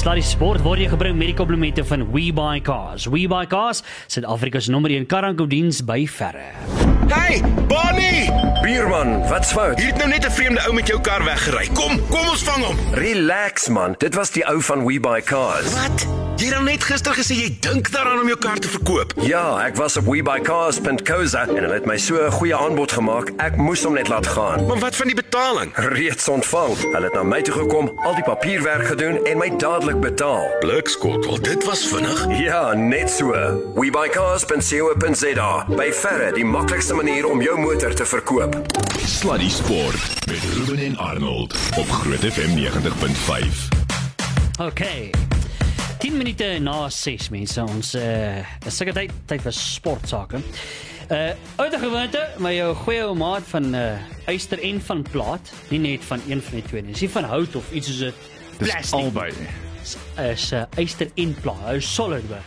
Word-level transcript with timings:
Sluddy 0.00 0.22
Sport 0.24 0.62
word 0.64 0.80
jy 0.80 0.86
gebring 0.88 1.18
met 1.20 1.28
die 1.28 1.36
komplimente 1.36 1.82
van 1.84 2.06
WeBuyCars. 2.08 3.04
WeBuyCars, 3.12 3.82
Suid-Afrika 4.08 4.62
se 4.64 4.72
nommer 4.72 4.94
1 4.94 5.04
karankoediens 5.10 5.82
by 5.84 6.06
verre. 6.08 6.46
Hey, 7.12 7.42
Bonnie! 7.68 8.32
Bierman, 8.64 9.18
wat's 9.28 9.52
fout? 9.52 9.76
Hier 9.76 9.92
het 9.92 10.00
nou 10.00 10.08
net 10.08 10.24
'n 10.24 10.32
vreemde 10.32 10.64
ou 10.64 10.72
met 10.72 10.88
jou 10.88 11.00
kar 11.00 11.24
weggery. 11.24 11.68
Kom, 11.76 12.00
kom 12.08 12.28
ons 12.32 12.42
vang 12.48 12.64
hom. 12.64 12.76
Relax 12.96 13.68
man, 13.68 13.94
dit 13.98 14.14
was 14.14 14.30
die 14.30 14.46
ou 14.48 14.62
van 14.62 14.86
We 14.86 15.00
Buy 15.00 15.20
Cars. 15.20 15.68
Wat? 15.74 16.29
Jy 16.40 16.46
het 16.48 16.54
dan 16.56 16.64
net 16.64 16.84
gister 16.88 17.12
gesê 17.12 17.34
jy 17.36 17.48
dink 17.60 17.90
daaraan 17.92 18.22
om 18.22 18.28
jou 18.30 18.38
kar 18.40 18.56
te 18.64 18.68
verkoop. 18.72 19.10
Ja, 19.28 19.58
ek 19.60 19.74
was 19.76 19.98
op 20.00 20.06
webuycars.co.za 20.08 21.42
en 21.42 21.58
hulle 21.58 21.74
het 21.74 21.84
my 21.84 21.98
so 22.00 22.16
'n 22.16 22.30
goeie 22.32 22.56
aanbod 22.56 22.92
gemaak. 22.92 23.32
Ek 23.36 23.56
moes 23.56 23.84
hom 23.84 23.92
net 23.92 24.08
laat 24.08 24.26
gaan. 24.26 24.64
Maar 24.66 24.78
wat 24.78 24.96
van 24.96 25.06
die 25.06 25.14
betaling? 25.14 25.72
Reeds 25.74 26.28
ontvang. 26.28 26.76
Hulle 26.92 27.04
het 27.04 27.12
na 27.12 27.22
my 27.22 27.42
toe 27.42 27.54
gekom, 27.54 27.92
al 27.96 28.14
die 28.14 28.24
papierwerk 28.24 28.86
gedoen 28.86 29.24
en 29.24 29.38
my 29.38 29.50
dadelik 29.56 30.00
betaal. 30.00 30.48
Blikskottel, 30.60 31.40
dit 31.40 31.64
was 31.64 31.86
vinnig. 31.86 32.26
Ja, 32.40 32.72
net 32.74 33.10
so. 33.10 33.32
webuycars.co.za. 33.74 35.66
By 35.68 35.92
verre 35.92 36.32
die 36.32 36.44
maklikste 36.44 36.94
manier 36.94 37.28
om 37.28 37.42
jou 37.42 37.58
motor 37.58 37.94
te 37.94 38.06
verkoop. 38.06 38.56
Sluddy 39.04 39.48
Sport 39.50 40.26
met 40.26 40.40
Ruben 40.56 40.78
en 40.78 40.96
Arnold 40.96 41.54
op 41.76 41.90
Groot 41.90 42.24
FM 42.32 42.56
90.5. 42.56 43.68
Okay. 44.58 45.10
10 46.00 46.16
minute 46.16 46.46
na 46.64 46.88
6 46.88 47.26
mense 47.28 47.60
ons 47.60 47.90
uh 47.98 48.40
is 48.64 48.76
seker 48.80 48.94
tyd 48.96 49.10
tyd 49.28 49.42
vir 49.44 49.52
sportsake. 49.52 50.38
Uh 51.12 51.34
uit 51.60 51.74
die 51.74 51.80
gewoonte 51.82 52.22
my 52.40 52.54
jou 52.54 52.70
goeie 52.86 53.02
ou 53.04 53.12
maat 53.20 53.44
van 53.50 53.68
uh 53.76 54.32
yster 54.32 54.62
en 54.64 54.80
van 54.86 55.02
plaat, 55.12 55.52
nie 55.68 55.82
net 55.82 56.06
van 56.08 56.24
een 56.24 56.40
van 56.46 56.56
die 56.56 56.64
twee 56.70 56.86
nie. 56.86 56.94
Dis 56.96 57.04
nie 57.04 57.12
van 57.18 57.28
hout 57.28 57.58
of 57.60 57.68
iets 57.76 57.92
soos 57.92 58.00
'n 58.08 58.14
Dis 58.60 58.70
plastic. 58.70 58.96
albei. 58.96 59.28
Is, 59.82 59.96
is 60.16 60.52
uh, 60.56 60.64
yster 60.80 61.12
en 61.20 61.36
plaat. 61.44 61.74
Is 61.76 61.94
solid 61.94 62.24
be. 62.28 62.40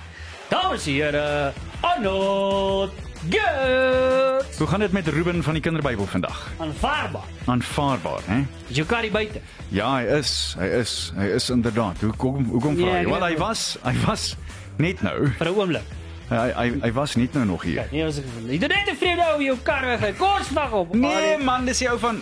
Dames 0.50 0.88
en 0.88 0.94
here, 0.94 1.54
Arnold 1.82 3.13
Good. 3.30 4.58
Hoe 4.58 4.68
gaan 4.68 4.80
dit 4.80 4.92
met 4.92 5.08
Ruben 5.08 5.44
van 5.44 5.54
die 5.54 5.62
Kinderbybel 5.62 6.06
vandag? 6.06 6.52
Aanvaarbaar. 6.58 7.22
Aanvaarbaar, 7.46 8.20
hè? 8.26 8.40
Is 8.68 8.76
jou 8.76 8.88
kar 8.88 9.02
hier 9.02 9.12
buite? 9.12 9.40
Ja, 9.70 9.96
hy 9.96 10.04
is. 10.20 10.56
Hy 10.60 10.66
is. 10.80 11.12
Hy 11.16 11.26
is 11.36 11.50
inderdaad. 11.50 12.02
Hoe 12.02 12.14
kom 12.16 12.46
hoe 12.46 12.62
kom 12.62 12.76
Ja, 12.80 12.86
vra 12.86 12.98
ek 13.00 13.06
jy? 13.08 13.12
Wel, 13.12 13.26
hy 13.28 13.38
was 13.38 13.64
hy 13.84 13.94
was 14.06 14.36
net 14.78 15.02
nou. 15.02 15.28
Vir 15.38 15.48
'n 15.52 15.56
oomblik. 15.56 15.88
Hy 16.30 16.50
hy 16.56 16.68
hy 16.82 16.92
was 16.92 17.16
net 17.16 17.34
nou 17.34 17.46
nog 17.46 17.64
hier. 17.64 17.88
Nee, 17.92 18.04
was 18.04 18.18
ek. 18.18 18.26
Jy 18.48 18.58
doen 18.58 18.70
net 18.70 18.90
'n 18.92 18.96
vreemde 18.96 19.26
ou 19.34 19.42
jou 19.42 19.58
kar 19.64 19.86
weg. 19.86 20.18
Kom 20.18 20.36
ons 20.40 20.48
vang 20.48 20.72
op. 20.72 20.94
Nee 20.96 21.38
man, 21.38 21.66
dis 21.66 21.78
die 21.78 21.90
ou 21.90 22.00
van 22.00 22.22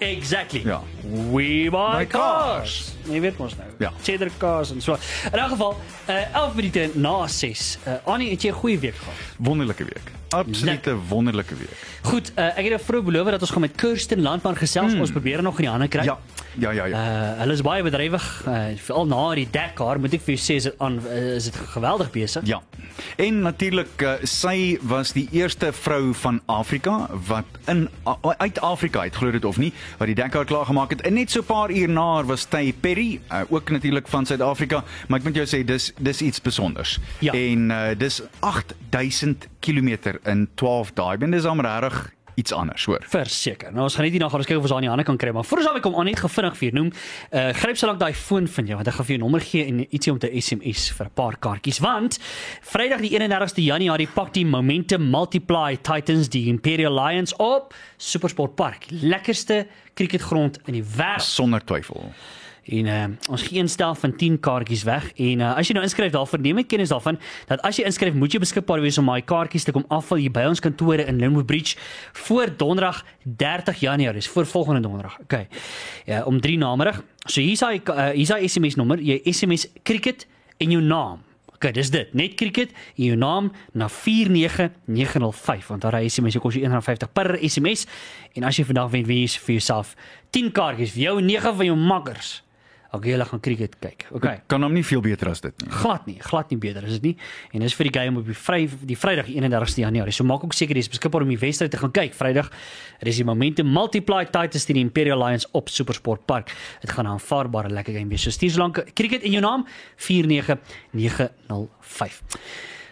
Exactly. 0.00 0.62
Ja. 0.64 0.80
We 1.30 1.68
Buy 1.70 2.06
cars. 2.06 2.10
cars. 2.10 2.93
Nee, 3.08 3.20
weet 3.20 3.38
mos 3.38 3.56
nou. 3.56 3.68
Ja. 3.78 3.92
Cheddar 4.02 4.30
cars 4.38 4.70
en 4.70 4.80
so. 4.80 4.96
In 5.32 5.38
elk 5.38 5.48
geval, 5.50 5.76
uh 6.08 6.34
11 6.34 6.54
minute 6.54 6.90
na 6.94 7.26
6. 7.26 7.78
Uh 7.86 7.92
Annie, 8.04 8.30
het 8.30 8.42
jy 8.42 8.48
'n 8.50 8.52
goeie 8.54 8.78
week 8.78 8.94
gehad? 8.96 9.14
wonderlike 9.38 9.84
week. 9.84 10.12
Absolute 10.28 10.96
wonderlike 11.08 11.54
week. 11.54 11.76
Goed, 12.02 12.32
uh 12.36 12.44
ek 12.46 12.56
het 12.56 12.66
jou 12.66 12.80
vroeg 12.84 13.04
beloof 13.04 13.30
dat 13.30 13.40
ons 13.40 13.50
gaan 13.50 13.60
met 13.60 13.74
Kirsten 13.76 14.22
Landman 14.22 14.56
gesels. 14.56 14.92
Hmm. 14.92 15.00
Ons 15.00 15.10
probeer 15.10 15.42
nog 15.42 15.56
in 15.56 15.62
die 15.62 15.70
hande 15.70 15.88
kry. 15.88 16.04
Ja. 16.04 16.18
Ja 16.58 16.70
ja 16.70 16.84
ja. 16.84 16.96
Uh 17.34 17.38
hulle 17.38 17.52
is 17.52 17.62
baie 17.62 17.82
bedrywig, 17.82 18.42
uh, 18.46 18.64
veral 18.76 19.06
na 19.06 19.34
die 19.34 19.48
Dakar, 19.50 19.98
moet 20.00 20.12
ek 20.14 20.20
vir 20.22 20.34
jou 20.34 20.42
sê 20.44 20.54
is 20.56 20.62
dit 20.62 20.74
aan 20.78 21.00
uh, 21.06 21.34
is 21.36 21.44
dit 21.44 21.56
geweldig 21.56 22.10
besig. 22.10 22.46
Ja. 22.46 22.60
En 23.16 23.40
natuurlik 23.42 24.02
uh, 24.02 24.12
sy 24.22 24.78
was 24.82 25.12
die 25.12 25.28
eerste 25.32 25.72
vrou 25.72 26.14
van 26.14 26.40
Afrika 26.46 27.08
wat 27.28 27.44
in 27.66 27.88
a- 28.06 28.34
uit 28.38 28.60
Afrika 28.60 29.00
uit 29.00 29.14
glo 29.16 29.30
dit 29.30 29.44
of 29.44 29.56
nie 29.58 29.72
wat 29.98 30.06
die 30.06 30.14
Dakar 30.14 30.44
klaar 30.44 30.66
gemaak 30.66 30.90
het. 30.90 31.00
En 31.00 31.14
net 31.14 31.30
so 31.30 31.40
'n 31.40 31.44
paar 31.44 31.70
uur 31.70 31.88
na 31.88 32.14
haar 32.14 32.26
was 32.26 32.44
Ty 32.44 32.72
Perry, 32.94 33.20
uh, 33.32 33.40
ook 33.48 33.70
natuurlik 33.70 34.08
van 34.08 34.26
Suid-Afrika, 34.26 34.84
maar 35.08 35.18
ek 35.18 35.24
moet 35.26 35.38
jou 35.42 35.46
sê 35.50 35.64
dis 35.66 35.90
dis 35.98 36.20
iets 36.22 36.38
spesonders. 36.38 36.98
Ja. 37.18 37.32
En 37.34 37.70
uh, 37.74 37.86
dis 37.98 38.20
8000 38.38 39.48
km 39.58 40.14
in 40.30 40.46
12 40.54 40.92
dae. 40.94 41.16
Bedoel 41.18 41.40
dis 41.40 41.48
amper 41.50 41.66
regtig 41.66 42.12
iets 42.34 42.52
anders, 42.54 42.84
hoor. 42.86 43.02
Verseker. 43.10 43.72
Nou 43.74 43.86
ons 43.86 43.94
gaan 43.94 44.06
net 44.06 44.14
hierna 44.14 44.28
gaan 44.30 44.42
ons 44.42 44.48
kyk 44.48 44.58
of 44.58 44.66
ons 44.66 44.74
haar 44.74 44.82
in 44.82 44.86
die 44.86 44.92
hande 44.92 45.06
kan 45.06 45.18
kry, 45.18 45.32
maar 45.34 45.46
voor 45.46 45.60
ons 45.62 45.68
daarby 45.68 45.82
kom 45.82 45.98
aan 45.98 46.08
net 46.10 46.22
gevinnig 46.22 46.58
vir 46.60 46.76
noem. 46.78 46.92
Uh 47.30 47.48
gryp 47.58 47.78
so 47.80 47.90
lank 47.90 47.98
daai 48.02 48.14
foon 48.18 48.46
van 48.56 48.70
jou 48.70 48.78
want 48.78 48.90
ek 48.90 48.98
gaan 48.98 49.08
vir 49.08 49.14
jou 49.16 49.22
nommer 49.24 49.46
gee 49.48 49.66
en 49.70 49.82
ietsie 49.84 50.14
om 50.14 50.20
te 50.22 50.30
SMS 50.30 50.86
vir 50.94 51.10
'n 51.10 51.14
paar 51.18 51.38
kaartjies 51.38 51.82
want 51.82 52.18
Vrydag 52.62 53.02
die 53.02 53.10
31ste 53.18 53.62
Januarie 53.62 54.08
pak 54.14 54.32
die 54.34 54.46
Momentum 54.46 55.10
Multiply 55.10 55.78
Titans 55.82 56.30
die 56.30 56.46
Imperial 56.46 56.94
Lions 56.94 57.34
op 57.38 57.74
Supersport 57.98 58.54
Park. 58.54 58.86
Lekkerste 58.90 59.66
cricketgrond 59.94 60.58
in 60.66 60.78
die 60.78 60.86
wêreld. 60.86 61.22
Sonder 61.22 61.64
twyfel. 61.64 62.14
En 62.64 62.86
uh, 62.86 63.04
ons 63.30 63.42
gee 63.42 63.58
een 63.60 63.68
stel 63.68 63.94
van 63.94 64.16
10 64.16 64.38
kaartjies 64.40 64.82
weg 64.88 65.10
en 65.20 65.40
uh, 65.40 65.50
as 65.58 65.68
jy 65.68 65.74
nou 65.76 65.84
inskryf 65.84 66.12
daarvoor 66.14 66.40
neem 66.40 66.62
ek 66.62 66.70
kennis 66.72 66.92
daarvan 66.94 67.18
dat 67.50 67.60
as 67.66 67.76
jy 67.76 67.84
inskryf 67.84 68.16
moet 68.16 68.32
jy 68.32 68.40
beskikbaar 68.40 68.80
wees 68.80 68.96
om 69.00 69.10
daai 69.10 69.20
kaartjies 69.20 69.66
te 69.68 69.74
kom 69.76 69.84
afval 69.92 70.22
hier 70.22 70.32
by 70.32 70.46
ons 70.48 70.62
kantore 70.64 71.04
in 71.04 71.20
Limpopo 71.20 71.44
Bridge 71.50 71.76
voor 72.24 72.54
donderdag 72.56 73.02
30 73.24 73.82
Januarie, 73.84 74.20
dis 74.20 74.28
voor 74.28 74.46
volgende 74.46 74.80
donderdag. 74.80 75.18
Okay. 75.20 75.48
Ja, 76.06 76.22
om 76.24 76.40
3 76.40 76.58
namiddag. 76.58 77.02
So 77.26 77.40
hier's 77.40 77.60
hy 77.64 77.82
uh, 77.84 78.10
hier's 78.16 78.32
hy 78.32 78.48
SMS 78.48 78.78
nommer, 78.80 79.00
jy 79.00 79.20
SMS 79.28 79.68
cricket 79.82 80.26
en 80.56 80.72
jou 80.72 80.80
naam. 80.82 81.20
Okay, 81.54 81.72
dis 81.72 81.90
dit. 81.90 82.10
Net 82.12 82.34
cricket 82.36 82.72
en 82.96 83.04
jou 83.04 83.16
naam 83.16 83.52
na 83.72 83.88
49905 83.88 85.68
want 85.68 85.84
daar 85.84 86.00
is 86.00 86.16
SMS 86.16 86.40
kos 86.40 86.56
jou 86.56 86.64
R1.50 86.64 87.12
per 87.12 87.36
SMS 87.40 87.84
en 88.36 88.48
as 88.48 88.56
jy 88.58 88.66
vandag 88.68 88.90
wen 88.92 89.06
wie 89.08 89.22
is 89.28 89.36
vir 89.40 89.58
jouself 89.58 89.94
10 90.36 90.50
kaartjies 90.56 90.96
vir 90.96 91.06
jou 91.06 91.14
en 91.20 91.28
9 91.28 91.54
van 91.60 91.70
jou 91.70 91.76
makkers. 91.78 92.44
Okay, 92.94 93.10
julle 93.10 93.24
gaan 93.26 93.40
cricket 93.42 93.72
kyk. 93.82 94.04
Okay. 94.14 94.36
Kan 94.46 94.62
hom 94.62 94.70
nie 94.74 94.84
veel 94.86 95.00
beter 95.02 95.28
as 95.32 95.40
dit 95.42 95.62
nie. 95.62 95.70
Glad 95.80 96.06
nie, 96.06 96.14
glad 96.22 96.50
nie 96.52 96.58
beter 96.62 96.84
is 96.86 97.00
dit 97.00 97.06
nie. 97.08 97.14
En 97.56 97.60
dis 97.64 97.74
vir 97.74 97.84
die 97.88 97.94
game 97.96 98.20
op 98.20 98.26
die 98.28 98.36
vry 98.38 98.60
die 98.86 98.98
Vrydag 98.98 99.26
die 99.26 99.34
31ste 99.40 99.82
Januarie. 99.82 100.14
So 100.14 100.26
maak 100.28 100.44
ook 100.46 100.54
seker 100.54 100.74
dis 100.78 100.90
beskikbaar 100.92 101.22
om 101.26 101.32
die 101.32 101.40
wedstryd 101.40 101.72
te 101.74 101.80
gaan 101.80 101.94
kyk 101.94 102.14
Vrydag. 102.14 102.48
Dit 103.00 103.08
is 103.10 103.18
die 103.18 103.26
Momentum 103.26 103.66
Multiply 103.74 104.24
Titans 104.28 104.66
teen 104.68 104.78
die 104.78 104.86
Imperial 104.86 105.18
Lions 105.18 105.46
op 105.58 105.66
Supersport 105.74 106.22
Park. 106.30 106.46
Dit 106.84 106.90
gaan 106.94 107.06
'n 107.06 107.18
aanvaarbare 107.18 107.70
lekker 107.70 107.94
game 107.98 108.08
wees. 108.08 108.22
So 108.22 108.30
stuur 108.30 108.50
so 108.50 108.60
lank 108.60 108.84
cricket 108.94 109.22
in 109.22 109.32
jou 109.32 109.42
naam 109.42 109.66
49905. 109.96 112.22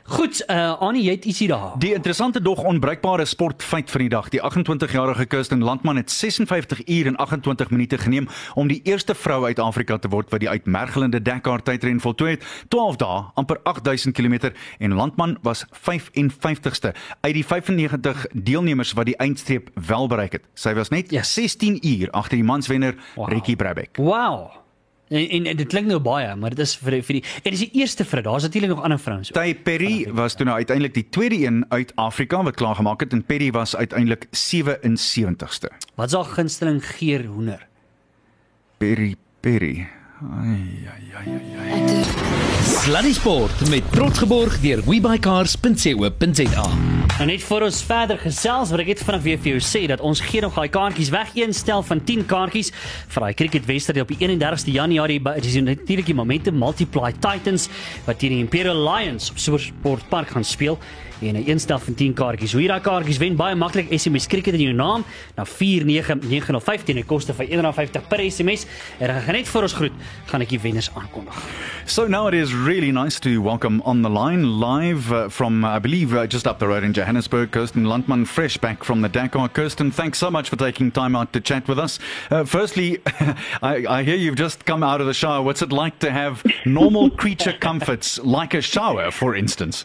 Goed, 0.05 0.43
uh 0.51 0.81
Annie, 0.81 1.03
jy 1.05 1.11
het 1.15 1.25
ietsie 1.25 1.49
daar. 1.49 1.73
Die 1.79 1.93
interessante 1.95 2.41
dog 2.43 2.63
onbruikbare 2.65 3.25
sportfeit 3.25 3.91
van 3.91 4.01
die 4.01 4.09
dag. 4.09 4.29
Die 4.29 4.41
28-jarige 4.43 5.25
Kirsten 5.27 5.63
Landman 5.63 5.97
het 5.97 6.11
56 6.11 6.87
uur 6.89 7.07
en 7.07 7.17
28 7.17 7.71
minute 7.71 7.99
geneem 7.99 8.29
om 8.55 8.69
die 8.69 8.81
eerste 8.85 9.15
vrou 9.15 9.45
uit 9.47 9.59
Afrika 9.59 9.99
te 9.99 10.09
word 10.09 10.31
wat 10.31 10.41
die 10.41 10.49
uitmergelende 10.49 11.23
Dakar 11.23 11.63
tydren 11.63 12.01
voltooi 12.01 12.31
het. 12.31 12.45
12 12.69 12.97
dae, 12.97 13.23
amper 13.35 13.61
8000 13.63 14.15
km 14.15 14.51
en 14.79 14.95
Landman 14.95 15.39
was 15.43 15.65
55ste 15.71 16.93
uit 17.21 17.35
die 17.35 17.47
95 17.47 18.27
deelnemers 18.33 18.93
wat 18.93 19.07
die 19.07 19.17
eindstreep 19.17 19.71
wel 19.87 20.07
bereik 20.09 20.33
het. 20.33 20.49
Sy 20.55 20.75
was 20.75 20.89
net 20.89 21.11
Ja. 21.11 21.23
16 21.23 21.79
uur 21.87 22.11
agter 22.11 22.37
die 22.37 22.45
manswenner 22.45 22.95
Wow. 23.15 23.29
Ricky 23.29 23.57
Brabeck. 23.57 23.97
Wow. 23.97 24.62
En, 25.13 25.29
en, 25.29 25.47
en 25.53 25.57
dit 25.57 25.69
klink 25.69 25.87
nou 25.91 25.99
baie, 26.01 26.31
maar 26.41 26.51
dit 26.55 26.59
is 26.65 26.73
vir 26.81 26.91
die- 26.97 27.03
vir 27.05 27.15
die 27.19 27.23
en 27.43 27.51
dis 27.53 27.61
die 27.67 27.71
eerste 27.83 28.05
vrou. 28.09 28.23
Daar's 28.25 28.43
natuurlik 28.49 28.71
nog 28.71 28.83
ander 28.83 28.99
vrouens. 28.99 29.29
ook. 29.29 29.37
Ty 29.43 29.55
Perry 29.55 30.07
was 30.13 30.35
toe 30.35 30.45
nou 30.49 30.57
uiteindelik 30.57 30.95
die 30.95 31.07
tweede 31.11 31.39
een 31.47 31.65
uit 31.69 31.93
Afrika 32.01 32.43
wat 32.43 32.55
klaar 32.55 32.75
gemaak 32.75 33.01
het 33.01 33.13
en 33.13 33.25
Perry 33.25 33.51
was 33.53 33.77
uiteindelik 33.77 34.27
77ste. 34.33 35.69
Wat 35.95 36.07
is 36.09 36.13
haar 36.15 36.25
gunsteling 36.25 36.81
geur 36.87 37.25
hoender? 37.27 37.67
Perry 38.79 39.15
Perry. 39.41 39.87
Ai 40.41 40.87
ai 40.87 41.03
ai 41.19 41.29
ai. 41.59 41.83
ai. 41.83 42.05
Sluddy 42.63 43.13
Sport 43.13 43.69
met 43.69 43.83
trots 43.93 44.19
geborg 44.19 44.61
deur 44.61 44.83
webycars.co.za. 44.87 46.67
Nou 47.13 47.27
net 47.29 47.43
voor 47.45 47.67
ons 47.67 47.83
verder 47.85 48.17
gesels, 48.19 48.71
wil 48.73 48.81
ek 48.81 48.89
net 48.95 49.03
vinnig 49.05 49.25
weer 49.27 49.41
vir 49.45 49.51
jou 49.51 49.61
sê 49.63 49.83
dat 49.91 50.01
ons 50.01 50.23
gee 50.25 50.41
nog 50.41 50.57
daai 50.57 50.71
kaartjies 50.73 51.11
weg, 51.13 51.35
een 51.37 51.53
stel 51.55 51.85
van 51.85 52.01
10 52.09 52.25
kaartjies 52.31 52.73
vir 53.13 53.27
daai 53.27 53.37
cricketwedstryd 53.37 54.01
op 54.01 54.15
die 54.15 54.19
31ste 54.25 54.73
Januarie 54.73 55.21
by 55.21 55.37
die 55.45 56.17
Momentum 56.17 56.57
Multiply 56.57 57.13
Titans 57.13 57.69
wat 58.07 58.19
teen 58.19 58.33
die 58.33 58.41
Imperial 58.41 58.81
Lions 58.81 59.29
op 59.31 59.39
Supersport 59.39 60.09
Park 60.09 60.33
gaan 60.33 60.45
speel 60.45 60.81
en 61.29 61.35
'n 61.35 61.49
een 61.49 61.61
stel 61.61 61.79
van 61.79 61.95
10 61.95 62.15
kaartjies. 62.15 62.53
Hoe 62.53 62.61
jy 62.61 62.69
daai 62.69 62.81
kaartjies 62.81 63.19
wen, 63.19 63.37
baie 63.37 63.55
maklik 63.55 63.87
SMS 63.91 64.27
cricket 64.27 64.55
in 64.55 64.61
jou 64.61 64.75
naam 64.75 65.05
na 65.37 65.45
49905 65.45 66.83
teen 66.83 66.99
'n 66.99 67.07
koste 67.07 67.35
van 67.35 67.47
R1.50 67.47 68.09
per 68.09 68.31
SMS. 68.31 68.67
En 68.99 69.07
dan 69.07 69.21
gaan 69.21 69.35
net 69.35 69.49
voor 69.49 69.63
ons 69.63 69.73
groet, 69.73 69.93
gaan 70.25 70.41
ek 70.41 70.49
die 70.49 70.61
wenners 70.61 70.91
aankondig. 70.95 71.35
So 71.85 72.07
now 72.07 72.27
it 72.29 72.35
is 72.35 72.53
really 72.53 72.91
nice 72.91 73.21
to 73.21 73.43
welcome 73.43 73.81
on 73.85 74.03
the 74.03 74.11
line 74.11 74.47
live 74.47 75.15
uh, 75.15 75.29
from 75.29 75.65
uh, 75.65 75.77
I 75.77 75.81
believe 75.81 76.17
uh, 76.17 76.27
just 76.29 76.47
up 76.47 76.59
the 76.59 76.67
road 76.67 76.83
in 76.83 76.93
Johannesburg, 77.03 77.51
Kirsten 77.51 77.85
Landman, 77.85 78.27
fresh 78.27 78.57
back 78.57 78.85
from 78.85 79.01
the 79.01 79.09
Dakar. 79.09 79.49
Kirsten, 79.49 79.91
thanks 79.91 80.19
so 80.19 80.31
much 80.31 80.49
for 80.49 80.55
taking 80.55 80.93
time 80.93 81.17
out 81.17 81.33
to 81.33 81.41
chat 81.41 81.67
with 81.67 81.77
us. 81.77 81.99
Uh, 82.31 82.45
firstly, 82.45 83.01
I, 83.61 83.85
I 83.89 84.03
hear 84.05 84.15
you've 84.15 84.37
just 84.37 84.65
come 84.67 84.85
out 84.85 85.01
of 85.01 85.09
the 85.09 85.13
shower. 85.13 85.43
What's 85.43 85.63
it 85.63 85.73
like 85.73 85.99
to 85.99 86.13
have 86.13 86.45
normal 86.65 87.11
creature 87.11 87.55
comforts 87.55 88.21
like 88.21 88.55
a 88.55 88.61
shower, 88.61 89.11
for 89.11 89.35
instance? 89.35 89.85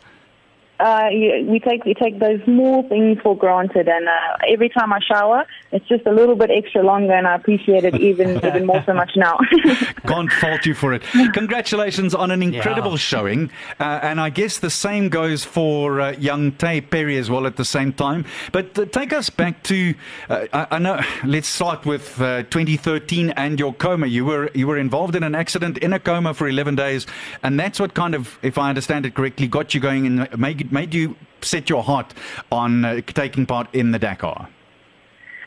Uh, 0.79 1.09
you, 1.11 1.45
we 1.47 1.59
take 1.59 1.85
we 1.85 1.93
take 1.93 2.19
those 2.19 2.39
small 2.43 2.83
things 2.87 3.17
for 3.23 3.35
granted, 3.35 3.87
and 3.87 4.07
uh, 4.07 4.11
every 4.47 4.69
time 4.69 4.93
I 4.93 4.99
shower, 4.99 5.45
it's 5.71 5.87
just 5.87 6.05
a 6.05 6.11
little 6.11 6.35
bit 6.35 6.51
extra 6.51 6.83
longer, 6.83 7.13
and 7.13 7.25
I 7.27 7.35
appreciate 7.35 7.83
it 7.83 7.95
even 7.95 8.37
even 8.45 8.65
more 8.65 8.83
so 8.85 8.93
much 8.93 9.11
now. 9.15 9.37
Can't 10.07 10.31
fault 10.31 10.65
you 10.65 10.73
for 10.73 10.93
it. 10.93 11.01
Congratulations 11.33 12.13
on 12.13 12.31
an 12.31 12.43
incredible 12.43 12.91
Yeah. 12.91 12.97
showing, 12.97 13.51
uh, 13.79 13.99
and 14.03 14.19
I 14.21 14.29
guess 14.29 14.59
the 14.59 14.69
same 14.69 15.09
goes 15.09 15.43
for 15.43 15.99
uh, 16.01 16.11
young 16.11 16.51
Tay 16.53 16.81
Perry 16.81 17.17
as 17.17 17.29
well 17.29 17.45
at 17.47 17.55
the 17.55 17.65
same 17.65 17.91
time. 17.93 18.25
But 18.51 18.77
uh, 18.77 18.85
take 18.85 19.13
us 19.13 19.29
back 19.29 19.63
to 19.63 19.93
uh, 20.29 20.45
I, 20.53 20.67
I 20.71 20.79
know. 20.79 21.01
Let's 21.25 21.47
start 21.47 21.85
with 21.85 22.21
uh, 22.21 22.43
2013 22.43 23.31
and 23.31 23.59
your 23.59 23.73
coma. 23.73 24.07
You 24.07 24.25
were 24.25 24.49
you 24.53 24.67
were 24.67 24.77
involved 24.77 25.15
in 25.15 25.23
an 25.23 25.35
accident 25.35 25.77
in 25.79 25.93
a 25.93 25.99
coma 25.99 26.33
for 26.33 26.47
11 26.47 26.75
days, 26.75 27.05
and 27.43 27.59
that's 27.59 27.79
what 27.79 27.93
kind 27.93 28.13
of, 28.15 28.37
if 28.41 28.57
I 28.57 28.69
understand 28.69 29.05
it 29.05 29.15
correctly, 29.15 29.47
got 29.47 29.73
you 29.73 29.79
going 29.79 30.05
and 30.05 30.37
made 30.37 30.66
made 30.71 30.93
you 30.93 31.15
set 31.41 31.69
your 31.69 31.83
heart 31.83 32.13
on 32.51 32.85
uh, 32.85 33.01
taking 33.01 33.45
part 33.45 33.73
in 33.73 33.91
the 33.91 33.99
Dakar. 33.99 34.49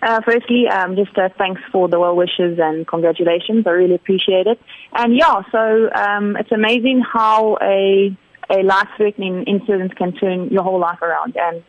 Uh, 0.03 0.21
firstly, 0.25 0.67
um, 0.69 0.97
just 0.97 1.17
uh, 1.19 1.29
thanks 1.37 1.61
for 1.71 1.87
the 1.89 2.01
well 2.01 2.17
wishes 2.17 2.59
and 2.59 2.87
congratulations. 2.87 3.67
I 3.67 3.71
really 3.71 3.95
appreciate 3.95 4.47
it. 4.47 4.59
And 4.95 5.15
yeah, 5.15 5.43
so 5.53 5.91
um, 5.93 6.37
it's 6.37 6.53
amazing 6.53 7.03
how 7.13 7.59
a 7.61 8.17
a 8.51 8.63
life 8.63 8.89
threatening 8.97 9.45
incident 9.45 9.97
can 9.97 10.13
turn 10.13 10.49
your 10.49 10.63
whole 10.63 10.81
life 10.81 11.01
around. 11.03 11.37
And 11.37 11.63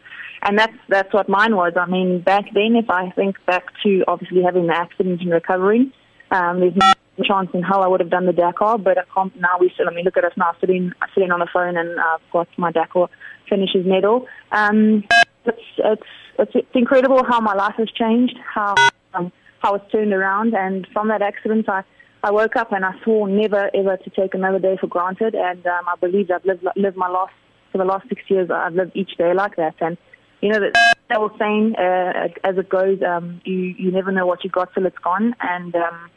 and 0.44 0.57
that's 0.57 0.74
that's 0.88 1.13
what 1.13 1.27
mine 1.27 1.56
was. 1.56 1.74
I 1.75 1.86
mean, 1.86 2.21
back 2.21 2.45
then, 2.54 2.75
if 2.75 2.89
I 2.89 3.12
think 3.12 3.36
back 3.45 3.65
to 3.83 4.04
obviously 4.07 4.44
having 4.44 4.68
the 4.68 4.75
accident 4.75 5.21
and 5.21 5.31
recovering, 5.31 5.92
um, 6.31 6.62
there's 6.62 6.75
no 6.75 6.94
chance 7.24 7.50
in 7.54 7.62
hell 7.62 7.83
I 7.83 7.88
would 7.88 8.00
have 8.00 8.09
done 8.09 8.25
the 8.25 8.33
Dakar. 8.33 8.77
But 8.77 8.97
I 8.97 9.04
can't, 9.13 9.36
now 9.39 9.57
we 9.59 9.69
still. 9.74 9.89
I 9.89 9.94
mean, 9.94 10.06
look 10.06 10.18
at 10.18 10.24
us 10.24 10.33
now 10.38 10.56
sitting 10.59 10.94
sitting 11.13 11.31
on 11.31 11.39
the 11.39 11.47
phone, 11.51 11.77
and 11.77 12.00
I've 12.00 12.21
got 12.31 12.47
my 12.57 12.71
Dakar 12.71 13.09
finishes 13.51 13.86
medal. 13.86 14.27
Um, 14.51 15.03
it's 15.45 15.68
it's 15.77 16.12
it's, 16.39 16.51
it's 16.56 16.75
incredible 16.75 17.24
how 17.24 17.39
my 17.39 17.53
life 17.53 17.75
has 17.77 17.89
changed, 17.92 18.38
how 18.56 18.74
um, 19.13 19.31
how 19.59 19.75
it's 19.75 19.92
turned 19.92 20.13
around, 20.13 20.56
and 20.56 20.88
from 20.94 21.09
that 21.09 21.21
accident, 21.21 21.68
I 21.69 21.83
I 22.24 22.31
woke 22.31 22.56
up 22.56 22.71
and 22.71 22.86
I 22.86 22.94
swore 23.03 23.27
never 23.27 23.69
ever 23.75 23.98
to 23.98 24.09
take 24.09 24.33
another 24.33 24.59
day 24.59 24.77
for 24.80 24.88
granted, 24.88 25.36
and 25.36 25.65
um, 25.68 25.86
I 25.88 25.95
believe 26.00 26.31
I've 26.31 26.45
lived 26.45 26.65
lived 26.75 26.98
my 26.98 27.09
last 27.09 27.33
for 27.71 27.77
the 27.77 27.86
last 27.86 28.07
six 28.09 28.21
years. 28.30 28.50
I've 28.50 28.74
lived 28.74 28.94
each 28.95 29.18
day 29.18 29.33
like 29.33 29.56
that, 29.57 29.75
and 29.81 29.97
you 30.42 30.50
know 30.50 30.59
that 30.59 30.74
that 31.09 31.18
old 31.18 31.33
saying, 31.38 31.75
uh, 31.77 32.30
as 32.44 32.57
it 32.57 32.69
goes, 32.69 33.00
um, 33.04 33.42
you 33.44 33.75
you 33.83 33.92
never 33.92 34.12
know 34.12 34.25
what 34.25 34.44
you 34.44 34.50
got 34.50 34.74
till 34.74 34.86
it's 34.86 35.04
gone, 35.04 35.36
and 35.42 35.75
um, 35.75 36.09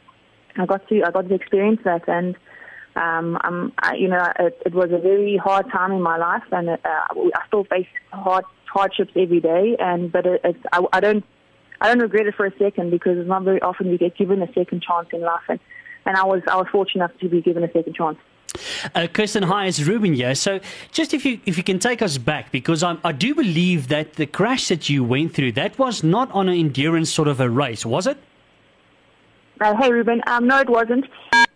I 0.57 0.65
got 0.65 0.87
to 0.89 1.03
I 1.03 1.11
got 1.11 1.27
to 1.27 1.35
experience 1.35 1.81
that, 1.83 2.07
and 2.07 2.35
um, 2.95 3.37
um, 3.43 3.73
I, 3.79 3.95
you 3.95 4.07
know, 4.07 4.31
it, 4.39 4.61
it 4.65 4.73
was 4.73 4.91
a 4.91 4.97
very 4.97 5.37
hard 5.37 5.69
time 5.71 5.91
in 5.91 6.01
my 6.01 6.17
life, 6.17 6.43
and 6.51 6.69
uh, 6.69 6.77
I 6.83 7.47
still 7.47 7.65
face 7.65 7.87
hard 8.11 8.45
hardships 8.65 9.11
every 9.15 9.39
day. 9.39 9.75
And 9.79 10.11
but 10.11 10.25
it, 10.25 10.41
it's, 10.43 10.59
I, 10.71 10.85
I 10.93 10.99
don't, 10.99 11.23
I 11.81 11.87
don't 11.87 11.99
regret 11.99 12.27
it 12.27 12.35
for 12.35 12.45
a 12.45 12.57
second 12.57 12.91
because 12.91 13.17
it's 13.17 13.27
not 13.27 13.43
very 13.43 13.61
often 13.61 13.87
you 13.87 13.97
get 13.97 14.17
given 14.17 14.41
a 14.41 14.51
second 14.53 14.81
chance 14.81 15.07
in 15.11 15.21
life, 15.21 15.43
and 15.49 15.59
and 16.05 16.15
I 16.15 16.23
was 16.23 16.41
I 16.47 16.55
was 16.55 16.67
fortunate 16.71 17.05
enough 17.05 17.19
to 17.19 17.29
be 17.29 17.41
given 17.41 17.63
a 17.63 17.71
second 17.71 17.95
chance. 17.95 18.17
Uh, 18.93 19.07
Kirsten, 19.07 19.43
hi, 19.43 19.65
it's 19.65 19.81
Ruben 19.81 20.13
here. 20.13 20.33
So, 20.33 20.61
just 20.91 21.13
if 21.13 21.25
you 21.25 21.41
if 21.45 21.57
you 21.57 21.63
can 21.63 21.79
take 21.79 22.01
us 22.01 22.17
back, 22.17 22.51
because 22.51 22.83
I, 22.83 22.97
I 23.03 23.11
do 23.11 23.35
believe 23.35 23.89
that 23.89 24.13
the 24.13 24.25
crash 24.25 24.69
that 24.69 24.89
you 24.89 25.03
went 25.03 25.33
through 25.33 25.53
that 25.53 25.77
was 25.77 26.03
not 26.03 26.31
on 26.31 26.47
an 26.47 26.55
endurance 26.55 27.11
sort 27.11 27.27
of 27.27 27.41
a 27.41 27.49
race, 27.49 27.85
was 27.85 28.07
it? 28.07 28.17
Uh, 29.59 29.75
hey, 29.75 29.91
Ruben. 29.91 30.21
Um, 30.27 30.47
no, 30.47 30.59
it 30.59 30.69
wasn't. 30.69 31.05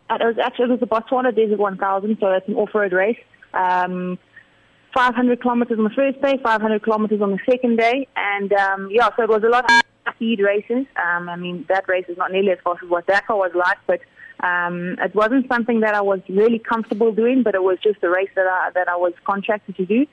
Uh, 0.10 0.18
It 0.22 0.26
was 0.26 0.38
actually 0.44 0.66
it 0.66 0.72
was 0.72 0.80
the 0.80 0.88
Botswana 0.88 1.36
Desert 1.36 1.60
1000, 1.60 2.18
so 2.20 2.32
it's 2.32 2.48
an 2.48 2.56
off-road 2.56 2.94
race. 2.94 3.20
Um, 3.54 4.18
500 4.94 5.42
kilometers 5.42 5.78
on 5.78 5.84
the 5.84 5.90
first 5.92 6.22
day, 6.22 6.40
500 6.42 6.84
kilometers 6.84 7.22
on 7.22 7.32
the 7.32 7.40
second 7.50 7.78
day, 7.78 8.08
and 8.16 8.52
um, 8.54 8.90
yeah, 8.92 9.10
so 9.16 9.24
it 9.24 9.30
was 9.30 9.44
a 9.44 9.50
lot 9.50 9.66
of 9.66 10.16
speed 10.16 10.40
races. 10.40 10.86
Um, 10.98 11.30
I 11.30 11.36
mean, 11.36 11.66
that 11.70 11.88
race 11.88 12.06
is 12.10 12.18
not 12.18 12.32
nearly 12.32 12.52
as 12.52 12.58
fast 12.64 12.80
as 12.84 12.90
what 12.90 13.06
Dakar 13.06 13.38
was 13.38 13.52
like, 13.54 13.78
but 13.86 14.02
um, 14.46 14.98
it 15.00 15.14
wasn't 15.14 15.48
something 15.48 15.82
that 15.82 15.94
I 15.94 16.02
was 16.02 16.22
really 16.28 16.60
comfortable 16.60 17.12
doing. 17.12 17.44
But 17.44 17.56
it 17.56 17.64
was 17.64 17.78
just 17.84 18.04
a 18.04 18.10
race 18.10 18.30
that 18.36 18.48
I 18.48 18.72
that 18.74 18.88
I 18.88 18.96
was 18.96 19.14
contracted 19.26 19.76
to 19.78 19.86
do. 19.86 20.06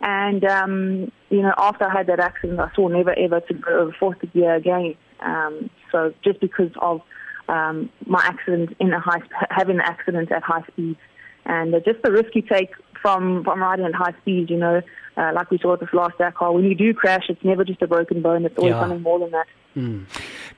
And 0.00 0.44
um, 0.44 1.12
you 1.30 1.42
know, 1.42 1.54
after 1.56 1.84
I 1.84 1.92
had 1.92 2.08
that 2.08 2.20
accident, 2.20 2.58
I 2.58 2.70
swore 2.74 2.90
never 2.90 3.16
ever 3.16 3.40
to 3.40 3.54
go 3.54 3.70
over 3.80 3.96
fourth 3.98 4.18
gear 4.32 4.54
again. 4.54 4.96
Um, 5.20 5.70
so 5.92 6.12
just 6.24 6.40
because 6.40 6.70
of 6.80 7.02
um, 7.48 7.90
my 8.06 8.20
accident 8.24 8.76
in 8.80 8.92
a 8.92 9.00
high, 9.00 9.20
having 9.50 9.76
the 9.78 9.86
accident 9.86 10.30
at 10.32 10.42
high 10.42 10.62
speeds, 10.72 10.98
and 11.44 11.74
uh, 11.74 11.80
just 11.80 12.02
the 12.02 12.10
risk 12.12 12.34
you 12.34 12.42
take 12.42 12.70
from 13.02 13.44
from 13.44 13.60
riding 13.60 13.84
at 13.84 13.94
high 13.94 14.14
speeds. 14.22 14.50
You 14.50 14.56
know, 14.58 14.82
uh, 15.16 15.32
like 15.34 15.50
we 15.50 15.58
saw 15.58 15.74
at 15.74 15.80
this 15.80 15.92
last 15.92 16.16
Dakar, 16.18 16.52
when 16.52 16.64
you 16.64 16.74
do 16.74 16.94
crash, 16.94 17.24
it's 17.28 17.44
never 17.44 17.64
just 17.64 17.82
a 17.82 17.86
broken 17.86 18.22
bone. 18.22 18.44
It's 18.44 18.56
always 18.58 18.72
Yeah. 18.74 18.80
something 18.80 19.02
more 19.02 19.18
than 19.18 19.30
that. 19.32 19.46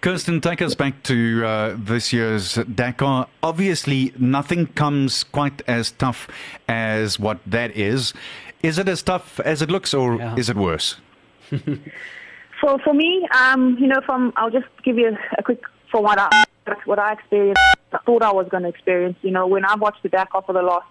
Kirsten, 0.02 0.42
take 0.42 0.60
us 0.60 0.74
back 0.74 1.02
to 1.04 1.42
uh, 1.46 1.74
this 1.78 2.12
year's 2.12 2.54
Dakar. 2.54 3.28
Obviously, 3.42 4.12
nothing 4.18 4.66
comes 4.66 5.24
quite 5.24 5.62
as 5.66 5.90
tough 5.92 6.28
as 6.68 7.18
what 7.18 7.38
that 7.46 7.74
is. 7.76 8.12
Is 8.62 8.78
it 8.78 8.88
as 8.88 9.02
tough 9.02 9.40
as 9.40 9.62
it 9.62 9.70
looks, 9.70 9.94
or 9.94 10.16
Yeah. 10.16 10.36
is 10.36 10.48
it 10.50 10.56
worse? 10.56 10.96
For 12.60 12.78
for 12.84 12.94
me, 12.94 13.28
um, 13.34 13.76
you 13.78 13.86
know, 13.86 14.00
from 14.06 14.32
I'll 14.36 14.50
just 14.50 14.66
give 14.82 14.96
you 14.96 15.08
a, 15.08 15.18
a 15.38 15.42
quick 15.42 15.60
for 15.92 16.00
what 16.02 16.18
I 16.18 16.44
what 16.84 16.98
I 16.98 17.12
experienced. 17.12 17.60
I 17.92 17.98
thought 18.04 18.22
I 18.22 18.32
was 18.32 18.48
going 18.50 18.64
to 18.64 18.68
experience. 18.68 19.16
You 19.22 19.30
know, 19.30 19.46
when 19.46 19.64
I 19.64 19.74
watched 19.74 20.02
the 20.02 20.08
Dakar 20.08 20.42
for 20.42 20.52
the 20.52 20.62
last 20.62 20.86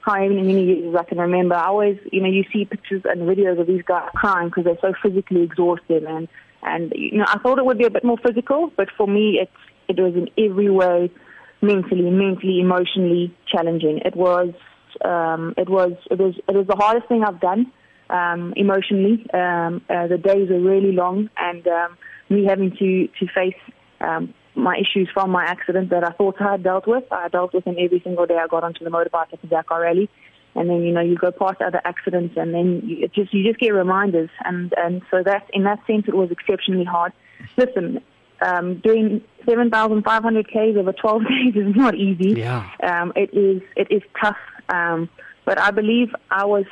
however 0.00 0.34
many 0.34 0.64
years 0.64 0.96
I 0.98 1.04
can 1.04 1.18
remember, 1.18 1.54
I 1.54 1.66
always, 1.66 1.98
you 2.10 2.20
know, 2.20 2.28
you 2.28 2.44
see 2.52 2.64
pictures 2.64 3.02
and 3.04 3.22
videos 3.22 3.60
of 3.60 3.66
these 3.66 3.82
guys 3.82 4.08
crying 4.14 4.48
because 4.48 4.64
they're 4.64 4.78
so 4.80 4.92
physically 5.02 5.42
exhausted, 5.42 6.04
and 6.04 6.28
and 6.62 6.92
you 6.94 7.18
know, 7.18 7.24
I 7.28 7.38
thought 7.38 7.58
it 7.58 7.64
would 7.64 7.78
be 7.78 7.84
a 7.84 7.90
bit 7.90 8.04
more 8.04 8.18
physical, 8.18 8.72
but 8.76 8.88
for 8.96 9.06
me, 9.06 9.38
it's 9.40 9.52
it 9.88 10.00
was 10.00 10.14
in 10.14 10.28
every 10.38 10.70
way 10.70 11.10
mentally, 11.60 12.10
mentally, 12.10 12.60
emotionally 12.60 13.34
challenging. 13.46 13.98
It 14.04 14.16
was, 14.16 14.52
um, 15.04 15.54
it 15.56 15.68
was, 15.68 15.92
it 16.10 16.18
was, 16.18 16.34
it 16.48 16.54
was 16.54 16.66
the 16.66 16.76
hardest 16.76 17.06
thing 17.08 17.22
I've 17.24 17.40
done 17.40 17.72
um, 18.10 18.52
emotionally. 18.56 19.24
Um, 19.32 19.82
uh, 19.88 20.08
the 20.08 20.18
days 20.18 20.50
are 20.50 20.60
really 20.60 20.92
long, 20.92 21.30
and 21.36 21.66
um, 21.66 21.96
me 22.28 22.44
having 22.44 22.76
to 22.76 23.08
to 23.18 23.26
face 23.32 23.60
um, 24.00 24.34
my 24.54 24.76
issues 24.76 25.08
from 25.12 25.30
my 25.30 25.44
accident 25.44 25.90
that 25.90 26.04
I 26.04 26.10
thought 26.10 26.40
I 26.40 26.52
had 26.52 26.62
dealt 26.62 26.86
with. 26.86 27.04
I 27.10 27.28
dealt 27.28 27.54
with 27.54 27.64
them 27.64 27.76
every 27.78 28.00
single 28.00 28.26
day 28.26 28.36
I 28.36 28.46
got 28.46 28.64
onto 28.64 28.84
the 28.84 28.90
motorbike 28.90 29.32
at 29.32 29.40
the 29.40 29.48
Dakar 29.48 29.82
Rally. 29.82 30.08
And 30.54 30.68
then 30.68 30.82
you 30.82 30.92
know 30.92 31.00
you 31.00 31.16
go 31.16 31.30
past 31.30 31.62
other 31.62 31.80
accidents, 31.86 32.34
and 32.36 32.52
then 32.52 32.82
you 32.84 33.04
it 33.04 33.14
just 33.14 33.32
you 33.32 33.42
just 33.42 33.58
get 33.58 33.70
reminders, 33.72 34.28
and 34.44 34.74
and 34.76 35.00
so 35.10 35.22
that 35.22 35.48
in 35.54 35.64
that 35.64 35.78
sense 35.86 36.04
it 36.06 36.14
was 36.14 36.30
exceptionally 36.30 36.84
hard. 36.84 37.14
Listen, 37.56 38.02
um, 38.42 38.80
doing 38.80 39.22
7,500 39.46 40.48
k's 40.48 40.76
over 40.76 40.92
12 40.92 41.22
days 41.28 41.56
is 41.56 41.76
not 41.76 41.94
easy. 41.94 42.38
Yeah. 42.38 42.68
Um, 42.82 43.12
it 43.16 43.32
is 43.32 43.62
it 43.76 43.90
is 43.90 44.02
tough, 44.20 44.36
um, 44.68 45.08
but 45.44 45.58
I 45.58 45.70
believe 45.70 46.08
I 46.30 46.44
was 46.44 46.66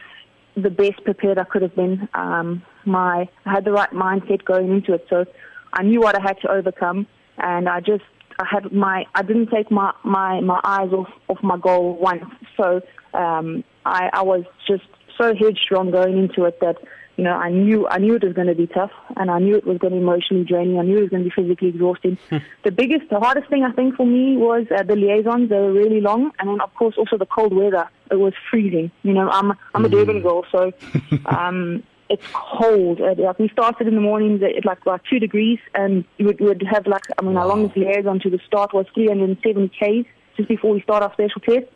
the 0.57 0.71
best 0.71 1.03
prepared 1.05 1.39
I 1.39 1.45
could 1.45 1.63
have 1.63 1.75
been. 1.75 2.09
Um, 2.15 2.63
my 2.85 3.29
I 3.47 3.51
had 3.51 3.65
the 3.65 3.73
right 3.73 3.91
mindset 3.91 4.45
going 4.45 4.71
into 4.71 4.95
it, 4.95 5.07
so 5.09 5.25
I 5.73 5.83
knew 5.83 6.01
what 6.01 6.19
I 6.19 6.23
had 6.23 6.41
to 6.43 6.51
overcome, 6.51 7.07
and 7.39 7.69
I 7.69 7.81
just 7.81 8.05
I 8.39 8.47
had 8.51 8.73
my 8.73 9.05
I 9.15 9.23
didn't 9.23 9.49
take 9.49 9.71
my 9.71 9.93
my 10.05 10.41
my 10.41 10.61
eyes 10.65 10.93
off 10.93 11.09
off 11.29 11.43
my 11.43 11.59
goal 11.59 11.97
once. 11.97 12.25
So 12.57 12.81
um, 13.15 13.65
I 13.85 14.11
I 14.13 14.23
was 14.23 14.45
just 14.67 14.85
so 15.19 15.35
headstrong 15.35 15.91
going 15.91 16.19
into 16.19 16.45
it 16.45 16.61
that 16.61 16.77
you 17.21 17.25
know, 17.25 17.35
I 17.35 17.51
knew 17.51 17.87
I 17.87 17.99
knew 17.99 18.15
it 18.15 18.25
was 18.25 18.33
going 18.33 18.47
to 18.47 18.55
be 18.55 18.67
tough, 18.67 18.93
and 19.19 19.31
I 19.31 19.39
knew 19.41 19.55
it 19.55 19.67
was 19.67 19.77
going 19.77 19.93
to 19.93 19.99
be 19.99 20.03
emotionally 20.03 20.43
draining. 20.43 20.79
I 20.79 20.83
knew 20.85 20.97
it 20.97 21.03
was 21.03 21.11
going 21.11 21.23
to 21.23 21.29
be 21.29 21.35
physically 21.35 21.69
exhausting. 21.69 22.17
the 22.65 22.71
biggest, 22.71 23.11
the 23.11 23.21
hardest 23.21 23.51
thing 23.51 23.63
I 23.63 23.73
think 23.73 23.97
for 23.97 24.07
me 24.07 24.39
was 24.39 24.65
uh, 24.75 24.83
the 24.85 24.97
liaisons. 24.97 25.51
They 25.51 25.57
were 25.57 25.71
really 25.71 26.01
long, 26.01 26.31
and 26.39 26.49
then 26.49 26.63
of 26.63 26.75
course 26.75 26.95
also 26.97 27.19
the 27.19 27.27
cold 27.27 27.55
weather. 27.55 27.87
It 28.11 28.15
was 28.15 28.33
freezing. 28.51 28.91
You 29.03 29.13
know, 29.13 29.29
I'm 29.29 29.53
I'm 29.75 29.85
a 29.85 29.91
Durban 29.91 30.23
girl, 30.23 30.47
so 30.51 30.73
um, 31.27 31.83
it's 32.11 32.27
cold. 32.33 33.01
Uh, 33.01 33.15
like 33.17 33.39
we 33.39 33.49
started 33.49 33.87
in 33.89 33.95
the 33.95 34.01
mornings 34.01 34.43
at 34.43 34.65
like 34.67 34.85
like 34.85 35.03
two 35.09 35.19
degrees, 35.19 35.59
and 35.75 36.05
we 36.19 36.27
would, 36.27 36.41
would 36.41 36.63
have 36.71 36.87
like 36.87 37.05
I 37.19 37.23
mean 37.23 37.37
our 37.37 37.47
longest 37.47 37.77
liaison 37.77 38.21
to 38.21 38.31
the 38.31 38.41
start 38.47 38.75
was 38.75 38.87
370 38.95 39.69
k's 39.79 40.05
just 40.37 40.49
before 40.49 40.73
we 40.75 40.83
start 40.83 41.03
our 41.03 41.13
special 41.13 41.41
test. 41.41 41.67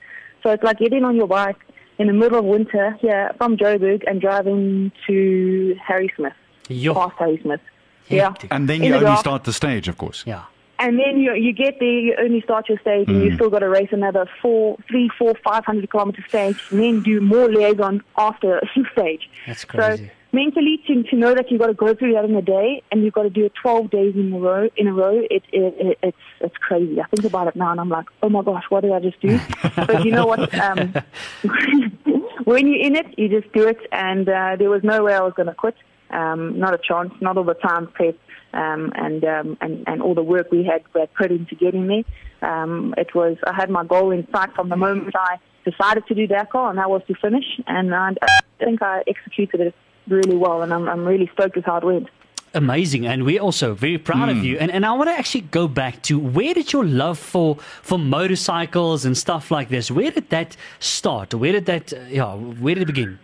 So 0.42 0.50
it's 0.50 0.62
like 0.62 0.78
getting 0.78 1.04
on 1.04 1.16
your 1.16 1.26
bike 1.28 1.56
in 1.98 2.08
the 2.08 2.12
middle 2.12 2.38
of 2.38 2.44
winter 2.44 2.96
here 3.00 3.30
from 3.38 3.56
Joburg 3.56 4.02
and 4.06 4.20
driving 4.20 4.92
to 5.06 5.76
Harry 5.86 6.12
Smith, 6.16 6.34
Yo. 6.68 6.92
past 6.94 7.14
Harry 7.18 7.38
Smith. 7.42 7.60
Yeah. 8.08 8.34
And 8.50 8.68
then 8.68 8.82
you 8.82 8.90
the 8.90 8.96
only 8.96 9.06
dark. 9.06 9.20
start 9.20 9.44
the 9.44 9.52
stage, 9.52 9.88
of 9.88 9.96
course. 9.96 10.24
Yeah. 10.26 10.44
And 10.80 10.98
then 10.98 11.18
you 11.20 11.32
you 11.34 11.52
get 11.52 11.78
there, 11.78 11.88
you 11.88 12.16
only 12.18 12.40
start 12.42 12.68
your 12.68 12.78
stage, 12.80 13.08
and 13.08 13.22
you 13.22 13.34
still 13.36 13.48
got 13.48 13.60
to 13.60 13.68
race 13.68 13.88
another 13.92 14.28
four, 14.42 14.76
three, 14.90 15.08
four, 15.18 15.32
five 15.44 15.64
hundred 15.64 15.88
kilometer 15.88 16.22
stage, 16.28 16.58
and 16.70 16.80
then 16.80 17.00
do 17.02 17.20
more 17.20 17.48
liaison 17.48 18.02
after 18.18 18.58
a 18.58 18.66
stage. 18.92 19.30
That's 19.46 19.62
So 19.62 19.68
crazy. 19.68 20.10
Mentally, 20.34 20.82
to, 20.86 21.02
to 21.04 21.16
know 21.16 21.34
that 21.34 21.50
you've 21.50 21.60
got 21.60 21.68
to 21.68 21.74
go 21.74 21.94
through 21.94 22.12
that 22.14 22.24
in 22.24 22.34
a 22.34 22.42
day, 22.42 22.82
and 22.90 23.04
you've 23.04 23.14
got 23.14 23.22
to 23.22 23.30
do 23.30 23.44
it 23.44 23.52
twelve 23.60 23.90
days 23.90 24.14
in 24.14 24.32
a 24.32 24.38
row, 24.38 24.68
in 24.76 24.88
a 24.88 24.92
row, 24.92 25.18
it, 25.30 25.42
it, 25.52 25.74
it 25.78 25.98
it's 26.02 26.16
it's 26.40 26.56
crazy. 26.56 27.00
I 27.00 27.06
think 27.06 27.24
about 27.24 27.48
it 27.48 27.56
now, 27.56 27.70
and 27.70 27.80
I'm 27.80 27.88
like, 27.88 28.06
oh 28.22 28.28
my 28.28 28.42
gosh, 28.42 28.64
what 28.68 28.82
did 28.82 28.92
I 28.92 29.00
just 29.00 29.20
do? 29.20 29.38
but 29.76 30.04
you 30.04 30.10
know 30.10 30.26
what? 30.26 30.52
Um, 30.54 30.94
when 32.44 32.66
you're 32.66 32.80
in 32.80 32.96
it, 32.96 33.18
you 33.18 33.28
just 33.28 33.52
do 33.52 33.66
it, 33.68 33.78
and 33.92 34.28
uh, 34.28 34.56
there 34.58 34.70
was 34.70 34.82
no 34.82 35.04
way 35.04 35.14
I 35.14 35.20
was 35.20 35.32
going 35.34 35.48
to 35.48 35.54
quit. 35.54 35.76
Um, 36.10 36.58
not 36.58 36.74
a 36.74 36.78
chance. 36.78 37.12
Not 37.20 37.36
all 37.38 37.44
the 37.44 37.54
time 37.54 37.88
prep 37.88 38.16
um, 38.54 38.92
and, 38.94 39.24
um, 39.24 39.58
and 39.60 39.84
and 39.86 40.00
all 40.00 40.14
the 40.14 40.22
work 40.22 40.50
we 40.52 40.64
had, 40.64 40.82
we 40.94 41.00
had 41.00 41.12
put 41.14 41.30
into 41.30 41.54
getting 41.56 41.88
there. 41.88 42.04
Um, 42.48 42.94
it 42.96 43.14
was 43.14 43.36
I 43.46 43.52
had 43.52 43.68
my 43.68 43.84
goal 43.84 44.12
in 44.12 44.26
sight 44.30 44.54
from 44.54 44.68
the 44.68 44.76
moment 44.76 45.14
I 45.16 45.38
decided 45.68 46.06
to 46.06 46.14
do 46.14 46.26
Dakar, 46.26 46.70
and 46.70 46.78
that 46.78 46.88
was 46.88 47.02
to 47.08 47.14
finish. 47.14 47.44
And 47.66 47.94
I, 47.94 48.12
I 48.22 48.40
think 48.58 48.82
I 48.82 49.02
executed 49.06 49.60
it 49.60 49.74
really 50.08 50.37
well, 50.37 50.62
and 50.62 50.73
I'm, 50.73 50.88
I'm 50.88 51.04
really 51.04 51.30
stoked 51.32 51.56
with 51.56 51.64
how 51.64 51.78
it 51.78 51.84
went. 51.84 52.08
Amazing, 52.56 53.04
and 53.04 53.25
we're 53.25 53.40
also 53.40 53.75
very 53.75 53.99
proud 53.99 54.28
of 54.28 54.44
you. 54.44 54.56
And 54.58 54.70
and 54.70 54.87
I 54.87 54.92
want 54.92 55.11
to 55.11 55.18
actually 55.18 55.40
go 55.40 55.66
back 55.66 56.02
to 56.02 56.20
where 56.20 56.54
did 56.54 56.73
your 56.73 56.84
love 56.84 57.18
for 57.18 57.56
for 57.82 57.99
motorcycles 57.99 59.04
and 59.04 59.18
stuff 59.18 59.50
like 59.50 59.70
this? 59.70 59.90
Where 59.90 60.12
did 60.12 60.30
that 60.30 60.56
start? 60.78 61.34
Where 61.34 61.50
did 61.50 61.66
that? 61.66 61.92
Uh, 61.92 61.99
yeah, 62.08 62.37
where 62.37 62.76
did 62.76 62.82
it 62.82 62.87
begin? 62.87 63.18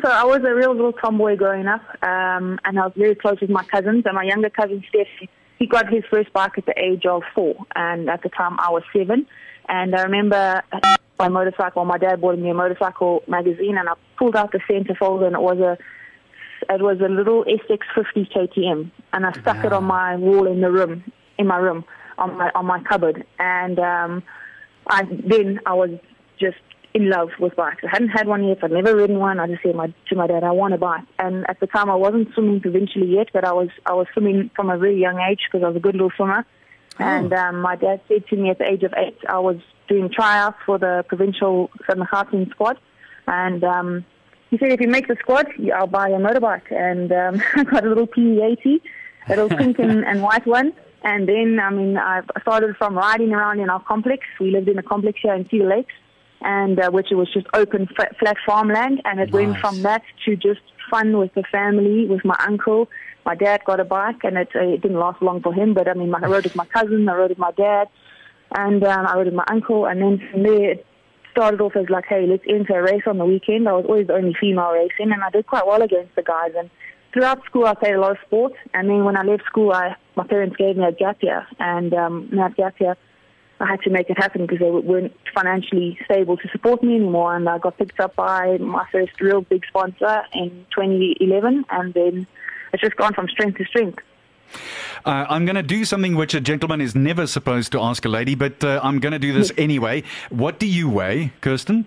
So 0.00 0.08
I 0.08 0.24
was 0.24 0.42
a 0.44 0.54
real 0.54 0.72
little 0.74 0.94
tomboy 0.94 1.36
growing 1.36 1.66
up, 1.66 1.82
um, 2.02 2.58
and 2.64 2.78
I 2.78 2.86
was 2.86 2.94
very 2.96 3.14
close 3.14 3.38
with 3.38 3.50
my 3.50 3.64
cousins. 3.64 4.04
And 4.06 4.14
my 4.14 4.22
younger 4.22 4.48
cousin 4.48 4.82
Steph, 4.88 5.08
he 5.58 5.66
got 5.66 5.92
his 5.92 6.02
first 6.10 6.32
bike 6.32 6.56
at 6.56 6.64
the 6.64 6.78
age 6.78 7.04
of 7.04 7.24
four, 7.34 7.54
and 7.76 8.08
at 8.08 8.22
the 8.22 8.30
time 8.30 8.58
I 8.58 8.70
was 8.70 8.82
seven. 8.96 9.26
And 9.68 9.94
I 9.94 10.02
remember 10.04 10.62
my 11.18 11.28
motorcycle. 11.28 11.84
My 11.84 11.98
dad 11.98 12.20
bought 12.20 12.38
me 12.38 12.50
a 12.50 12.54
motorcycle 12.54 13.22
magazine, 13.28 13.76
and 13.78 13.88
I 13.88 13.94
pulled 14.18 14.36
out 14.36 14.52
the 14.52 14.60
center 14.70 14.94
folder, 14.94 15.26
and 15.26 15.34
it 15.34 15.42
was 15.42 15.58
a 15.58 15.78
it 16.72 16.80
was 16.80 17.00
a 17.00 17.08
little 17.08 17.44
SX50 17.44 18.32
KTM, 18.32 18.90
and 19.12 19.26
I 19.26 19.32
stuck 19.32 19.64
it 19.64 19.72
on 19.72 19.84
my 19.84 20.16
wall 20.16 20.46
in 20.46 20.60
the 20.60 20.70
room, 20.70 21.04
in 21.38 21.46
my 21.46 21.56
room, 21.56 21.84
on 22.18 22.36
my 22.36 22.50
on 22.54 22.66
my 22.66 22.82
cupboard. 22.82 23.26
And 23.38 23.78
um, 23.78 24.22
I 24.86 25.04
then 25.04 25.60
I 25.66 25.74
was 25.74 25.90
just 26.38 26.58
in 26.94 27.08
love 27.08 27.30
with 27.38 27.56
bikes. 27.56 27.82
I 27.84 27.88
hadn't 27.90 28.10
had 28.10 28.26
one 28.26 28.44
yet. 28.44 28.62
I'd 28.62 28.70
never 28.70 28.94
ridden 28.94 29.18
one. 29.18 29.40
I 29.40 29.46
just 29.46 29.62
said 29.62 29.74
my, 29.74 29.92
to 30.08 30.16
my 30.16 30.26
dad, 30.26 30.44
I 30.44 30.50
want 30.50 30.74
a 30.74 30.78
bike. 30.78 31.04
And 31.18 31.48
at 31.48 31.58
the 31.58 31.66
time, 31.66 31.90
I 31.90 31.94
wasn't 31.94 32.28
swimming 32.34 32.60
provincially 32.60 33.14
yet, 33.14 33.28
but 33.32 33.44
I 33.44 33.52
was 33.52 33.68
I 33.86 33.94
was 33.94 34.06
swimming 34.12 34.50
from 34.54 34.70
a 34.70 34.78
very 34.78 35.00
young 35.00 35.18
age 35.20 35.40
because 35.50 35.64
I 35.64 35.68
was 35.68 35.76
a 35.76 35.80
good 35.80 35.94
little 35.94 36.12
swimmer. 36.16 36.46
And 36.98 37.32
um, 37.32 37.60
my 37.60 37.76
dad 37.76 38.02
said 38.06 38.26
to 38.28 38.36
me 38.36 38.50
at 38.50 38.58
the 38.58 38.68
age 38.68 38.82
of 38.82 38.92
eight, 38.96 39.16
I 39.26 39.38
was 39.38 39.56
doing 39.88 40.10
tryouts 40.10 40.58
for 40.64 40.78
the 40.78 41.04
provincial 41.08 41.70
Gauteng 41.88 42.50
squad, 42.50 42.78
and 43.26 43.62
um, 43.64 44.04
he 44.52 44.58
said, 44.58 44.70
if 44.70 44.82
you 44.82 44.88
make 44.88 45.08
the 45.08 45.16
squad, 45.18 45.46
I'll 45.74 45.86
buy 45.86 46.08
you 46.08 46.16
a 46.16 46.18
motorbike. 46.18 46.70
And 46.70 47.10
um, 47.10 47.42
I 47.54 47.64
got 47.64 47.86
a 47.86 47.88
little 47.88 48.06
PE80, 48.06 48.82
a 49.28 49.30
little 49.30 49.48
pink 49.48 49.78
and, 49.78 50.04
and 50.06 50.22
white 50.22 50.46
one. 50.46 50.74
And 51.04 51.26
then, 51.26 51.58
I 51.58 51.70
mean, 51.70 51.96
I 51.96 52.20
started 52.42 52.76
from 52.76 52.94
riding 52.94 53.32
around 53.32 53.60
in 53.60 53.70
our 53.70 53.82
complex. 53.82 54.24
We 54.38 54.50
lived 54.50 54.68
in 54.68 54.78
a 54.78 54.82
complex 54.82 55.20
here 55.22 55.32
in 55.34 55.48
Cedar 55.48 55.66
Lakes, 55.66 55.94
and 56.42 56.78
uh, 56.78 56.90
which 56.90 57.10
it 57.10 57.14
was 57.14 57.32
just 57.32 57.46
open, 57.54 57.88
flat, 57.96 58.14
flat 58.18 58.36
farmland. 58.44 59.00
And 59.06 59.20
it 59.20 59.32
went 59.32 59.56
from 59.56 59.80
that 59.82 60.02
to 60.26 60.36
just 60.36 60.60
fun 60.90 61.16
with 61.16 61.32
the 61.32 61.44
family, 61.50 62.04
with 62.06 62.22
my 62.22 62.36
uncle. 62.46 62.90
My 63.24 63.34
dad 63.34 63.62
got 63.64 63.80
a 63.80 63.84
bike, 63.84 64.22
and 64.22 64.36
it, 64.36 64.50
uh, 64.54 64.60
it 64.60 64.82
didn't 64.82 64.98
last 64.98 65.22
long 65.22 65.40
for 65.40 65.54
him. 65.54 65.72
But 65.72 65.88
I 65.88 65.94
mean, 65.94 66.10
my, 66.10 66.18
I 66.22 66.26
rode 66.26 66.44
with 66.44 66.56
my 66.56 66.66
cousin, 66.66 67.08
I 67.08 67.14
rode 67.14 67.30
with 67.30 67.38
my 67.38 67.52
dad, 67.52 67.88
and 68.54 68.82
um, 68.84 69.06
I 69.06 69.16
rode 69.16 69.26
with 69.26 69.34
my 69.34 69.44
uncle. 69.48 69.86
And 69.86 70.00
then 70.00 70.28
from 70.30 70.42
there, 70.42 70.72
it 70.72 70.86
started 71.30 71.60
off 71.60 71.76
as 71.76 71.88
like, 71.88 72.04
hey, 72.06 72.26
let's 72.26 72.44
enter 72.48 72.78
a 72.78 72.82
race 72.82 73.02
on 73.06 73.18
the 73.18 73.24
weekend. 73.24 73.68
I 73.68 73.72
was 73.72 73.86
always 73.86 74.06
the 74.06 74.14
only 74.14 74.34
female 74.38 74.70
racing, 74.70 75.12
and 75.12 75.22
I 75.22 75.30
did 75.30 75.46
quite 75.46 75.66
well 75.66 75.82
against 75.82 76.14
the 76.14 76.22
guys. 76.22 76.52
And 76.56 76.70
throughout 77.12 77.44
school, 77.44 77.66
I 77.66 77.74
played 77.74 77.94
a 77.94 78.00
lot 78.00 78.12
of 78.12 78.18
sports. 78.26 78.56
And 78.74 78.88
then 78.88 79.04
when 79.04 79.16
I 79.16 79.22
left 79.22 79.44
school, 79.46 79.72
I 79.72 79.96
my 80.14 80.26
parents 80.26 80.56
gave 80.56 80.76
me 80.76 80.84
a 80.84 80.92
gap 80.92 81.22
year, 81.22 81.46
and 81.58 81.94
um, 81.94 82.28
that 82.32 82.54
gap 82.56 82.78
year, 82.78 82.96
I 83.60 83.66
had 83.66 83.80
to 83.82 83.90
make 83.90 84.10
it 84.10 84.18
happen 84.18 84.42
because 84.42 84.58
they 84.58 84.70
weren't 84.70 85.14
financially 85.34 85.98
stable 86.04 86.36
to 86.36 86.48
support 86.48 86.82
me 86.82 86.96
anymore. 86.96 87.34
And 87.34 87.48
I 87.48 87.58
got 87.58 87.78
picked 87.78 87.98
up 87.98 88.16
by 88.16 88.58
my 88.58 88.86
first 88.92 89.18
real 89.20 89.40
big 89.40 89.64
sponsor 89.66 90.22
in 90.34 90.66
2011, 90.74 91.64
and 91.70 91.94
then 91.94 92.26
it's 92.72 92.82
just 92.82 92.96
gone 92.96 93.14
from 93.14 93.28
strength 93.28 93.58
to 93.58 93.64
strength. 93.64 94.00
Uh, 95.04 95.26
I'm 95.28 95.44
going 95.44 95.56
to 95.56 95.62
do 95.62 95.84
something 95.84 96.14
which 96.14 96.34
a 96.34 96.40
gentleman 96.40 96.80
is 96.80 96.94
never 96.94 97.26
supposed 97.26 97.72
to 97.72 97.80
ask 97.80 98.04
a 98.04 98.08
lady, 98.08 98.34
but 98.34 98.62
uh, 98.62 98.80
I'm 98.82 99.00
going 99.00 99.12
to 99.12 99.18
do 99.18 99.32
this 99.32 99.52
anyway. 99.58 100.04
What 100.30 100.58
do 100.58 100.66
you 100.66 100.88
weigh, 100.88 101.32
Kirsten? 101.40 101.86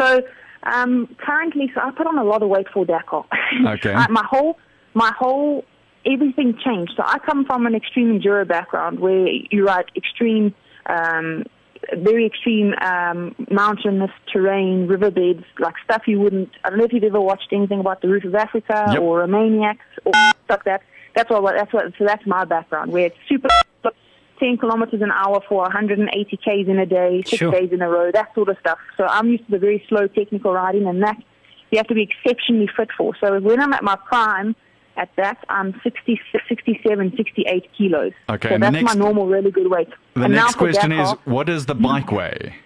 So 0.00 0.22
um, 0.64 1.14
currently, 1.18 1.70
so 1.74 1.80
I 1.80 1.90
put 1.92 2.06
on 2.06 2.18
a 2.18 2.24
lot 2.24 2.42
of 2.42 2.48
weight 2.48 2.66
for 2.72 2.84
Dakar. 2.84 3.24
Okay. 3.66 3.92
I, 3.94 4.08
my 4.08 4.24
whole, 4.28 4.58
my 4.94 5.12
whole, 5.18 5.64
everything 6.04 6.58
changed. 6.64 6.92
So 6.96 7.02
I 7.06 7.18
come 7.20 7.44
from 7.46 7.66
an 7.66 7.74
extreme 7.74 8.18
enduro 8.20 8.46
background 8.46 8.98
where 9.00 9.26
you 9.28 9.64
ride 9.64 9.86
extreme, 9.96 10.54
um, 10.86 11.44
very 11.98 12.26
extreme 12.26 12.74
um, 12.82 13.34
mountainous 13.50 14.10
terrain, 14.32 14.88
riverbeds, 14.88 15.44
like 15.60 15.74
stuff 15.84 16.02
you 16.06 16.18
wouldn't. 16.20 16.50
I 16.64 16.70
don't 16.70 16.78
know 16.78 16.84
if 16.84 16.92
you've 16.92 17.04
ever 17.04 17.20
watched 17.20 17.48
anything 17.52 17.80
about 17.80 18.02
the 18.02 18.08
Roof 18.08 18.24
of 18.24 18.34
Africa 18.34 18.86
Yep. 18.92 19.00
or 19.00 19.20
Romaniacs 19.26 19.78
or 20.04 20.12
stuff 20.14 20.36
like 20.48 20.64
that. 20.64 20.82
That's 21.16 21.30
what. 21.30 21.54
That's 21.56 21.72
what. 21.72 21.86
So 21.98 22.04
that's 22.04 22.24
my 22.26 22.44
background, 22.44 22.92
where 22.92 23.06
it's 23.06 23.16
super. 23.28 23.48
10 24.38 24.58
kilometers 24.58 25.00
an 25.00 25.10
hour 25.10 25.40
for 25.48 25.62
180 25.62 26.36
k's 26.44 26.68
in 26.68 26.78
a 26.78 26.84
day, 26.84 27.22
six 27.24 27.38
Sure. 27.38 27.50
days 27.50 27.70
in 27.72 27.80
a 27.80 27.88
row, 27.88 28.10
that 28.12 28.34
sort 28.34 28.50
of 28.50 28.58
stuff. 28.60 28.76
So 28.98 29.04
I'm 29.06 29.28
used 29.30 29.46
to 29.46 29.52
the 29.52 29.58
very 29.58 29.82
slow 29.88 30.08
technical 30.08 30.52
riding, 30.52 30.86
and 30.86 31.02
that 31.02 31.16
you 31.70 31.78
have 31.78 31.86
to 31.86 31.94
be 31.94 32.02
exceptionally 32.02 32.68
fit 32.76 32.90
for. 32.98 33.14
So 33.18 33.40
when 33.40 33.62
I'm 33.62 33.72
at 33.72 33.82
my 33.82 33.96
prime, 33.96 34.54
at 34.98 35.08
that, 35.16 35.38
I'm 35.48 35.72
60, 35.82 36.20
67, 36.50 37.14
68 37.16 37.70
kilos. 37.78 38.12
Okay, 38.28 38.50
so 38.50 38.58
that's 38.58 38.72
next- 38.74 38.84
my 38.84 38.92
normal, 38.92 39.26
really 39.26 39.50
good 39.50 39.68
weight. 39.70 39.88
The 40.12 40.24
and 40.24 40.34
next 40.34 40.56
question 40.56 40.92
is, 40.92 41.08
Dakar- 41.12 41.32
what 41.32 41.46
does 41.46 41.64
the 41.64 41.74
bike 41.74 42.12
weigh? 42.12 42.56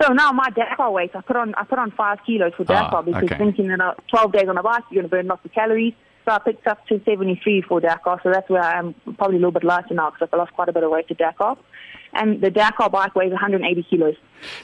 so 0.00 0.12
now 0.12 0.30
my 0.30 0.48
Dakar 0.50 0.92
weight, 0.92 1.10
I 1.16 1.22
put 1.22 1.34
on 1.34 1.56
I 1.56 1.64
put 1.64 1.80
on 1.80 1.90
five 1.90 2.18
kilos 2.24 2.52
for 2.56 2.64
Ah, 2.68 2.84
Dakar 2.84 3.02
because 3.02 3.24
okay. 3.24 3.36
thinking 3.36 3.66
that 3.68 3.80
uh, 3.80 3.94
12 4.10 4.30
days 4.32 4.48
on 4.48 4.56
a 4.56 4.62
bike, 4.62 4.84
you're 4.92 5.02
going 5.02 5.10
to 5.10 5.16
burn 5.16 5.26
lots 5.26 5.44
of 5.44 5.52
calories. 5.52 5.94
So 6.28 6.34
I 6.34 6.38
picked 6.40 6.66
up 6.66 6.86
to 6.88 7.00
73 7.06 7.62
for 7.62 7.80
Dakar. 7.80 8.20
So 8.22 8.30
that's 8.30 8.50
where 8.50 8.62
I 8.62 8.78
am 8.78 8.94
probably 9.16 9.36
a 9.36 9.38
little 9.38 9.50
bit 9.50 9.64
lighter 9.64 9.94
now 9.94 10.10
because 10.10 10.28
I've 10.30 10.38
lost 10.38 10.52
quite 10.52 10.68
a 10.68 10.74
bit 10.74 10.82
of 10.84 10.90
weight 10.90 11.08
to 11.08 11.14
Dakar. 11.14 11.56
And 12.12 12.42
the 12.42 12.50
Dakar 12.50 12.90
bike 12.90 13.14
weighs 13.14 13.30
180 13.30 13.82
kilos. 13.88 14.14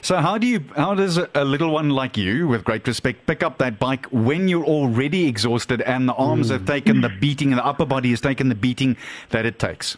So 0.03 0.17
how 0.17 0.37
do 0.37 0.45
you, 0.45 0.63
how 0.75 0.93
does 0.93 1.17
a, 1.17 1.27
a 1.33 1.43
little 1.43 1.71
one 1.71 1.89
like 1.89 2.17
you, 2.17 2.47
with 2.47 2.63
great 2.63 2.85
respect, 2.87 3.25
pick 3.25 3.41
up 3.41 3.57
that 3.57 3.79
bike 3.79 4.05
when 4.11 4.47
you're 4.47 4.63
already 4.63 5.27
exhausted 5.27 5.81
and 5.81 6.07
the 6.07 6.13
arms 6.13 6.49
have 6.49 6.65
taken 6.67 7.01
the 7.01 7.09
beating 7.09 7.49
and 7.51 7.57
the 7.57 7.65
upper 7.65 7.85
body 7.85 8.11
has 8.11 8.21
taken 8.21 8.49
the 8.49 8.55
beating 8.55 8.95
that 9.31 9.47
it 9.47 9.57
takes? 9.57 9.97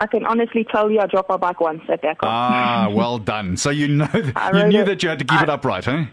I 0.00 0.06
can 0.06 0.24
honestly 0.24 0.64
tell 0.70 0.88
you 0.88 1.00
I 1.00 1.06
dropped 1.06 1.30
my 1.30 1.36
bike 1.36 1.60
once 1.60 1.82
at 1.88 2.00
Dakar. 2.00 2.28
Ah, 2.30 2.88
well 2.92 3.18
done. 3.34 3.56
So 3.56 3.70
you 3.70 3.88
know, 3.88 4.08
I 4.36 4.56
you 4.56 4.66
knew 4.68 4.80
it- 4.82 4.84
that 4.86 5.02
you 5.02 5.08
had 5.08 5.18
to 5.18 5.24
keep 5.24 5.40
I- 5.40 5.42
it 5.42 5.48
upright, 5.50 5.86
huh? 5.86 6.04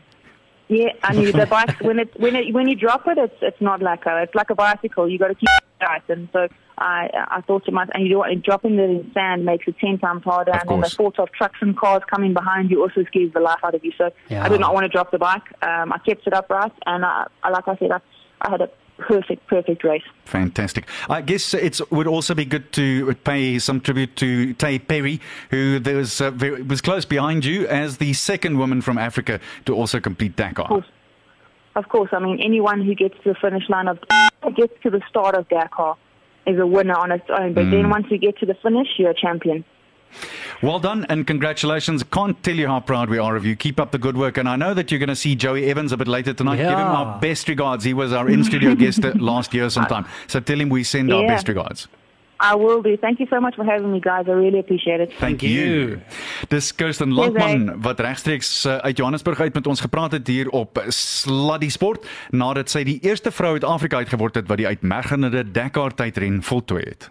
Yeah, 0.69 0.89
I 1.03 1.13
knew 1.13 1.31
the 1.31 1.45
bike 1.50 1.79
when 1.81 2.00
it 2.00 2.19
when 2.19 2.36
it 2.36 2.53
when 2.53 2.67
you 2.67 2.75
drop 2.75 3.07
it, 3.07 3.17
it's 3.17 3.36
it's 3.41 3.62
not 3.62 3.81
like 3.81 4.05
a 4.05 4.24
it's 4.24 4.36
like 4.36 4.50
a 4.50 4.55
bicycle. 4.55 5.09
You 5.09 5.17
got 5.17 5.29
to 5.29 5.36
keep 5.36 5.50
it 5.50 5.86
tight, 5.86 6.03
and 6.09 6.27
so 6.33 6.47
I 6.77 7.09
I 7.13 7.41
thought 7.41 7.65
to 7.65 7.71
myself, 7.71 7.91
and 7.93 8.05
you 8.05 8.13
don't 8.13 8.43
dropping 8.43 8.77
it 8.77 8.89
in 8.89 9.12
sand 9.13 9.45
makes 9.45 9.67
it 9.67 9.75
ten 9.79 9.97
times 9.97 10.24
harder. 10.24 10.51
Of 10.51 10.62
and 10.62 10.69
then 10.69 10.79
the 10.81 10.89
thought 10.89 11.19
of 11.19 11.31
trucks 11.31 11.59
and 11.62 11.77
cars 11.77 12.03
coming 12.09 12.33
behind 12.33 12.69
you 12.69 12.81
also 12.81 13.03
scares 13.05 13.31
the 13.33 13.39
life 13.39 13.59
out 13.63 13.75
of 13.75 13.83
you. 13.86 13.91
So 13.97 14.12
Yeah. 14.29 14.43
I 14.45 14.50
did 14.50 14.59
not 14.59 14.74
want 14.74 14.83
to 14.83 14.89
drop 14.89 15.12
the 15.12 15.19
bike. 15.19 15.43
Um, 15.62 15.93
I 15.93 16.00
kept 16.00 16.27
it 16.27 16.33
upright, 16.33 16.74
and 16.86 17.05
I, 17.05 17.27
I 17.43 17.50
like 17.50 17.67
I 17.67 17.77
said, 17.77 17.91
I, 17.91 18.00
I 18.41 18.51
had 18.51 18.62
a 18.62 18.69
perfect 18.98 19.46
perfect 19.48 19.84
race. 19.84 20.04
Fantastic. 20.25 20.88
I 21.10 21.22
guess 21.22 21.54
it 21.54 21.80
would 21.92 22.08
also 22.08 22.36
be 22.36 22.46
good 22.46 22.72
to 22.74 23.13
pay 23.24 23.60
some 23.60 23.80
tribute 23.80 24.16
to 24.18 24.54
Tay 24.54 24.80
Perry, 24.80 25.22
who 25.50 25.80
there 25.80 25.98
was, 25.98 26.20
uh, 26.22 26.32
very, 26.32 26.62
was 26.62 26.82
close 26.82 27.06
behind 27.06 27.46
you 27.46 27.68
as 27.68 27.98
the 27.98 28.13
second 28.13 28.58
woman 28.58 28.82
from 28.82 28.98
Africa 28.98 29.39
to 29.66 29.75
also 29.75 30.00
complete 30.00 30.36
Dakar. 30.36 30.68
course. 30.68 30.86
Of 31.75 31.89
course, 31.89 32.10
I 32.12 32.20
mean 32.20 32.39
anyone 32.44 32.84
who 32.84 32.96
gets 32.96 33.16
to 33.24 33.34
the 33.34 33.36
finish 33.36 33.70
line 33.70 33.88
of 33.88 34.00
gets 34.56 34.74
to 34.84 34.89
the 34.89 35.01
start 35.10 35.36
of 35.36 35.48
Dakar 35.50 35.96
is 36.48 36.60
a 36.60 36.66
winner 36.66 36.96
on 36.96 37.12
its 37.12 37.25
own. 37.30 37.54
But 37.54 37.70
then 37.70 37.89
once 37.89 38.08
you 38.10 38.18
get 38.18 38.39
to 38.39 38.46
the 38.46 38.56
finish, 38.56 38.88
you're 38.98 39.12
a 39.12 39.13
champion. 39.13 39.66
Well 40.61 40.79
done 40.79 41.05
and 41.09 41.27
congratulations. 41.27 42.03
Can't 42.03 42.41
tell 42.43 42.55
you 42.55 42.67
how 42.67 42.79
proud 42.79 43.09
we 43.09 43.19
are 43.19 43.35
of 43.35 43.45
you. 43.45 43.55
Keep 43.55 43.79
up 43.79 43.91
the 43.91 43.99
good 43.99 44.17
work. 44.17 44.37
And 44.37 44.49
I 44.49 44.55
know 44.55 44.73
that 44.73 44.89
you're 44.91 44.99
going 44.99 45.09
to 45.09 45.15
see 45.15 45.35
Joey 45.35 45.69
Evans 45.69 45.91
a 45.91 45.97
bit 45.97 46.07
later 46.07 46.33
tonight. 46.33 46.57
Give 46.57 46.65
him 46.65 46.79
Yeah. 46.79 46.97
our 46.99 47.19
best 47.19 47.47
regards. 47.47 47.83
He 47.83 47.93
was 47.93 48.11
our 48.13 48.27
in 48.29 48.43
studio 48.43 48.73
guest 48.83 49.03
last 49.15 49.53
year 49.53 49.69
sometime. 49.69 50.05
So 50.27 50.39
tell 50.39 50.59
him 50.59 50.69
we 50.69 50.83
send 50.83 51.11
our 51.13 51.21
Yeah. 51.21 51.33
best 51.35 51.47
regards. 51.47 51.87
I 52.39 52.53
will 52.55 52.83
do. 52.83 52.95
Thank 52.97 53.17
you 53.19 53.25
so 53.29 53.39
much 53.39 53.55
for 53.55 53.65
having 53.65 53.91
me, 53.91 53.99
guys. 53.99 54.27
I 54.27 54.31
really 54.31 54.59
appreciate 54.59 54.99
it. 54.99 55.11
Thank 55.19 55.41
you. 55.41 55.49
you. 55.49 55.99
Dis 56.49 56.75
Kirsten 56.75 57.11
Landman 57.13 57.81
wat 57.81 57.99
regstreeks 57.99 58.65
uh, 58.65 58.75
uit 58.77 58.97
Johannesburg 58.97 59.39
uit 59.39 59.53
met 59.53 59.67
ons 59.67 59.81
gepraat 59.81 60.11
het 60.11 60.27
hier 60.27 60.49
op 60.49 60.83
Sluddy 60.87 61.69
Sport 61.69 62.05
nadat 62.29 62.69
sy 62.69 62.83
die 62.83 62.99
eerste 63.01 63.31
vrou 63.31 63.53
uit 63.53 63.63
Afrika 63.63 63.97
uitgeword 63.97 64.35
het 64.35 64.47
wat 64.47 64.57
die 64.57 64.67
uitmergende 64.67 65.51
Dakar 65.51 65.93
tydren 65.93 66.43
voltooi 66.43 66.83
het. 66.85 67.09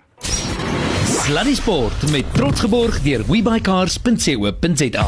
Sluddy 1.23 1.55
Sport 1.55 2.11
met 2.11 2.25
trots 2.35 2.61
geborg 2.61 3.01
deur 3.03 3.23
webycars.co.za. 3.27 5.07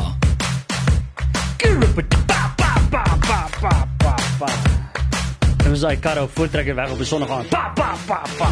Dit 5.59 5.77
was 5.77 5.81
daai 5.85 5.99
kar 6.00 6.21
op 6.23 6.31
voortrekker 6.35 6.75
weg 6.75 6.91
op 6.91 6.99
'n 6.99 7.05
sonnige 7.05 7.33
aand. 7.33 7.49
Pa 7.49 7.71
pa 7.75 7.95
pa 8.07 8.23
pa. 8.38 8.49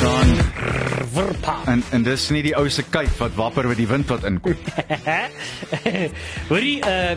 Dan 0.00 0.36
Verpa. 1.12 1.54
en 1.64 1.82
en 1.90 2.02
dis 2.02 2.28
nie 2.30 2.42
die 2.42 2.56
ou 2.56 2.68
se 2.68 2.82
kuif 2.82 3.16
wat 3.18 3.30
wapper 3.34 3.66
met 3.66 3.76
die 3.76 3.86
wind 3.86 4.06
wat 4.08 4.24
inkom. 4.24 4.54
Hoorie, 6.48 6.78
uh 6.86 7.10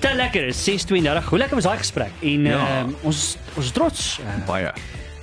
Te 0.00 0.14
lekker, 0.14 0.46
is 0.46 0.68
6:32. 0.70 1.24
Hoe 1.28 1.38
lekker 1.38 1.54
was 1.54 1.64
daai 1.64 1.78
gesprek? 1.78 2.10
En 2.22 2.42
Ja. 2.44 2.58
uh, 2.84 2.92
ons 3.02 3.36
ons 3.54 3.70
trots 3.70 4.18
uh, 4.20 4.46
Baie. 4.46 4.72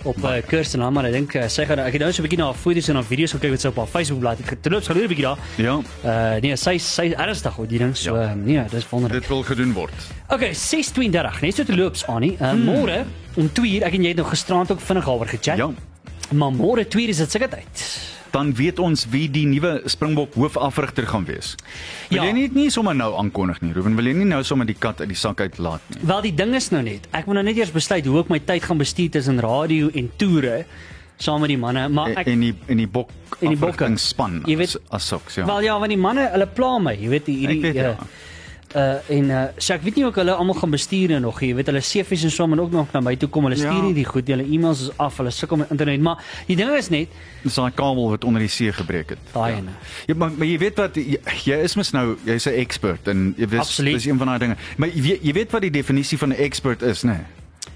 Op 0.03 0.17
uh, 0.23 0.31
Kirsten 0.47 0.81
Hammer. 0.81 1.05
Ek 1.05 1.11
dink 1.11 1.35
uh, 1.35 1.47
sy 1.47 1.65
gaan 1.65 1.79
ek 1.79 1.93
het 1.93 2.01
nou 2.01 2.11
so 2.11 2.21
'n 2.21 2.25
bietjie 2.27 2.37
na 2.39 2.45
haar 2.51 2.59
foto's 2.59 2.87
en 2.89 2.95
haar 2.95 3.03
video's 3.07 3.31
gekyk 3.31 3.49
wat 3.51 3.61
sy 3.61 3.67
op 3.67 3.75
haar 3.77 3.87
Facebook 3.87 4.19
bladsy 4.19 4.43
het. 4.49 4.61
Terloops, 4.61 4.87
gaan 4.87 4.95
loer 4.97 5.05
'n 5.05 5.13
bietjie 5.13 5.25
daar. 5.25 5.37
Ja, 5.57 5.75
Uh 6.03 6.41
nee, 6.41 6.55
sy 6.55 6.77
sy 6.77 7.13
ernstig 7.17 7.57
oor 7.59 7.67
die 7.67 7.77
ding. 7.79 7.95
So 7.97 8.15
Ja. 8.15 8.21
ja. 8.29 8.33
nee, 8.35 8.63
dis 8.69 8.89
wonderlik. 8.89 9.19
dit 9.21 9.29
wil 9.29 9.43
gedoen 9.43 9.73
word. 9.73 9.93
Okay, 10.29 10.53
6:32. 10.53 11.41
Net 11.41 11.55
so 11.55 11.63
te 11.63 11.75
loops 11.75 12.05
aan 12.07 12.21
nie. 12.21 12.33
Uh, 12.41 12.49
Hmm. 12.51 12.63
Môre 12.65 13.05
om 13.35 13.49
2uur, 13.49 13.83
ek 13.83 13.93
en 13.93 14.01
jy 14.01 14.07
het 14.09 14.17
nog 14.17 14.29
gisterand 14.29 14.71
ook 14.71 14.79
vinnig 14.81 15.05
daaroor 15.05 15.27
gechat. 15.27 15.57
Ja. 15.57 15.69
Maar 16.31 16.51
môre 16.51 16.85
2uur 16.87 17.09
is 17.09 17.17
dit 17.17 17.31
seker 17.31 17.49
tyd. 17.49 17.99
Dan 18.33 18.49
weet 18.57 18.79
ons 18.81 19.03
wie 19.13 19.27
die 19.29 19.43
nuwe 19.45 19.81
Springbok 19.85 20.33
hoofafrigter 20.33 21.05
gaan 21.05 21.25
wees. 21.27 21.51
Wil 22.09 22.17
Ja. 22.17 22.23
jy 22.25 22.31
nie 22.33 22.47
nie 22.53 22.69
sommer 22.73 22.95
nou 22.97 23.11
aankondig 23.19 23.61
nie, 23.61 23.73
Ruben? 23.73 23.95
Wil 23.95 24.05
jy 24.09 24.13
nie 24.13 24.25
nou 24.25 24.41
sommer 24.43 24.65
die 24.65 24.73
kat 24.79 24.99
uit 25.01 25.07
die 25.11 25.15
sak 25.17 25.39
uitlaat 25.41 25.81
nie? 25.89 25.99
Wel 26.01 26.21
die 26.21 26.33
ding 26.33 26.55
is 26.55 26.71
nou 26.71 26.81
net, 26.81 27.05
ek 27.13 27.25
moet 27.27 27.35
nou 27.35 27.43
net 27.45 27.57
eers 27.57 27.71
besluit 27.71 28.05
hoe 28.05 28.19
ek 28.23 28.29
my 28.29 28.39
tyd 28.39 28.63
gaan 28.63 28.77
bestuur 28.81 29.09
tussen 29.11 29.39
radio 29.39 29.89
en 29.93 30.09
toere 30.17 30.65
saam 31.19 31.41
met 31.41 31.49
die 31.53 31.57
manne, 31.61 31.87
maar 31.89 32.09
ek 32.09 32.27
en 32.27 32.39
die 32.39 32.53
en 32.67 32.77
die 32.77 32.87
bok 32.87 33.09
En 33.39 33.49
die 33.49 33.55
bokke. 33.57 33.73
afrigtingsspan 33.85 34.41
Jy 34.47 34.57
weet- 34.57 34.67
as, 34.75 34.77
as 34.89 35.07
soks, 35.07 35.35
ja. 35.35 35.45
Wel 35.45 35.61
ja, 35.61 35.77
want 35.77 35.89
die 35.89 35.97
manne, 35.97 36.27
hulle 36.31 36.47
pla 36.47 36.79
my, 36.79 36.93
jy 36.97 37.09
weet 37.09 37.25
hierdie 37.27 37.57
Ek 37.57 37.61
weet, 37.61 37.75
ja. 37.75 37.89
uh, 37.91 37.97
en 39.09 39.23
uh, 39.29 39.43
so 39.57 39.73
ek 39.73 39.81
weet 39.83 39.95
nie 39.95 40.05
ook 40.05 40.15
hulle 40.15 40.33
almal 40.33 40.55
gaan 40.55 40.71
bestuur 40.71 41.09
nou 41.09 41.19
nog, 41.19 41.39
jy 41.41 41.53
weet 41.55 41.65
hulle 41.69 41.79
CV's 41.81 42.23
en 42.23 42.31
so 42.31 42.47
maar 42.47 42.59
ook 42.59 42.71
nog 42.71 42.91
na 42.93 42.99
my 43.01 43.15
toe 43.15 43.29
kom. 43.29 43.43
Hulle 43.43 43.55
stuur 43.55 43.71
Ja. 43.73 43.81
nie 43.81 43.93
die 43.93 44.05
goed, 44.05 44.27
hulle 44.27 44.43
e-mails 44.43 44.81
is 44.81 44.89
af, 44.97 45.17
hulle 45.17 45.31
sukkel 45.31 45.57
met 45.57 45.69
internet, 45.69 46.01
maar 46.01 46.23
die 46.47 46.55
ding 46.55 46.71
is 46.77 46.89
net 46.89 47.07
Dis 47.43 47.53
daai 47.55 47.71
kabel 47.71 48.09
wat 48.09 48.23
onder 48.23 48.39
die 48.39 48.49
see 48.49 48.71
gebreek 48.71 49.09
het. 49.09 49.19
daai 49.33 49.51
ja. 49.51 49.57
ene. 49.57 49.71
Ja, 50.07 50.15
maar, 50.15 50.31
maar 50.31 50.47
jy 50.47 50.57
weet 50.57 50.77
wat 50.77 50.95
jy, 50.95 51.17
jy 51.45 51.57
is 51.63 51.75
mos 51.75 51.91
nou 51.91 52.17
jy's 52.25 52.45
'n 52.47 52.53
expert 52.59 53.07
en 53.07 53.33
jy 53.37 53.47
weet 53.47 53.59
Absoluut. 53.59 53.93
dis 53.93 54.05
een 54.05 54.17
van 54.17 54.27
daai 54.27 54.39
dinge. 54.39 54.55
Maar 54.77 54.89
jy 54.89 55.01
weet, 55.01 55.19
jy 55.23 55.33
weet 55.33 55.51
wat 55.51 55.61
die 55.61 55.71
definisie 55.71 56.17
van 56.17 56.29
'n 56.29 56.35
expert 56.37 56.81
is, 56.81 57.03
né? 57.03 57.11
Nee? 57.11 57.25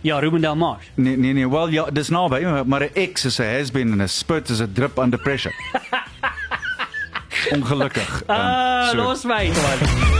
Ja, 0.01 0.19
Ruben 0.19 0.41
Delmar. 0.41 0.77
Nee 0.95 1.17
nee 1.17 1.33
nee, 1.33 1.47
well 1.49 1.69
ja, 1.71 1.85
dis 1.91 2.09
naby, 2.09 2.41
maar- 2.43 2.67
maar 2.67 2.81
'n 2.83 2.89
ex 2.93 3.25
is 3.25 3.39
'n 3.39 3.43
has 3.43 3.71
been 3.71 3.91
en 3.91 4.01
'n 4.01 4.07
spurt 4.07 4.49
is 4.49 4.59
'n 4.61 4.71
drip 4.73 4.97
under 4.97 5.19
pressure. 5.19 5.53
Ongelukkig. 7.53 8.21
um, 8.27 8.35
Ah, 8.35 8.89
so. 8.89 8.95
los 8.97 9.23
my 9.23 9.47
man. 9.47 10.16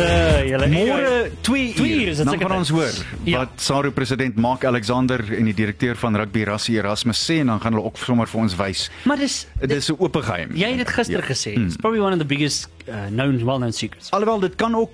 Uh, 0.00 0.46
julle 0.48 0.66
Môre 0.72 1.30
2 1.44 1.74
Twee 1.76 1.96
uur 2.00 2.08
is 2.12 2.16
dit 2.20 2.24
dan 2.24 2.32
seker 2.34 2.48
gaan 2.48 2.62
ons 2.62 2.70
hoor 2.72 2.94
Ja. 3.28 3.42
wat 3.42 3.60
SARU 3.60 3.90
president 3.92 4.36
Mark 4.40 4.64
Alexander 4.64 5.20
en 5.36 5.44
die 5.50 5.54
direkteur 5.54 5.96
van 6.00 6.16
rugby 6.16 6.44
Rassie 6.48 6.78
Erasmus 6.80 7.20
sê 7.20 7.40
en 7.42 7.50
dan 7.52 7.60
gaan 7.60 7.76
hulle 7.76 7.84
ook 7.90 7.98
sommer 8.00 8.26
vir 8.30 8.40
ons 8.40 8.56
wys. 8.56 8.86
Maar 9.04 9.20
dis 9.20 9.46
Dit 9.60 9.70
is 9.76 9.90
'n 9.90 9.96
oop 9.98 10.16
geheim. 10.16 10.50
jy 10.56 10.68
het 10.68 10.78
dit 10.78 10.88
gister 10.88 11.20
Ja. 11.20 11.26
gesê. 11.34 11.52
It's 11.66 11.76
probably 11.76 12.00
one 12.00 12.12
of 12.12 12.18
the 12.18 12.24
biggest 12.24 12.68
uh, 12.88 13.06
known 13.10 13.44
well-known 13.44 13.72
secrets. 13.72 14.10
Alhoewel 14.10 14.40
dit 14.40 14.54
kan 14.56 14.74
ook 14.74 14.90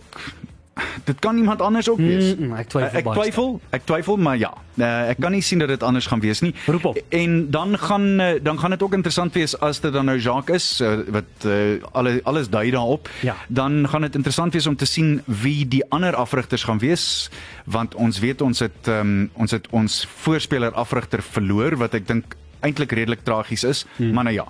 dit 1.04 1.18
kan 1.18 1.37
iemand 1.37 1.61
anders 1.61 1.90
ook 1.90 1.99
wees. 1.99 2.35
Mm, 2.37 2.47
mm, 2.47 2.56
ek 2.61 2.68
twyfel 2.68 2.99
ek 2.99 3.04
baie 3.04 3.18
twyfel, 3.21 3.50
ek 3.71 3.85
twyfel, 3.88 4.16
maar 4.16 4.38
ja. 4.40 4.52
Uh, 4.76 5.09
ek 5.09 5.21
kan 5.25 5.33
nie 5.33 5.40
sien 5.40 5.62
dat 5.62 5.71
dit 5.73 5.83
anders 5.83 6.06
gaan 6.06 6.21
wees 6.21 6.42
nie. 6.45 6.52
Roep 6.66 6.85
op. 6.92 6.99
En 7.09 7.50
dan 7.50 7.78
gaan 7.80 8.21
uh, 8.21 8.28
dan 8.42 8.59
gaan 8.61 8.75
dit 8.76 8.83
ook 8.83 8.97
interessant 8.99 9.33
wees 9.35 9.56
as 9.64 9.80
dit 9.80 9.92
dan 9.92 10.04
nou 10.04 10.18
Jacques 10.21 10.56
is 10.56 10.80
uh, 10.85 10.99
wat 11.16 11.47
uh, 11.49 11.80
alle 11.92 12.21
alles 12.28 12.50
dui 12.52 12.71
daarop. 12.71 13.09
Ja. 13.25 13.37
Dan 13.49 13.88
gaan 13.88 14.04
dit 14.04 14.14
interessant 14.14 14.52
wees 14.52 14.66
om 14.66 14.76
te 14.76 14.85
sien 14.87 15.23
wie 15.25 15.68
die 15.68 15.85
ander 15.88 16.14
afrigters 16.14 16.64
gaan 16.64 16.78
wees 16.78 17.30
want 17.64 17.95
ons 17.95 18.18
weet 18.18 18.42
ons 18.42 18.59
het 18.59 18.90
um, 18.92 19.30
ons 19.33 19.50
het 19.50 19.66
ons 19.71 20.09
voorspeler 20.16 20.73
afrigter 20.73 21.23
verloor 21.23 21.76
wat 21.80 21.95
ek 21.95 22.06
dink 22.06 22.37
eintlik 22.61 22.92
redelik 22.92 23.25
tragies 23.25 23.64
is, 23.64 23.85
hmm. 23.97 24.12
maar 24.12 24.25
nou 24.25 24.37
ja. 24.37 24.47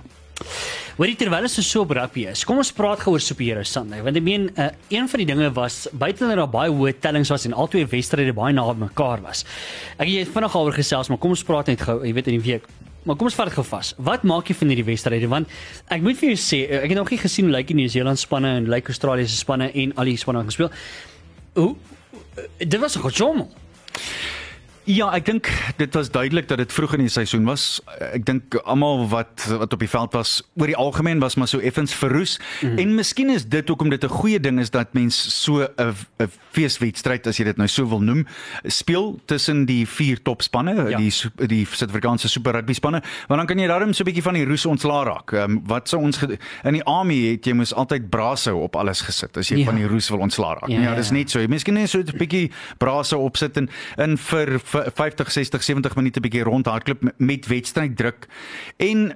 Hoorie 0.96 1.12
terwyl 1.20 1.44
ons 1.44 1.58
so 1.60 1.82
op 1.84 1.90
rugby 1.92 2.22
is, 2.30 2.40
kom 2.48 2.56
ons 2.62 2.70
praat 2.72 3.02
gou 3.04 3.12
oor 3.12 3.20
superhero 3.20 3.60
Sunday 3.68 3.98
want 4.00 4.16
ek 4.16 4.24
meen 4.24 4.46
uh, 4.56 4.70
een 4.88 5.04
van 5.12 5.20
die 5.20 5.26
dinge 5.28 5.50
was 5.52 5.82
buite 5.92 6.24
dat 6.24 6.38
daar 6.40 6.48
baie 6.48 6.72
hoë 6.72 6.94
tellings 7.04 7.28
was 7.28 7.44
en 7.44 7.52
al 7.52 7.68
twee 7.68 7.84
wedstryde 7.90 8.32
baie 8.32 8.54
na 8.56 8.64
mekaar 8.72 9.20
was. 9.20 9.42
Ek 10.00 10.08
het 10.08 10.30
vinnig 10.32 10.56
daaroor 10.56 10.78
gesels, 10.78 11.10
maar 11.12 11.20
kom 11.20 11.34
ons 11.36 11.42
praat 11.44 11.68
net 11.68 11.84
gou, 11.84 11.98
jy 12.00 12.14
weet 12.16 12.30
in 12.32 12.38
die 12.38 12.46
week. 12.46 12.64
Maar 13.04 13.18
kom 13.20 13.28
ons 13.28 13.36
vat 13.36 13.50
dit 13.50 13.58
gou 13.58 13.66
vas. 13.74 13.92
Wat 14.08 14.24
maak 14.24 14.48
jy 14.48 14.56
van 14.56 14.72
hierdie 14.72 14.86
wedstryde 14.88 15.28
want 15.34 15.52
ek 15.92 16.06
moet 16.06 16.16
vir 16.16 16.32
jou 16.32 16.40
sê, 16.40 16.62
eh, 16.64 16.80
ek 16.80 16.94
het 16.94 17.00
nog 17.02 17.12
nie 17.12 17.20
gesien 17.26 17.50
hoe 17.50 17.56
lyk 17.58 17.68
die 17.68 17.76
Nieu-Seeland 17.82 18.22
spanne 18.24 18.54
en 18.62 18.72
lyk 18.72 18.88
Australië 18.88 19.28
se 19.28 19.36
spanne 19.36 19.68
en 19.68 19.92
al 20.00 20.14
die 20.14 20.16
spanne 20.16 20.46
gespeel. 20.48 20.72
Hoe 21.60 21.74
eh, 22.40 22.48
dit 22.64 22.80
was 22.80 22.96
'n 22.96 23.04
gejommel. 23.04 23.52
Ja, 24.86 25.08
ek 25.16 25.24
dink 25.26 25.48
dit 25.80 25.94
was 25.98 26.10
duidelik 26.14 26.46
dat 26.46 26.58
dit 26.62 26.70
vroeg 26.72 26.92
in 26.94 27.00
die 27.02 27.10
seisoen 27.10 27.42
was. 27.44 27.80
Ek 28.14 28.22
dink 28.26 28.54
almal 28.70 29.08
wat 29.10 29.42
wat 29.58 29.72
op 29.74 29.80
die 29.82 29.88
veld 29.90 30.12
was 30.14 30.36
oor 30.54 30.66
die 30.70 30.76
algemeen 30.78 31.18
was 31.18 31.34
maar 31.34 31.48
so 31.50 31.58
effens 31.58 31.94
verroes. 31.94 32.36
Mm 32.62 32.68
-hmm. 32.68 32.78
En 32.78 32.94
miskien 32.94 33.30
is 33.34 33.46
dit 33.50 33.68
hoekom 33.68 33.90
dit 33.90 34.04
'n 34.04 34.08
goeie 34.08 34.40
ding 34.40 34.60
is 34.60 34.70
dat 34.70 34.94
mens 34.94 35.42
so 35.42 35.66
'n 35.76 35.94
'n 36.22 36.30
feeswedstryd 36.52 37.26
as 37.26 37.36
jy 37.36 37.44
dit 37.44 37.56
nou 37.56 37.66
so 37.68 37.88
wil 37.88 38.00
noem, 38.00 38.26
speel 38.64 39.18
tussen 39.24 39.64
die 39.66 39.86
vier 39.88 40.22
topspanne, 40.22 40.88
Ja. 40.90 40.96
die 40.98 41.12
die 41.46 41.66
Suid-Afrikaanse 41.66 42.28
Super 42.28 42.52
Rugby 42.52 42.72
spanne, 42.72 43.02
want 43.28 43.38
dan 43.40 43.46
kan 43.46 43.58
jy 43.58 43.66
daarom 43.66 43.92
so 43.92 44.02
'n 44.02 44.06
bietjie 44.06 44.22
van 44.22 44.34
die 44.34 44.44
roes 44.44 44.66
ontslaa 44.66 45.02
raak. 45.04 45.32
Ehm 45.32 45.50
um, 45.50 45.62
wat 45.66 45.88
sou 45.88 46.02
ons 46.02 46.18
in 46.64 46.72
die 46.72 46.84
army 46.84 47.30
het 47.32 47.44
jy 47.46 47.52
moes 47.52 47.74
altyd 47.74 48.08
brasou 48.10 48.62
op 48.62 48.76
alles 48.76 49.00
gesit 49.00 49.36
as 49.36 49.48
jy 49.48 49.56
Ja. 49.58 49.64
van 49.64 49.74
die 49.76 49.86
roes 49.88 50.08
wil 50.10 50.18
ontslaa 50.20 50.54
raak. 50.54 50.68
Ja, 50.68 50.76
Ja, 50.80 50.82
ja, 50.90 50.94
dis 50.94 51.10
net 51.10 51.30
so. 51.30 51.46
Miskien 51.48 51.74
net 51.74 51.88
so 51.90 51.98
'n 51.98 52.04
bietjie 52.18 52.50
brasou 52.78 53.20
opsit 53.24 53.56
en 53.56 53.68
in 53.98 54.16
vir, 54.18 54.60
vir 54.60 54.75
50, 54.84 55.30
60, 55.30 55.62
70 55.62 55.94
minute 55.96 56.20
bietjie 56.20 56.42
rondhardloop 56.42 57.02
met- 57.16 57.46
wedstryd 57.46 57.96
druk. 57.96 58.26
En 58.76 59.14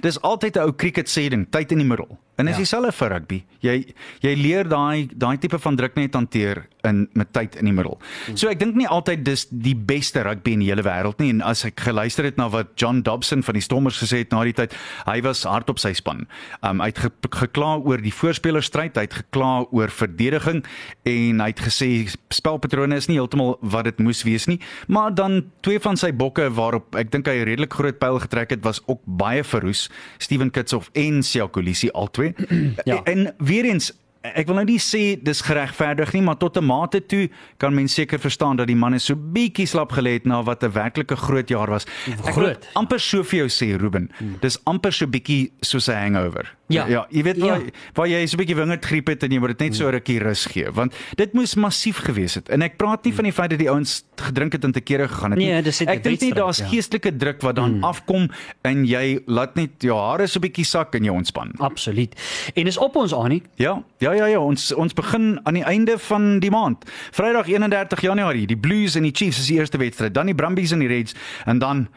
dis 0.00 0.20
altyd 0.20 0.56
'n 0.56 0.60
ou 0.68 0.72
cricket 0.76 1.08
sê 1.08 1.28
ding, 1.28 1.46
tyd 1.50 1.72
in 1.72 1.78
die 1.78 1.86
middel. 1.86 2.18
En 2.38 2.46
dis 2.46 2.54
Ja. 2.54 2.62
dieselfde 2.62 2.92
vir 2.92 3.08
rugby. 3.10 3.44
Jy 3.60 3.94
jy 4.22 4.34
leer 4.38 4.68
daai 4.68 5.08
daai 5.12 5.38
tipe 5.42 5.58
van 5.58 5.76
druk 5.76 5.96
net 5.96 6.14
hanteer 6.14 6.68
in 6.86 7.08
met 7.12 7.32
tyd 7.32 7.56
in 7.58 7.64
die 7.66 7.72
middel. 7.74 7.98
So 8.34 8.48
ek 8.48 8.60
dink 8.60 8.76
nie 8.78 8.86
altyd 8.86 9.24
dis 9.24 9.46
die 9.50 9.74
beste 9.74 10.22
rugby 10.22 10.52
in 10.54 10.60
die 10.60 10.68
hele 10.70 10.82
wêreld 10.86 11.18
nie 11.18 11.30
en 11.30 11.42
as 11.42 11.64
ek 11.64 11.80
geluister 11.80 12.24
het 12.24 12.36
na 12.38 12.48
wat 12.48 12.68
John 12.76 13.02
Dobson 13.02 13.42
van 13.42 13.54
die 13.54 13.60
Stormers 13.62 13.98
gesê 13.98 14.18
het 14.22 14.30
na 14.30 14.44
die 14.44 14.52
tyd, 14.52 14.72
hy 15.06 15.20
was 15.26 15.42
hard 15.42 15.68
op 15.68 15.78
sy 15.82 15.92
span. 15.92 16.28
Um 16.62 16.78
hy 16.80 16.86
het 16.86 16.98
ge, 16.98 17.10
gekla 17.30 17.78
oor 17.82 17.98
die 17.98 18.12
voorspelerstryd, 18.14 18.94
hy 18.96 19.00
het 19.08 19.14
gekla 19.14 19.66
oor 19.72 19.88
verdediging 19.90 20.62
en 21.04 21.40
hy 21.40 21.46
het 21.48 21.58
gesê 21.60 22.06
spelpatrone 22.30 22.94
is 22.96 23.08
nie 23.08 23.16
heeltemal 23.18 23.58
wat 23.62 23.84
dit 23.84 23.98
moes 23.98 24.22
wees 24.22 24.46
nie, 24.46 24.60
maar 24.86 25.10
dan 25.14 25.50
twee 25.66 25.80
van 25.80 25.96
sy 25.96 26.12
bokke 26.12 26.46
waarop 26.54 26.94
ek 26.94 27.10
dink 27.10 27.26
hy 27.26 27.40
'n 27.42 27.44
redelik 27.50 27.74
groot 27.74 27.98
pyl 27.98 28.20
getrek 28.20 28.50
het 28.50 28.62
was 28.62 28.80
ook 28.86 29.00
baie 29.04 29.42
verroes, 29.42 29.90
Steven 30.18 30.50
Kitsoff 30.50 30.90
en 30.94 31.22
Siya 31.22 31.48
Kolisi 31.48 31.90
albei. 32.36 32.74
Ja. 32.84 33.02
En 33.02 33.34
weer 33.38 33.64
eens 33.64 33.92
Ek 34.22 34.46
wil 34.50 34.56
nou 34.56 34.64
nie 34.66 34.78
sê 34.82 35.14
dis 35.22 35.40
geregverdig 35.46 36.12
nie, 36.12 36.22
maar 36.22 36.36
tot 36.36 36.56
'n 36.58 36.64
mate 36.64 37.00
toe 37.06 37.28
kan 37.58 37.72
mens 37.74 37.94
seker 37.94 38.18
verstaan 38.18 38.56
dat 38.56 38.66
die 38.66 38.76
manne 38.76 38.98
so 38.98 39.14
bietjie 39.14 39.66
slap 39.66 39.92
gelê 39.92 40.14
het 40.18 40.26
na 40.26 40.42
wat 40.42 40.62
'n 40.64 40.72
werklike 40.72 41.16
groot 41.16 41.48
jaar 41.48 41.70
was. 41.70 41.86
Ek 42.06 42.32
Groot. 42.34 42.68
amper 42.74 42.98
so 43.00 43.22
vir 43.22 43.46
jou 43.46 43.48
sê 43.48 43.78
Ruben, 43.80 44.10
dis 44.40 44.58
amper 44.66 44.92
so 44.92 45.06
bietjie 45.06 45.50
soos 45.62 45.88
'n 45.88 45.92
hangover. 45.94 46.54
Ja. 46.68 46.86
ja, 46.86 47.06
jy 47.10 47.22
weet 47.22 47.38
waar, 47.38 47.60
Ja. 47.60 47.70
waar 47.94 48.06
jy 48.08 48.26
so 48.26 48.36
'n 48.36 48.40
bietjie 48.44 48.56
wingerdgriep 48.56 49.06
het 49.06 49.22
en 49.22 49.30
jy 49.30 49.38
moet 49.38 49.56
dit 49.56 49.60
net 49.60 49.74
so 49.76 49.86
'n 49.88 49.92
rukkie 49.92 50.18
rus 50.18 50.46
gee, 50.46 50.70
want 50.70 50.92
dit 51.16 51.32
moes 51.32 51.54
massief 51.54 51.96
gewees 51.98 52.34
het. 52.34 52.48
En 52.48 52.60
ek 52.62 52.76
praat 52.76 53.04
nie 53.04 53.14
van 53.14 53.24
die 53.24 53.32
feit 53.32 53.50
dat 53.50 53.58
die 53.58 53.70
ouens 53.70 54.04
gedrink 54.16 54.52
het 54.52 54.64
en 54.64 54.72
te 54.72 54.80
kere 54.80 55.08
gegaan 55.08 55.30
het 55.30 55.38
nie. 55.38 55.46
Nee, 55.52 55.62
dis 55.62 55.78
net 55.80 55.88
ek 55.88 56.02
dink 56.02 56.20
nie 56.20 56.32
daar's 56.34 56.58
ja. 56.58 56.66
geestelike 56.68 57.16
druk 57.16 57.40
wat 57.42 57.56
dan 57.56 57.82
afkom 57.82 58.28
en 58.64 58.84
jy 58.84 59.20
laat 59.26 59.54
net 59.54 59.70
jou 59.80 59.96
hare 59.96 60.26
so 60.26 60.38
'n 60.38 60.42
bietjie 60.42 60.64
sak 60.64 60.94
en 60.94 61.04
jy 61.04 61.10
ontspan. 61.10 61.52
Absoluut. 61.58 62.14
En 62.54 62.64
dis 62.64 62.76
op 62.78 62.96
ons 62.96 63.14
aan 63.14 63.28
nie. 63.28 63.42
Ja, 63.56 63.82
ja 63.98 64.07
ja 64.12 64.26
ja, 64.26 64.38
ons 64.40 64.72
ons 64.74 64.92
begin 64.94 65.40
aan 65.44 65.54
die 65.54 65.64
einde 65.64 65.98
van 65.98 66.38
die 66.40 66.50
maand. 66.50 66.84
Vrydag 67.12 67.46
31 67.48 68.00
Januarie, 68.00 68.46
die 68.46 68.56
Blues 68.56 68.94
en 68.94 69.02
die 69.02 69.12
Chiefs 69.14 69.38
is 69.38 69.46
die 69.46 69.58
eerste 69.58 69.78
wedstryd, 69.78 70.14
dan 70.14 70.26
die 70.26 70.34
Brumbies 70.34 70.72
en 70.72 70.78
die 70.78 70.88
Reds 70.88 71.14
en 71.46 71.58
dan 71.58 71.88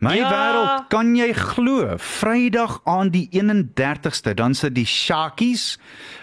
my 0.00 0.12
Ja. 0.16 0.28
wêreld, 0.30 0.88
kan 0.88 1.14
jy 1.16 1.32
glo, 1.32 1.94
Vrydag 1.96 2.80
aan 2.84 3.08
die 3.10 3.28
31ste, 3.32 4.34
dan 4.34 4.54
sit 4.54 4.74
die 4.74 4.84
Sharkies 4.84 5.78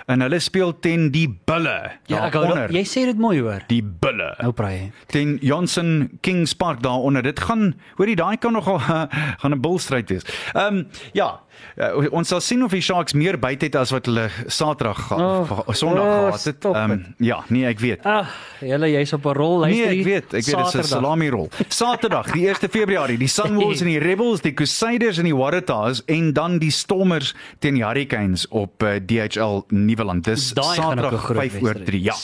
en 0.08 0.21
hulle 0.21 0.39
speel 0.39 0.79
ten 0.79 1.10
die 1.12 1.27
Bulle. 1.45 1.91
Ja, 2.06 2.25
ek 2.27 2.34
daaronder. 2.34 2.69
jy 2.71 2.84
sê 2.86 3.06
dit 3.06 3.17
mooi 3.17 3.39
hoor. 3.41 3.62
die 3.67 3.82
Bulle. 3.82 4.36
Nou 4.41 4.51
praai. 4.51 4.91
Ten 5.08 5.38
Johnson 5.41 6.19
Kings 6.21 6.53
Park 6.53 6.84
daaronder. 6.84 7.23
Dit 7.23 7.39
gaan, 7.39 7.73
hoorie, 7.97 8.15
daai 8.15 8.38
kan 8.38 8.53
nogal 8.53 8.79
gaan 9.41 9.51
'n 9.53 9.62
bulstryd 9.62 10.10
wees. 10.10 10.23
Ehm 10.53 10.77
um, 10.77 10.88
ja, 11.13 11.39
uh, 11.78 12.08
ons 12.12 12.28
sal 12.28 12.42
sien 12.42 12.63
of 12.63 12.72
die 12.72 12.82
Sharks 12.82 13.13
meer 13.13 13.38
byt 13.38 13.62
het 13.68 13.76
as 13.76 13.92
wat 13.92 14.08
hulle 14.10 14.30
Saterdag 14.48 15.12
Oh, 15.13 15.52
oh, 15.52 15.74
Sondag 15.74 16.06
oh, 16.06 16.26
gehad 16.26 16.44
het. 16.44 16.66
Ehm 16.66 16.92
um, 16.92 17.16
ja, 17.18 17.44
nee, 17.48 17.66
ek 17.68 17.80
weet. 17.80 18.06
Ag, 18.08 18.32
julle 18.60 18.89
jy's 18.92 19.13
op 19.13 19.26
'n 19.26 19.36
rol 19.38 19.66
Nee, 19.66 19.84
luister. 19.84 20.00
ek 20.00 20.06
weet, 20.06 20.34
ek 20.34 20.46
weet 20.46 20.56
dit 20.56 20.74
is 20.74 20.76
'n 20.76 20.84
salami 20.84 21.30
rol. 21.30 21.50
Saterdag, 21.68 22.32
die 22.32 22.48
1 22.48 22.70
Februarie, 22.70 23.18
die 23.18 23.28
Sunwolves 23.28 23.82
en 23.82 23.88
die 23.88 24.00
Rebels, 24.00 24.42
die 24.42 24.54
Crusaders 24.54 25.18
en 25.18 25.26
die 25.26 25.36
Waratahs 25.36 26.04
en 26.06 26.34
dan 26.34 26.58
die 26.60 26.72
Stormers 26.72 27.34
teen 27.60 27.76
die 27.76 27.86
Hurricanes 27.86 28.48
op 28.48 28.84
uh, 28.84 28.96
DHL 28.96 29.63
Nieuweland. 29.70 30.24
Dis 30.26 30.54
Daai 30.54 30.76
Saterdag 30.76 31.22
groot 31.24 31.38
5 31.38 31.62
oor 31.62 31.74
wedstryd 31.74 31.86
3. 31.86 32.02
Ja. 32.02 32.16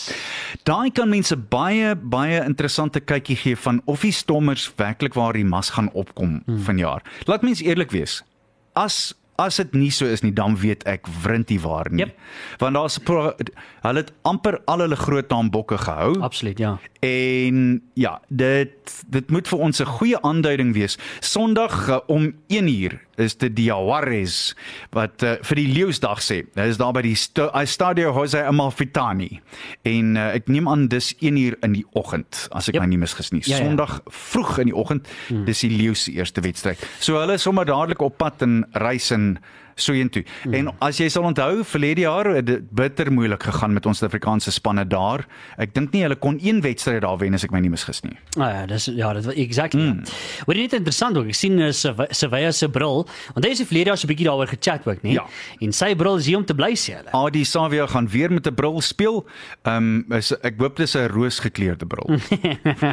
Daai 0.63 0.92
kan 0.92 1.10
mense 1.10 1.38
baie 1.38 1.96
baie 1.96 2.44
interessante 2.44 3.00
kykie 3.00 3.36
gee 3.36 3.58
van 3.58 3.82
of 3.86 4.02
die 4.02 4.12
Stormers 4.12 4.70
werklik 4.78 5.13
waar 5.13 5.34
die 5.34 5.46
mas 5.46 5.70
gaan 5.70 5.92
opkom 5.94 6.42
hmm. 6.46 6.63
vanjaar. 6.63 7.04
Laat 7.26 7.42
mens 7.42 7.62
eerlik 7.62 7.92
wees. 7.92 8.24
As 8.73 9.13
as 9.39 9.55
dit 9.55 9.75
nie 9.77 9.91
so 9.91 10.08
is 10.10 10.21
nie, 10.21 10.34
dan 10.36 10.58
weet 10.60 10.84
ek 10.89 11.08
wrintie 11.23 11.60
waar 11.63 11.88
nie. 11.91 12.03
Yep. 12.03 12.15
Want 12.63 12.75
daar's 12.75 12.97
hulle 13.08 14.01
het 14.01 14.12
amper 14.27 14.60
al 14.67 14.84
hulle 14.84 14.99
groot 14.99 15.29
naambokke 15.32 15.77
gehou. 15.79 16.19
Absoluut, 16.19 16.60
ja. 16.60 16.77
En 16.99 17.82
ja, 17.93 18.19
dit 18.27 19.03
dit 19.08 19.32
moet 19.32 19.47
vir 19.47 19.60
ons 19.60 19.79
'n 19.79 19.86
goeie 19.86 20.21
aanduiding 20.21 20.73
wees. 20.73 20.97
Sondag 21.19 21.88
uh, 21.89 21.99
om 22.08 22.34
1uur 22.47 22.99
is 23.19 23.36
dit 23.38 23.55
die 23.55 23.67
Jaguares 23.69 24.55
wat 24.95 25.23
uh, 25.23 25.36
vir 25.45 25.60
die 25.62 25.67
Leeuusdag 25.73 26.21
sê. 26.23 26.41
Dit 26.55 26.73
is 26.73 26.79
daar 26.79 26.93
by 26.95 27.03
die 27.05 27.15
uh, 27.15 27.63
Stadio 27.69 28.13
Jose 28.15 28.43
Amalfitani. 28.45 29.41
En 29.88 30.15
uh, 30.15 30.29
ek 30.38 30.47
neem 30.51 30.69
aan 30.71 30.88
dis 30.91 31.12
1uur 31.19 31.60
in 31.65 31.77
die 31.79 31.86
oggend 31.99 32.47
as 32.51 32.69
ek 32.69 32.79
Yep. 32.79 32.84
my 32.86 32.89
nie 32.93 33.01
misgis 33.01 33.32
nie. 33.34 33.41
Ja, 33.43 33.58
ja. 33.58 33.65
Sondag 33.65 33.99
vroeg 34.08 34.60
in 34.63 34.69
die 34.71 34.75
oggend, 34.77 35.08
dis 35.47 35.63
die 35.65 35.71
Leeu's 35.73 36.03
se 36.05 36.13
eerste 36.15 36.41
wedstryd. 36.45 36.79
So 37.03 37.19
hulle 37.19 37.36
is 37.39 37.43
sommer 37.43 37.65
dadelik 37.67 38.01
op 38.05 38.17
pad 38.21 38.45
en 38.45 38.62
reis 38.77 39.10
en 39.12 39.34
so 39.80 39.94
intoe. 39.94 40.24
Hmm. 40.44 40.54
En 40.54 40.72
as 40.80 41.00
jy 41.02 41.10
sal 41.10 41.24
onthou, 41.24 41.63
verlede 41.63 42.02
jaar 42.02 42.26
het 42.36 42.46
dit 42.46 42.72
bitter 42.72 43.12
moeilik 43.12 43.44
gegaan 43.44 43.74
met 43.74 43.86
ons 43.86 43.98
Suid-Afrikaanse 44.00 44.52
spanne 44.52 44.86
daar. 44.88 45.26
Ek 45.58 45.74
dink 45.76 45.94
nie 45.96 46.04
hulle 46.06 46.15
kon 46.20 46.39
een 46.42 46.62
wedstryd 46.62 47.02
daar 47.02 47.18
wen 47.18 47.34
as 47.34 47.44
ek 47.44 47.52
my 47.52 47.62
nie 47.63 47.72
misgis 47.72 48.02
nie. 48.06 48.15
Ah 48.38 48.52
ja, 48.54 48.65
dis 48.70 48.86
ja, 48.86 49.13
dit 49.13 49.26
was 49.26 49.36
exactly. 49.36 49.82
Mm. 49.82 50.04
Hoor 50.46 50.56
jy 50.56 50.68
net 50.68 50.78
interessant 50.80 51.18
ook. 51.18 51.30
Ek 51.32 51.38
sien 51.38 51.60
uh, 51.60 51.72
Sevilla 51.72 52.52
se 52.56 52.70
bril, 52.72 53.06
want 53.36 53.46
hy 53.46 53.54
se 53.58 53.68
verlede 53.70 53.94
jaar 53.94 54.00
so 54.00 54.08
'n 54.08 54.13
bietjie 54.13 54.28
daaroor 54.30 54.48
gechat 54.48 54.88
ook, 54.88 55.04
nee. 55.04 55.13
Ja. 55.13 55.26
En 55.60 55.74
sy 55.74 55.94
bril 55.96 56.18
is 56.18 56.26
hier 56.26 56.38
om 56.38 56.46
te 56.46 56.56
bly 56.56 56.74
sê 56.76 56.96
hulle. 57.00 57.12
Adi 57.12 57.44
Savia 57.46 57.88
gaan 57.88 58.08
weer 58.10 58.32
met 58.32 58.48
'n 58.48 58.56
bril 58.56 58.82
speel. 58.82 59.26
Ehm 59.63 60.06
um, 60.10 60.20
ek 60.42 60.56
hoop 60.60 60.78
dis 60.78 60.96
'n 60.96 61.08
roosgekleurde 61.08 61.86
bril. 61.86 62.20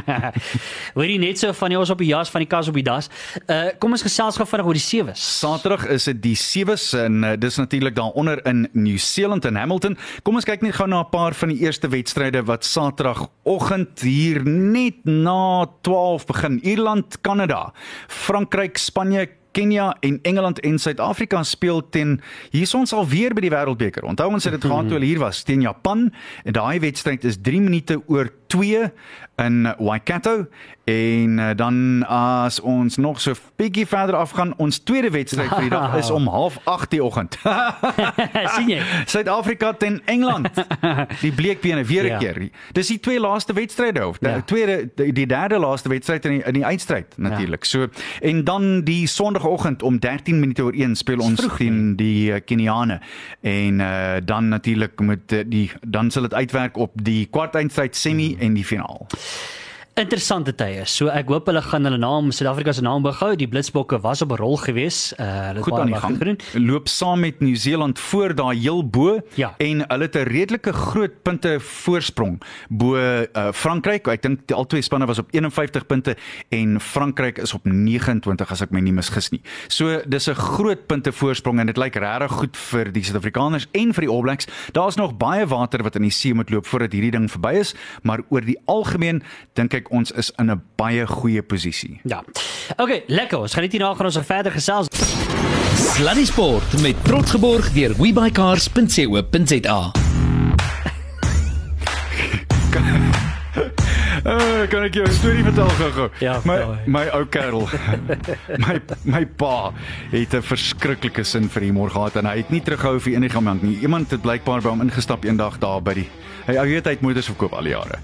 Hoor 0.97 1.05
jy 1.07 1.19
net 1.19 1.39
so 1.39 1.53
van 1.53 1.71
die 1.71 1.79
ons 1.79 1.91
op 1.91 1.99
die 1.99 2.11
jas 2.11 2.31
van 2.31 2.41
die 2.41 2.49
kas 2.49 2.69
op 2.69 2.75
die 2.75 2.87
das. 2.87 3.09
Uh 3.47 3.71
kom 3.79 3.93
ons 3.93 4.03
gesels 4.03 4.37
gou 4.37 4.47
vinnig 4.47 4.67
oor 4.67 4.79
die 4.79 4.83
sewes. 4.83 5.23
Saterdag 5.41 5.87
is 5.87 6.05
dit 6.05 6.23
die 6.23 6.37
sewes 6.77 6.93
en 6.93 7.25
uh, 7.25 7.33
dis 7.39 7.57
natuurlik 7.57 7.95
daaronder 7.95 8.41
in 8.47 8.69
New 8.73 8.99
Zealand 8.99 9.45
en 9.45 9.57
Hamilton. 9.57 9.97
Kom 10.23 10.37
ons 10.37 10.45
kyk 10.45 10.63
net 10.63 10.77
gou 10.77 10.89
na 10.89 11.01
'n 11.01 11.11
paar 11.11 11.35
van 11.35 11.49
die 11.49 11.59
eerste 11.65 11.89
wedstryde 11.89 12.45
wat 12.45 12.65
Saterdagoggend 12.65 14.01
hier 14.01 14.43
net 14.45 15.05
na 15.05 15.67
12 15.83 16.27
begin. 16.27 16.61
Ierland, 16.63 17.21
Kanada, 17.21 17.73
Frankryk, 18.09 18.77
Spanje, 18.79 19.29
Kenia 19.53 19.97
en 20.01 20.19
Engeland 20.23 20.61
en 20.61 20.79
Suid-Afrika 20.79 21.43
speel 21.43 21.89
teen 21.89 22.21
hier 22.51 22.63
is 22.63 22.75
ons 22.75 22.93
alweer 22.93 23.33
by 23.35 23.41
die 23.41 23.51
Wêreldbeker. 23.51 24.05
Onthou 24.05 24.29
ons 24.33 24.45
het 24.45 24.53
dit 24.53 24.65
gehad 24.65 24.87
toe 24.89 24.99
hulle 24.99 25.09
hier 25.09 25.23
was 25.23 25.43
teen 25.43 25.63
Japan 25.65 26.13
en 26.45 26.53
daai 26.53 26.81
wedstryd 26.81 27.25
is 27.25 27.41
3 27.41 27.61
minute 27.61 28.03
oor 28.07 28.29
2 28.47 28.91
in 29.37 29.75
Waikato 29.79 30.47
en 30.85 31.39
uh, 31.39 31.51
dan 31.57 32.05
as 32.09 32.61
ons 32.61 32.97
nog 32.97 33.21
so 33.21 33.33
bietjie 33.59 33.87
verder 33.87 34.15
afgaan, 34.17 34.55
ons 34.57 34.79
tweede 34.79 35.11
wedstryd 35.11 35.49
vir 35.51 35.61
die 35.67 35.71
dag 35.71 35.97
is 35.99 36.11
om 36.11 36.29
08:30 36.31 36.89
die 36.89 37.03
oggend. 37.05 37.37
sien 38.57 38.69
jy? 38.71 38.79
Suid-Afrika 39.13 39.73
teen 39.73 40.01
Engeland. 40.05 40.49
Die 41.21 41.33
bleekbene 41.33 41.85
weer 41.85 42.03
'n 42.05 42.07
Ja. 42.07 42.19
keer. 42.19 42.49
Dis 42.73 42.87
die 42.87 43.01
twee 43.01 43.21
laaste 43.21 43.53
wedstryde 43.53 44.07
of 44.07 44.19
die 44.19 44.29
Ja. 44.31 44.41
tweede 44.41 44.89
die, 44.95 45.13
die 45.13 45.27
derde 45.27 45.59
laaste 45.59 45.89
wedstryd 45.89 46.25
in 46.25 46.31
die, 46.31 46.43
in 46.47 46.53
die 46.55 46.65
eindstryd 46.65 47.15
natuurlik. 47.19 47.65
So 47.65 47.87
en 48.23 48.45
dan 48.45 48.81
die 48.85 49.07
Sondagoggend 49.07 49.83
om 49.83 49.99
13 49.99 50.41
minute 50.41 50.63
oor 50.63 50.73
1 50.73 50.95
speel 50.97 51.19
ons 51.19 51.41
vroeg, 51.41 51.57
teen 51.57 51.97
die 51.97 52.31
uh, 52.33 52.41
Keniane 52.45 53.01
en 53.41 53.81
uh, 53.81 54.17
dan 54.25 54.49
natuurlik 54.49 55.01
met 55.01 55.35
die 55.47 55.71
dan 55.87 56.11
sal 56.11 56.23
dit 56.23 56.35
uitwerk 56.35 56.77
op 56.77 56.93
die 56.95 57.27
kwartfinale 57.27 57.89
semi 57.91 58.36
Hmm. 58.37 58.47
en 58.47 58.55
die 58.55 58.65
finaal. 58.65 59.07
Interessante 59.97 60.53
tye. 60.53 60.83
So 60.85 61.07
ek 61.09 61.31
hoop 61.33 61.47
hulle 61.49 61.63
gaan 61.65 61.87
hulle 61.89 61.97
naam 61.97 62.27
Suid-Afrika 62.29 62.75
se 62.77 62.83
naam 62.85 63.01
behou. 63.07 63.31
Die 63.41 63.47
Blitsbokke 63.49 63.97
was 64.05 64.21
op 64.21 64.33
'n 64.33 64.37
rol 64.37 64.57
gewees. 64.61 65.15
Uh 65.17 65.25
hulle 65.25 65.63
het 65.65 65.71
baie 65.71 65.81
aan 65.81 65.87
die 65.87 65.95
wag 65.95 66.03
gang. 66.03 66.19
gedoen. 66.19 66.39
Loop 66.67 66.89
saam 66.89 67.21
met 67.21 67.41
Nieu-Seeland 67.41 67.99
voor 67.99 68.35
daar 68.35 68.53
heel 68.53 68.85
bo 68.87 69.21
Ja. 69.37 69.55
en 69.57 69.85
hulle 69.89 70.03
het 70.05 70.15
'n 70.17 70.29
redelike 70.29 70.73
groot 70.73 71.23
punte 71.23 71.57
voorsprong 71.61 72.43
bo 72.69 72.97
uh, 72.97 73.53
Frankryk. 73.53 74.07
Ek 74.09 74.23
dink 74.23 74.41
die 74.47 74.55
albei 74.57 74.83
spanne 74.83 75.07
was 75.07 75.19
op 75.19 75.29
51 75.31 75.87
punte 75.87 76.17
en 76.51 76.79
Frankryk 76.81 77.39
is 77.39 77.55
op 77.55 77.65
29 77.65 78.51
as 78.51 78.61
ek 78.61 78.71
my 78.71 78.81
nie 78.81 78.93
misgis 78.93 79.31
nie. 79.31 79.41
So 79.69 80.03
dis 80.07 80.29
'n 80.29 80.35
groot 80.35 80.87
punte 80.87 81.11
voorsprong 81.13 81.59
en 81.61 81.67
dit 81.67 81.77
lyk 81.79 81.95
regtig 81.97 82.31
goed 82.33 82.57
vir 82.57 82.93
die 82.93 83.03
Suid-Afrikaners 83.03 83.67
en 83.73 83.95
vir 83.95 84.01
die 84.05 84.11
All 84.13 84.21
Blacks. 84.21 84.47
Daar's 84.73 84.97
nog 84.97 85.17
baie 85.17 85.47
water 85.47 85.83
wat 85.83 85.97
in 85.97 86.03
die 86.03 86.11
see 86.11 86.35
moet 86.35 86.51
loop 86.51 86.67
voordat 86.67 86.93
hierdie 86.93 87.11
ding 87.13 87.31
verby 87.31 87.55
is, 87.61 87.75
maar 88.03 88.21
oor 88.29 88.41
die 88.45 88.59
algemeen 88.67 89.23
dink 89.55 89.73
ek 89.75 89.85
ons 89.91 90.13
is 90.13 90.33
in 90.39 90.51
'n 90.51 90.63
baie 90.77 91.07
goeie 91.07 91.43
posisie. 91.43 92.01
Ja. 92.05 92.25
Okay, 92.77 93.03
lekker. 93.07 93.39
Ons 93.39 93.53
gaan 93.53 93.63
net 93.63 93.73
hierna 93.73 93.95
gaan 93.95 94.07
ons 94.07 94.19
verder 94.19 94.53
gesels. 94.53 94.87
Sluddy 95.77 96.25
Sport 96.25 96.81
met 96.83 96.97
trots 97.05 97.31
geborg 97.31 97.73
deur 97.73 97.95
webuycars.co.za. 97.97 99.93
Uh, 104.27 104.67
kan 104.73 104.83
ek 104.83 104.95
jou 104.95 105.07
'n 105.07 105.13
storie 105.13 105.45
vertel 105.45 105.69
gou-gou? 105.69 106.09
Ja, 106.19 106.41
my 106.45 106.57
vertel. 106.57 106.77
my 106.87 107.05
ou 107.15 107.25
kerel. 107.25 107.69
my 108.67 108.81
my 109.05 109.25
pa 109.27 109.73
het 110.11 110.35
'n 110.35 110.43
verskriklike 110.43 111.25
sin 111.25 111.49
vir 111.49 111.63
humor 111.63 111.91
gehad 111.91 112.17
en 112.17 112.27
hy 112.27 112.37
het 112.37 112.51
nie 112.51 112.61
teruggehou 112.61 113.01
vir 113.01 113.13
enige 113.13 113.39
iemand 113.39 113.63
nie. 113.63 113.79
Iemand 113.81 114.11
het 114.11 114.21
blykbaar 114.21 114.61
by 114.61 114.69
hom 114.69 114.81
ingestap 114.81 115.25
eendag 115.25 115.59
daar 115.59 115.83
by 115.83 115.95
die 115.95 116.09
hy 116.47 116.57
ou 116.59 116.65
weet 116.67 116.85
hy 116.85 116.91
het 116.91 117.01
motors 117.03 117.27
verkoop 117.27 117.53
al 117.53 117.63
die 117.63 117.71
jare. 117.75 117.99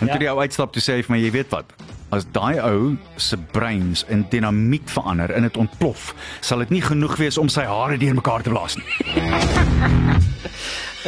En 0.00 0.06
Ja. 0.06 0.12
toe 0.12 0.18
die 0.18 0.30
ou 0.30 0.38
uitstap 0.40 0.72
toe 0.72 0.82
sê 0.82 0.94
hy 0.96 1.02
vir 1.02 1.16
my, 1.16 1.22
jy 1.22 1.30
weet 1.30 1.50
wat? 1.50 1.64
As 2.10 2.24
daai 2.32 2.56
ou 2.64 2.96
se 3.16 3.36
breins 3.36 4.04
in 4.08 4.24
dinamiet 4.30 4.88
verander 4.90 5.30
en 5.34 5.42
dit 5.42 5.56
ontplof, 5.56 6.14
sal 6.40 6.58
dit 6.58 6.70
nie 6.70 6.80
genoeg 6.82 7.16
wees 7.18 7.38
om 7.38 7.48
sy 7.48 7.64
hare 7.68 7.98
deurmekaar 7.98 8.42
te 8.42 8.50
blaas 8.50 8.76
nie. 8.76 8.86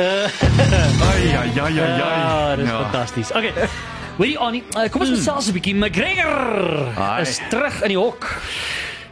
Ai 0.00 1.24
ai 1.36 1.50
ai 1.60 1.60
ai 1.60 1.74
Ja, 1.74 1.86
ai. 2.06 2.56
dis 2.56 2.68
fantasties. 2.70 3.30
Okay. 3.32 3.52
Hoorie 4.16 4.38
Annie, 4.38 4.62
uh, 4.76 4.86
kom 4.92 5.00
ons 5.02 5.10
gesels 5.10 5.48
'n 5.48 5.52
bietjie. 5.56 5.74
McGregor 5.74 6.92
Ai. 6.98 7.20
is 7.22 7.40
terug 7.50 7.80
in 7.82 7.88
die 7.88 7.96
hok. 7.98 8.26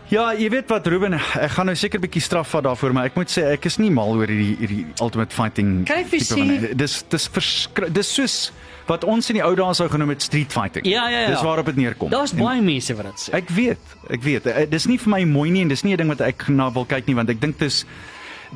Ja, 0.09 0.31
jy 0.33 0.47
weet 0.49 0.71
wat 0.73 0.87
Ruben, 0.89 1.13
ek 1.19 1.51
gaan 1.53 1.67
nou 1.69 1.75
seker 1.77 1.99
'n 2.01 2.05
bietjie 2.07 2.23
straf 2.25 2.49
vat 2.55 2.65
daarvoor, 2.65 2.93
maar 2.97 3.05
ek 3.11 3.15
moet 3.17 3.29
sê 3.29 3.43
ek 3.53 3.67
is 3.67 3.77
nie 3.79 3.91
mal 3.91 4.15
oor 4.17 4.27
hierdie 4.27 4.57
hierdie 4.57 4.87
Ultimate 5.03 5.35
Fighting. 5.35 5.85
Tipe 5.87 6.25
van- 6.25 6.77
Dis 6.77 7.03
dis 7.09 7.29
verskrik 7.29 7.93
dis 7.93 8.09
soos 8.15 8.51
wat 8.87 9.05
ons 9.05 9.29
in 9.31 9.35
die 9.37 9.43
ou 9.45 9.55
dae 9.55 9.75
sou 9.75 9.87
genoem 9.89 10.09
het 10.09 10.23
street 10.23 10.51
fighting. 10.53 10.87
Ja, 10.87 11.09
ja, 11.11 11.19
ja. 11.21 11.27
Dis 11.29 11.43
waarop 11.43 11.67
dit 11.67 11.77
neerkom. 11.77 12.09
Daar's 12.11 12.33
baie 12.33 12.63
mense 12.63 12.95
wat 12.97 13.05
dit 13.05 13.29
sê. 13.29 13.35
Ek 13.35 13.49
weet, 13.51 13.79
ek 14.11 14.23
weet. 14.23 14.47
Eh, 14.47 14.65
Dis 14.71 14.87
nie 14.87 14.97
vir 14.99 15.09
my 15.11 15.25
mooi 15.25 15.51
nie 15.51 15.61
en 15.63 15.69
dis 15.69 15.83
nie 15.85 15.93
'n 15.93 15.97
ding 15.99 16.09
wat 16.09 16.21
ek 16.23 16.49
na 16.49 16.71
wil 16.71 16.87
kyk 16.87 17.07
nie 17.07 17.15
want 17.15 17.29
ek 17.29 17.41
dink 17.41 17.59
dis 17.59 17.85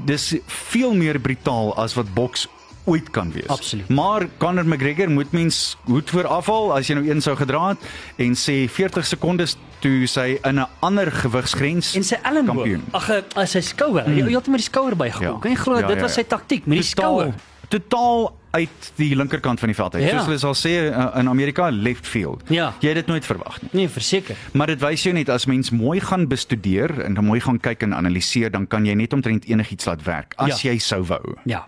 dis 0.07 0.35
veel 0.47 0.95
meer 0.95 1.19
brutaal 1.21 1.75
as 1.77 1.93
wat 1.95 2.07
boks 2.15 2.47
ooit 2.85 3.11
kan 3.11 3.33
wees. 3.33 3.47
Absoluut. 3.47 3.89
Maar 3.89 4.27
Conor 4.39 4.67
McGregor 4.67 5.11
moet 5.11 5.33
mens 5.33 5.77
hoed 5.85 6.11
voor 6.11 6.27
afhaal 6.27 6.73
as 6.77 6.87
jy 6.89 6.95
nou 6.95 7.09
een 7.09 7.21
sou 7.23 7.37
gedra 7.37 7.69
het 7.69 7.79
en 8.17 8.35
sê 8.35 8.69
40 8.71 9.07
sekondes 9.07 9.57
toe 9.81 10.07
sy 10.07 10.39
in 10.45 10.59
'n 10.61 10.67
ander 10.81 11.13
gewigsgrens 11.13 11.95
En 11.97 12.05
sy 12.05 12.17
elmboog. 12.23 12.55
kampioen. 12.55 12.83
Ag, 12.93 13.11
uh, 13.11 13.45
sy 13.47 13.61
skouer. 13.61 14.09
Mm. 14.09 14.17
Jy 14.29 14.35
het 14.35 14.47
met 14.47 14.57
die 14.61 14.69
skouer 14.71 14.97
bygekom. 14.97 15.35
Ja. 15.35 15.39
Kan 15.41 15.51
jy 15.51 15.57
glo 15.57 15.75
Ja, 15.79 15.87
dit 15.87 15.97
ja, 15.97 16.03
was 16.03 16.15
ja. 16.15 16.23
sy 16.23 16.29
taktiek 16.29 16.67
met 16.67 16.79
die 16.79 16.87
skouer. 16.87 17.35
totaal 17.69 18.37
uit 18.53 18.93
die 18.97 19.17
linkerkant 19.17 19.59
van 19.59 19.69
die 19.69 19.75
veld 19.77 19.95
uit. 19.95 20.03
Ja. 20.05 20.11
Soos 20.19 20.25
hulle 20.27 20.39
sal 20.39 20.55
sê 20.55 20.91
uh, 20.93 21.07
in 21.19 21.29
Amerika 21.29 21.71
left 21.71 22.07
field. 22.07 22.43
Ja. 22.49 22.73
Jy 22.81 22.89
het 22.89 22.97
dit 22.97 23.07
nooit 23.07 23.25
verwag 23.25 23.63
nie. 23.63 23.71
Nee, 23.73 23.89
verseker. 23.89 24.37
Maar 24.53 24.67
dit 24.67 24.81
wys 24.81 25.03
jou 25.03 25.15
net 25.15 25.29
as 25.29 25.47
mens 25.47 25.71
mooi 25.71 26.01
gaan 26.01 26.27
bestudeer 26.29 27.01
en 27.01 27.15
dan 27.15 27.25
mooi 27.25 27.41
gaan 27.41 27.59
kyk 27.61 27.83
en 27.83 27.95
analiseer, 27.95 28.51
dan 28.51 28.67
kan 28.67 28.85
jy 28.85 28.93
net 28.95 29.13
omtrent 29.13 29.45
enigiets 29.49 29.85
laat 29.85 30.03
werk 30.03 30.35
as 30.37 30.61
Ja. 30.63 30.71
jy 30.71 30.79
sou 30.79 31.03
wou. 31.05 31.35
Ja. 31.45 31.67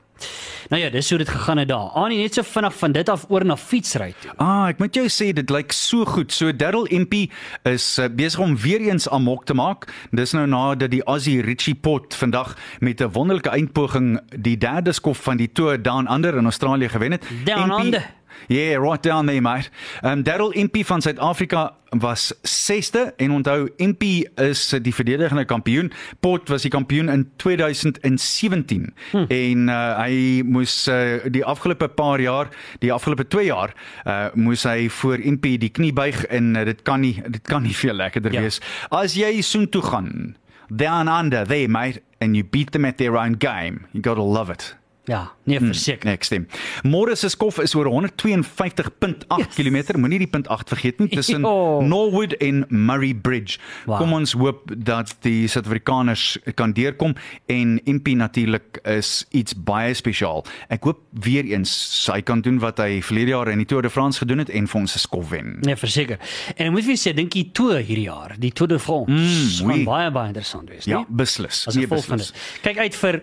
Nou 0.70 0.83
ja, 0.83 0.88
dis 0.90 1.09
hoe 1.11 1.18
dit 1.18 1.29
gegaan 1.29 1.59
het 1.59 1.68
daar. 1.68 1.90
Annie 1.92 2.18
net 2.18 2.35
so 2.35 2.42
vinnig 2.42 2.74
van 2.79 2.92
dit 2.92 3.09
af 3.09 3.27
oor 3.29 3.44
na 3.44 3.57
fietsry 3.57 4.14
toe. 4.20 4.33
Ah, 4.37 4.68
ek 4.68 4.79
moet 4.79 4.94
jou 4.94 5.05
sê 5.12 5.33
dit 5.37 5.50
lyk 5.50 5.72
so 5.72 6.05
goed. 6.05 6.33
So 6.33 6.53
Darryl 6.57 6.87
Impey 6.88 7.31
is 7.68 7.98
uh, 7.98 8.07
besig 8.09 8.40
om 8.40 8.57
weer 8.57 8.81
eens 8.81 9.09
amok 9.09 9.44
te 9.44 9.55
maak. 9.55 9.87
Dis 10.11 10.33
nou 10.33 10.46
nadat 10.46 10.90
die 10.90 11.03
Aussie 11.05 11.42
Richie 11.42 11.74
Port 11.74 12.14
vandag 12.14 12.57
met 12.81 13.00
'n 13.00 13.12
wonderlike 13.12 13.50
eindpoging 13.50 14.20
die 14.38 14.57
derde 14.59 14.92
skof 14.92 15.18
van 15.22 15.37
die 15.37 15.53
Tour 15.53 15.83
Down 15.83 16.09
Under 16.12 16.37
in 16.37 16.44
Australië 16.44 16.88
gewen 16.88 17.12
het. 17.12 17.24
Down 17.44 17.70
Impey- 17.70 17.85
Under. 17.85 18.11
Yeah, 18.48 18.76
right 18.76 19.02
down 19.02 19.26
there, 19.26 19.40
mate. 19.40 19.70
Um 20.02 20.22
Darryl 20.22 20.52
Impey 20.52 20.84
van 20.84 21.02
Suid-Afrika 21.02 21.72
was 21.98 22.32
6ste 22.42 23.12
en 23.16 23.30
onthou 23.30 23.68
Impey 23.76 24.26
is 24.34 24.68
die 24.82 24.94
verdedigende 24.94 25.44
kampioen. 25.44 25.92
Port 26.20 26.48
was 26.48 26.62
die 26.62 26.70
kampioen 26.70 27.08
in 27.08 27.30
2017 27.36 28.94
hm. 29.10 29.24
en 29.28 29.68
uh, 29.68 29.98
hy 30.00 30.42
moes 30.46 30.74
uh, 30.88 31.22
die 31.30 31.44
afgelope 31.44 31.88
paar 31.88 32.20
jaar, 32.20 32.50
die 32.82 32.92
afgelope 32.92 33.26
2 33.28 33.46
jaar, 33.46 33.74
uh, 34.04 34.26
moes 34.34 34.64
hy 34.68 34.88
voor 34.90 35.22
Impey 35.22 35.58
die 35.58 35.70
knie 35.70 35.92
buig 35.92 36.24
en 36.26 36.54
uh, 36.56 36.64
dit 36.64 36.82
kan 36.82 37.00
nie 37.04 37.16
dit 37.22 37.42
kan 37.46 37.62
nie 37.62 37.76
veel 37.76 37.94
lekkerder 37.94 38.32
Ja. 38.34 38.40
wees 38.40 38.60
as 38.90 39.14
jy 39.14 39.40
soontoe 39.42 39.82
gaan. 39.82 40.36
Down 40.68 41.08
under 41.08 41.44
there, 41.46 41.68
mate, 41.68 42.00
and 42.20 42.34
you 42.36 42.42
beat 42.44 42.72
them 42.72 42.84
at 42.84 42.96
their 42.96 43.16
own 43.16 43.36
game. 43.38 43.84
You 43.92 44.00
got 44.02 44.16
to 44.16 44.22
love 44.24 44.50
it. 44.50 44.74
Ja, 45.04 45.32
Nee, 45.44 45.59
verseker. 45.61 46.04
Nee, 46.04 46.14
ek 46.14 46.24
stem. 46.24 46.46
Môre 46.85 47.16
se 47.16 47.28
skof 47.28 47.59
is 47.59 47.74
oor 47.74 47.87
152.8 47.87 49.38
Yes. 49.38 49.54
km. 49.54 49.98
Moenie 50.00 50.18
die 50.18 50.26
punt 50.30 50.48
8 50.48 50.68
vergeet 50.68 50.98
nie 51.00 51.09
tussen. 51.09 51.40
Norwood 51.92 52.33
en 52.40 52.64
Murray 52.68 53.14
Bridge. 53.14 53.59
Wow. 53.87 53.98
Kom 53.98 54.12
ons 54.12 54.33
hoop 54.33 54.70
dat 54.76 55.14
die 55.26 55.46
Suid-Afrikaners 55.48 56.38
kan 56.54 56.72
deurkom 56.72 57.14
en 57.46 57.80
MP 57.85 58.14
natuurlik 58.16 58.78
is 58.85 59.24
iets 59.30 59.54
baie 59.54 59.94
spesiaal. 59.94 60.44
Ek 60.68 60.85
hoop 60.85 61.00
weer 61.24 61.44
eens 61.44 61.74
hy 62.12 62.20
kan 62.22 62.40
doen 62.44 62.59
wat 62.62 62.78
hy 62.78 63.00
verlede 63.04 63.35
jaar 63.35 63.48
in 63.52 63.59
die 63.59 63.66
Tour 63.68 63.83
de 63.83 63.90
France 63.90 64.18
gedoen 64.22 64.38
het 64.44 64.50
en 64.50 64.66
vir 64.66 64.80
ons 64.80 64.94
'n 64.94 64.98
skof 64.98 65.28
wen. 65.30 65.59
Nee, 65.62 65.76
verseker. 65.76 66.18
En 66.57 66.66
ek 66.66 66.72
moet 66.72 66.85
vir 66.85 66.96
sê, 66.96 67.14
dink 67.14 67.30
die 67.33 67.50
toer 67.52 67.78
hierdie 67.83 68.07
jaar, 68.09 68.35
die 68.38 68.52
Tour 68.52 68.68
de 68.68 68.78
France, 68.78 69.11
Mm, 69.11 69.68
gaan 69.68 69.76
oei. 69.76 69.85
baie 69.85 70.11
baie 70.11 70.26
interessant 70.28 70.68
wees, 70.70 70.85
Ja, 70.85 70.96
nee? 70.96 71.07
beslis. 71.09 71.66
As 71.66 71.74
nee, 71.74 71.87
dit. 71.87 72.33
Kyk 72.62 72.78
uit 72.78 72.94
vir 72.94 73.22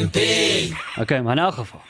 MP. 0.00 0.16
Okay, 1.00 1.20
maar 1.20 1.36
in 1.36 1.42
elk 1.48 1.60
geval. 1.64 1.84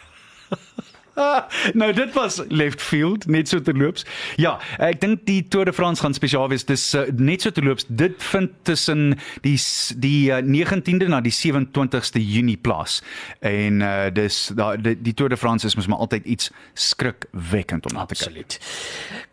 nou 1.80 1.88
dit 1.92 2.12
was 2.14 2.36
left 2.48 2.82
field 2.82 3.26
net 3.26 3.48
so 3.50 3.58
terloops. 3.62 4.04
Ja, 4.38 4.52
ek 4.78 5.00
dink 5.02 5.24
die 5.26 5.40
Tour 5.50 5.66
de 5.66 5.72
France 5.74 6.02
gaan 6.04 6.14
spesiaal 6.14 6.48
wees. 6.52 6.64
Dis 6.68 6.84
uh, 6.94 7.08
net 7.18 7.42
so 7.42 7.50
terloops. 7.54 7.86
Dit 7.88 8.22
vind 8.30 8.54
tussen 8.68 9.16
die 9.42 9.56
die 9.98 10.30
uh, 10.30 10.38
19de 10.46 11.08
na 11.10 11.20
die 11.24 11.34
27ste 11.34 12.22
Junie 12.22 12.56
plaas. 12.56 13.00
En 13.42 13.82
uh, 13.82 14.06
dis 14.14 14.40
da, 14.58 14.70
die, 14.78 14.94
die 15.02 15.14
Tour 15.18 15.32
de 15.34 15.36
France 15.40 15.66
is 15.66 15.74
mos 15.78 15.90
maar 15.90 16.04
altyd 16.06 16.24
iets 16.36 16.52
skrikwekkend 16.78 17.90
om 17.90 17.98
na 17.98 18.06
te 18.06 18.14
kyk. 18.14 18.26
Absoluut. 18.28 18.58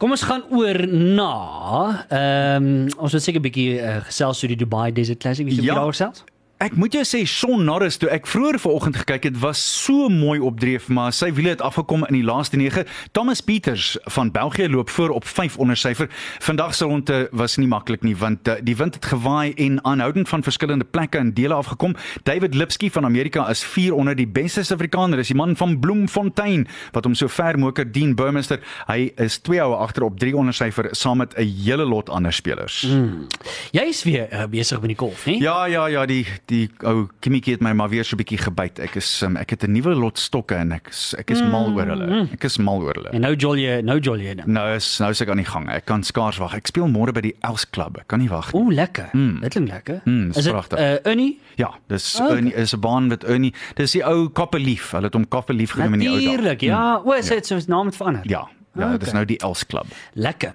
Kom 0.01 0.15
ons 0.17 0.25
gaan 0.25 0.45
oor 0.51 0.81
na 0.89 1.31
ehm 2.09 2.65
um, 2.65 2.87
ons 2.97 3.11
wil 3.13 3.21
seker 3.21 3.39
'n 3.39 3.45
bietjie 3.45 3.77
uh, 3.81 3.99
gesels 4.09 4.41
oor 4.43 4.51
die 4.55 4.61
Dubai 4.65 4.89
Desert 4.91 5.19
Classic. 5.21 5.45
Wie 5.45 5.55
se 5.55 5.61
Ja. 5.61 5.75
daaroor 5.77 5.93
gesels? 5.93 6.23
Ek 6.63 6.77
moet 6.79 6.93
jou 6.95 7.01
sê 7.03 7.19
Shaun 7.27 7.65
Norris 7.67 7.97
toe 7.99 8.07
ek 8.15 8.29
vroeër 8.31 8.55
vanoggend 8.63 8.95
gekyk 9.01 9.25
het 9.27 9.39
was 9.41 9.59
so 9.59 10.07
mooi 10.07 10.37
opdreef 10.39 10.85
maar 10.87 11.11
sy 11.11 11.27
wiele 11.35 11.51
het 11.51 11.59
afgekom 11.59 12.05
in 12.07 12.15
die 12.15 12.23
laaste 12.23 12.55
9. 12.55 12.85
Thomas 13.11 13.41
Pieters 13.43 13.97
van 14.15 14.29
België 14.31 14.69
loop 14.71 14.89
voor 14.89 15.11
op 15.17 15.27
5 15.27 15.57
onder 15.59 15.75
syfer. 15.75 16.07
Vandag 16.39 16.71
se 16.75 16.87
ronde 16.87 17.17
was 17.35 17.57
nie 17.59 17.67
maklik 17.67 18.05
nie 18.07 18.15
want 18.15 18.47
uh, 18.47 18.55
die 18.63 18.75
wind 18.79 18.95
het 18.95 19.05
gewaai 19.11 19.51
en 19.65 19.81
aanhoudend 19.83 20.31
van 20.31 20.45
verskillende 20.47 20.87
plekke 20.87 21.19
en 21.19 21.33
dele 21.35 21.53
afgekom. 21.53 21.97
David 22.23 22.55
Lipsky 22.55 22.89
van 22.89 23.05
Amerika 23.05 23.49
is 23.51 23.63
4 23.63 23.93
onder 23.93 24.15
die 24.15 24.27
beste 24.27 24.63
Suid-Afrikaner 24.63 25.19
is 25.19 25.33
die 25.33 25.35
man 25.35 25.57
van 25.59 25.75
Bloemfontein 25.79 26.67
wat 26.95 27.03
hom 27.03 27.19
so 27.19 27.27
ver 27.27 27.59
moker 27.59 27.91
Dean 27.91 28.15
Burmester. 28.15 28.63
Hy 28.87 29.11
is 29.19 29.41
2 29.43 29.59
houe 29.59 29.75
agter 29.75 30.07
op 30.07 30.19
3 30.23 30.37
onder 30.39 30.55
syfer 30.55 30.87
saam 30.95 31.17
met 31.17 31.35
'n 31.35 31.51
hele 31.65 31.83
lot 31.83 32.09
ander 32.09 32.33
spelers. 32.33 32.81
Mm. 32.87 33.27
Jy 33.75 33.85
is 33.91 34.03
weer 34.03 34.31
uh, 34.31 34.47
besig 34.47 34.79
met 34.79 34.95
die 34.95 34.97
golf, 34.97 35.25
né? 35.25 35.37
Ja 35.43 35.65
ja 35.65 35.87
ja 35.87 36.05
die 36.05 36.23
die 36.47 36.69
ou 36.83 37.07
Kimmetjie 37.21 37.53
het 37.53 37.61
my 37.61 37.71
maar 37.73 37.89
weer 37.89 38.03
so 38.05 38.15
'n 38.15 38.21
bietjie 38.23 38.37
gebyt. 38.37 38.79
Ek 38.79 38.95
is 38.95 39.21
um, 39.23 39.37
ek 39.37 39.49
het 39.49 39.63
'n 39.63 39.71
nuwe 39.71 39.95
lot 39.95 40.17
stokke 40.19 40.55
en 40.55 40.71
ek 40.71 40.87
is, 40.89 41.15
ek 41.17 41.29
is 41.31 41.41
mal 41.41 41.73
oor 41.73 41.85
hulle. 41.85 42.27
Ek 42.33 42.43
is 42.43 42.57
mal 42.57 42.81
oor 42.81 42.93
hulle. 42.93 43.09
En 43.13 43.21
nou 43.21 43.35
jol 43.35 43.55
jy, 43.57 43.81
nou 43.81 43.99
jol 43.99 44.17
jy 44.19 44.35
dan. 44.35 44.51
Nou 44.51 44.75
is 44.75 44.99
nou 44.99 45.09
is 45.11 45.21
ek 45.21 45.29
aan 45.29 45.37
die 45.37 45.45
gang. 45.45 45.69
Ek 45.69 45.85
kan 45.85 46.03
skaars 46.03 46.37
wag. 46.37 46.53
Ek 46.53 46.67
speel 46.67 46.87
môre 46.87 47.11
by 47.13 47.21
die 47.21 47.35
Els 47.41 47.65
Club. 47.69 47.97
Ek 47.97 48.07
kan 48.07 48.19
nie 48.19 48.29
wag 48.29 48.53
nie. 48.53 48.61
Ooh, 48.61 48.71
lekker. 48.71 49.09
Mm. 49.13 49.39
Dit 49.41 49.51
klink 49.51 49.67
lekker. 49.69 50.01
Mm, 50.05 50.29
is 50.29 50.43
dit 50.43 50.51
pragtig. 50.53 50.79
uh, 50.79 50.97
Ernie? 51.11 51.39
Ja, 51.57 51.71
dis 51.87 52.19
Okay. 52.21 52.37
okay. 52.47 52.61
is 52.61 52.73
'n 52.73 52.79
baan 52.79 53.07
met 53.07 53.23
Ernie. 53.23 53.53
Dis 53.75 53.91
die 53.91 54.03
ou 54.05 54.29
Koppelief. 54.29 54.91
Hulle 54.91 55.03
het 55.05 55.13
hom 55.13 55.27
Koppelief 55.27 55.71
genoem 55.71 55.93
in 55.93 55.99
die 55.99 56.09
ou 56.09 56.15
dae. 56.19 56.25
Natuurlik. 56.25 56.61
Ja, 56.61 57.01
o, 57.05 57.11
is 57.13 57.27
dit 57.27 57.45
so 57.45 57.59
sy 57.59 57.65
naam 57.67 57.85
het 57.85 57.95
verander? 57.95 58.21
Ja, 58.23 58.47
ja, 58.75 58.85
Okay. 58.85 58.97
dis 58.97 59.13
nou 59.13 59.25
die 59.25 59.37
Els 59.39 59.65
Club. 59.65 59.85
Lekker. 60.13 60.53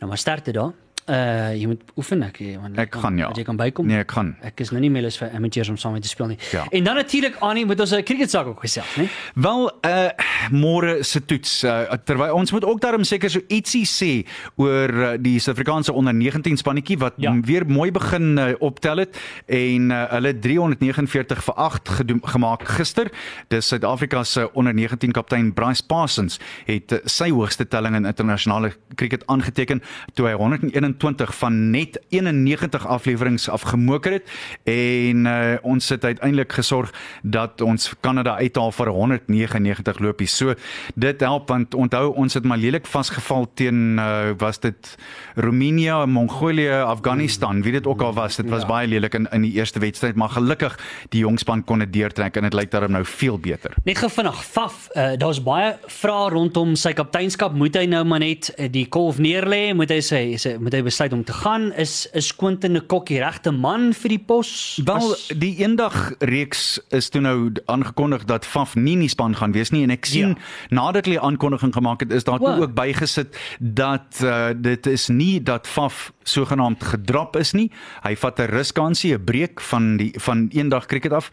Nou 0.00 0.08
maar 0.08 0.18
start 0.18 0.44
dit 0.44 0.54
daar. 0.54 0.72
Uh 1.06 1.52
jy 1.56 1.66
moet 1.70 1.82
oefen 1.96 2.22
ek 2.26 2.38
jy, 2.42 2.56
want 2.58 2.78
Ek 2.78 2.94
gaan 2.94 3.16
ja. 3.18 3.28
dat 3.28 3.36
Jy 3.36 3.44
kan 3.44 3.56
bykom. 3.56 3.86
Nee, 3.86 3.98
ek 4.02 4.10
gaan. 4.10 4.32
Ek 4.42 4.60
is 4.60 4.70
nou 4.74 4.80
nie 4.80 4.90
meer 4.90 5.02
lus 5.06 5.16
vir 5.18 5.30
amateurs 5.38 5.68
om 5.68 5.76
saam 5.76 5.92
met 5.92 6.02
te 6.02 6.08
speel 6.08 6.26
nie. 6.32 6.38
Ja. 6.52 6.64
En 6.70 6.84
dan 6.84 6.94
natuurlik 6.98 7.36
Annie 7.40 7.66
moet 7.66 7.80
ons 7.80 7.92
'n 7.94 8.02
cricketsaak 8.02 8.46
ook 8.46 8.60
gesels, 8.60 8.96
né? 8.96 9.06
Wel, 9.34 9.70
uh 9.86 10.08
môre 10.50 11.02
se 11.04 11.20
toets 11.24 11.64
uh, 11.64 11.92
terwyl 12.04 12.34
ons 12.34 12.52
moet 12.52 12.64
ook 12.64 12.80
daarom 12.80 13.04
seker 13.04 13.30
so 13.30 13.40
ietsie 13.48 13.84
sê 13.86 14.26
oor 14.56 14.90
uh, 14.90 15.12
die 15.18 15.38
Suid-Afrikaanse 15.38 15.92
onder 15.92 16.14
19 16.14 16.56
spannetjie 16.56 16.98
wat 16.98 17.14
Ja. 17.16 17.32
ja. 17.32 17.40
weer 17.40 17.66
mooi 17.66 17.90
begin 17.90 18.38
uh, 18.38 18.52
optel 18.58 18.96
het 18.96 19.16
en 19.46 19.90
uh, 19.90 20.04
hulle 20.10 20.38
349 20.38 21.42
vir 21.44 21.54
8 21.54 21.88
gedoen, 21.88 22.20
gemaak 22.24 22.62
gister. 22.68 23.10
Dis 23.48 23.66
Suid-Afrika 23.68 24.24
se 24.24 24.48
onder 24.54 24.74
19 24.74 25.12
kaptein 25.12 25.52
Bryce 25.54 25.82
Parsons 25.86 26.38
het 26.66 26.92
uh, 26.92 26.98
sy 27.04 27.30
hoogste 27.30 27.68
telling 27.68 27.94
in 27.96 28.04
internasionale 28.04 28.72
cricket 28.94 29.22
aangeteken 29.26 29.82
toe 30.14 30.26
hy 30.26 30.34
121 30.34 30.95
van 31.00 31.70
net 31.70 32.00
91 32.08 32.86
afleweringe 32.86 33.50
afgemoker 33.50 34.12
het 34.12 34.30
en 34.64 35.26
uh, 35.26 35.54
ons 35.62 35.88
het 35.88 36.04
uiteindelik 36.04 36.52
gesorg 36.52 36.92
dat 37.22 37.60
ons 37.60 37.94
Kanada 38.00 38.36
uithaal 38.36 38.72
vir 38.72 38.88
199 38.88 39.98
lopies. 39.98 40.36
So 40.36 40.54
dit 40.94 41.20
help 41.20 41.48
want 41.48 41.74
onthou 41.74 42.14
ons 42.14 42.34
het 42.34 42.44
maar 42.44 42.58
lelik 42.58 42.86
vasgeval 42.86 43.48
teen 43.54 43.98
uh, 43.98 44.34
was 44.38 44.60
dit 44.60 44.96
Roemenië, 45.34 46.06
Mongolië, 46.06 46.82
Afghanistan, 46.86 47.62
wie 47.62 47.72
dit 47.72 47.86
ook 47.86 48.02
al 48.02 48.14
was. 48.14 48.36
Dit 48.36 48.48
was 48.48 48.62
ja. 48.62 48.68
baie 48.68 48.88
lelik 48.88 49.14
in 49.14 49.28
in 49.32 49.42
die 49.42 49.52
eerste 49.52 49.78
wedstryd, 49.78 50.16
maar 50.16 50.28
gelukkig 50.28 50.78
die 51.08 51.20
jong 51.20 51.38
span 51.38 51.64
kon 51.64 51.78
dit 51.84 51.92
deurtrek 51.92 52.36
en 52.36 52.46
dit 52.48 52.54
lyk 52.54 52.70
daarom 52.70 52.92
nou 52.92 53.04
veel 53.04 53.38
beter. 53.38 53.74
Net 53.84 53.98
gou 53.98 54.10
vinnig, 54.10 54.44
Faf, 54.44 54.88
uh, 54.94 55.12
daar's 55.18 55.42
baie 55.42 55.74
vrae 55.86 56.30
rondom 56.32 56.76
sy 56.76 56.92
kapteinskap. 56.96 57.54
Moet 57.54 57.76
hy 57.76 57.86
nou 57.90 58.04
maar 58.04 58.22
net 58.22 58.50
die 58.72 58.86
kolf 58.88 59.18
neerlê? 59.22 59.74
Moet 59.76 59.92
hy 59.96 60.00
sy 60.04 60.56
moet 60.60 60.74
hy 60.74 60.82
besluit 60.86 61.12
om 61.12 61.24
te 61.26 61.32
gaan? 61.34 61.72
Is 61.74 62.06
is 62.14 62.30
Quentin 62.36 62.76
'n 62.76 62.86
kokkie 62.86 63.18
regte 63.18 63.50
man 63.52 63.92
vir 63.92 64.08
die 64.08 64.18
pos? 64.18 64.80
Wel, 64.84 64.96
As- 65.12 65.28
die 65.36 65.56
eendag 65.58 66.12
reeks 66.20 66.78
is 66.90 67.08
toe 67.10 67.20
nou 67.20 67.52
aangekondig 67.66 68.24
dat 68.24 68.44
Faf 68.46 68.74
nie 68.76 68.92
in 68.94 69.00
die 69.00 69.08
span 69.08 69.34
gaan 69.36 69.52
wees 69.52 69.70
nie 69.70 69.82
en 69.82 69.90
ek 69.90 70.04
sien 70.06 70.28
Ja. 70.28 70.34
nadat 70.70 71.04
hulle 71.06 71.18
die 71.18 71.26
aankondiging 71.26 71.72
gemaak 71.74 72.00
het, 72.00 72.12
is 72.12 72.24
daar 72.24 72.38
Wow. 72.38 72.62
ook 72.62 72.74
bygesit 72.74 73.36
dat 73.60 74.20
uh, 74.22 74.48
dit 74.56 74.86
is 74.86 75.08
nie 75.08 75.42
dat 75.42 75.66
Faf 75.66 76.12
sogenaamd 76.24 76.82
gedrap 76.84 77.36
is 77.36 77.52
nie. 77.52 77.70
Hy 78.02 78.14
vat 78.16 78.38
'n 78.40 78.46
ruskansie, 78.50 79.14
'n 79.14 79.24
breek 79.24 79.60
van 79.60 79.96
die 79.96 80.12
van 80.18 80.48
eendag 80.52 80.86
cricket 80.86 81.12
af. 81.12 81.30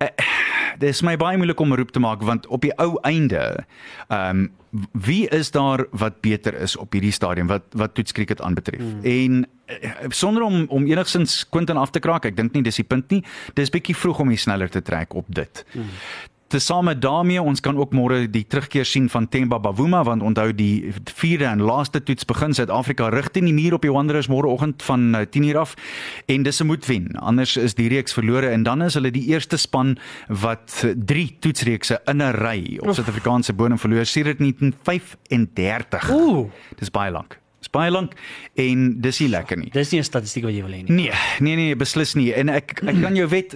Uh, 0.00 0.08
dit 0.80 0.88
is 0.88 1.02
my 1.04 1.16
baie 1.20 1.36
moeilik 1.36 1.60
om 1.60 1.72
'n 1.72 1.76
roep 1.76 1.90
te 1.92 2.00
maak 2.00 2.22
want 2.22 2.46
op 2.46 2.62
die 2.64 2.72
ou 2.78 2.96
einde, 3.02 3.64
ehm 4.08 4.30
um, 4.38 4.50
wie 4.92 5.28
is 5.28 5.50
daar 5.50 5.86
wat 5.90 6.20
beter 6.20 6.54
is 6.54 6.76
op 6.76 6.92
hierdie 6.92 7.12
stadium 7.12 7.46
wat 7.46 7.62
wat 7.70 7.94
toets 7.94 8.12
cricket 8.12 8.40
aanbetref. 8.40 8.80
Mm. 8.80 9.02
En 9.02 9.48
eh, 9.66 9.90
sonder 10.08 10.42
om 10.42 10.64
om 10.68 10.86
enigsins 10.86 11.48
Quentin 11.48 11.76
af 11.76 11.90
te 11.90 11.98
kraak, 11.98 12.24
ek 12.24 12.36
dink 12.36 12.52
nie 12.52 12.62
dis 12.62 12.78
die 12.78 12.84
punt 12.84 13.10
nie. 13.10 13.24
Dis 13.54 13.70
bietjie 13.70 13.96
vroeg 13.96 14.18
om 14.18 14.28
hy 14.28 14.36
sneller 14.36 14.70
te 14.70 14.82
trek 14.82 15.14
op 15.14 15.26
dit. 15.28 15.64
Mm. 15.72 15.90
Tesame 16.50 16.96
daarmee 16.98 17.42
ons 17.42 17.60
kan 17.62 17.76
ook 17.78 17.92
môre 17.94 18.24
die 18.26 18.42
terugkeer 18.42 18.84
sien 18.88 19.06
van 19.12 19.28
Themba 19.30 19.60
Bavuma 19.62 20.00
want 20.02 20.24
onthou 20.26 20.48
die 20.50 20.90
vierde 21.14 21.46
en 21.46 21.62
laaste 21.62 22.00
toets 22.02 22.26
begin 22.26 22.54
Suid-Afrika 22.56 23.06
rig 23.14 23.28
teen 23.30 23.46
die 23.46 23.54
muur 23.54 23.76
op 23.76 23.86
die 23.86 23.92
Wanderers 23.94 24.26
môreoggend 24.32 24.82
van 24.82 25.14
eh, 25.14 25.26
10:00 25.30 25.60
af 25.60 25.76
en 26.26 26.42
dis 26.42 26.60
'n 26.60 26.66
moet 26.66 26.86
wen 26.86 27.06
anders 27.22 27.56
is 27.56 27.74
die 27.74 27.88
reeks 27.88 28.12
verlore 28.12 28.48
en 28.50 28.62
dan 28.62 28.82
is 28.82 28.94
hulle 28.94 29.10
die 29.10 29.28
eerste 29.30 29.56
span 29.56 29.98
wat 30.26 30.82
eh, 30.84 30.90
drie 30.96 31.36
toetsreekse 31.38 32.00
in 32.06 32.22
'n 32.22 32.34
ry 32.34 32.78
op 32.82 32.94
Suid-Afrikaanse 32.94 33.52
bodem 33.52 33.78
verloor 33.78 34.04
sedert 34.04 34.38
1935. 34.38 36.10
Ooh, 36.10 36.50
Dis 36.78 36.90
baie 36.90 37.10
lank. 37.10 37.38
Baie 37.70 37.90
lank 37.90 38.16
en 38.58 38.86
dis 39.00 39.20
nie 39.20 39.28
lekker 39.30 39.58
nie. 39.58 39.70
dis 39.70 39.92
nie 39.92 40.00
'n 40.00 40.04
statistiek 40.04 40.44
wat 40.44 40.52
jy 40.52 40.62
wil 40.62 40.72
hê 40.72 40.82
nie. 40.82 40.94
Nee, 40.94 41.12
nee 41.40 41.56
nee, 41.56 41.76
beslis 41.76 42.14
nie. 42.14 42.32
En 42.34 42.48
ek 42.48 42.82
ek 42.82 43.00
kan 43.00 43.14
jou 43.16 43.28
wet, 43.28 43.52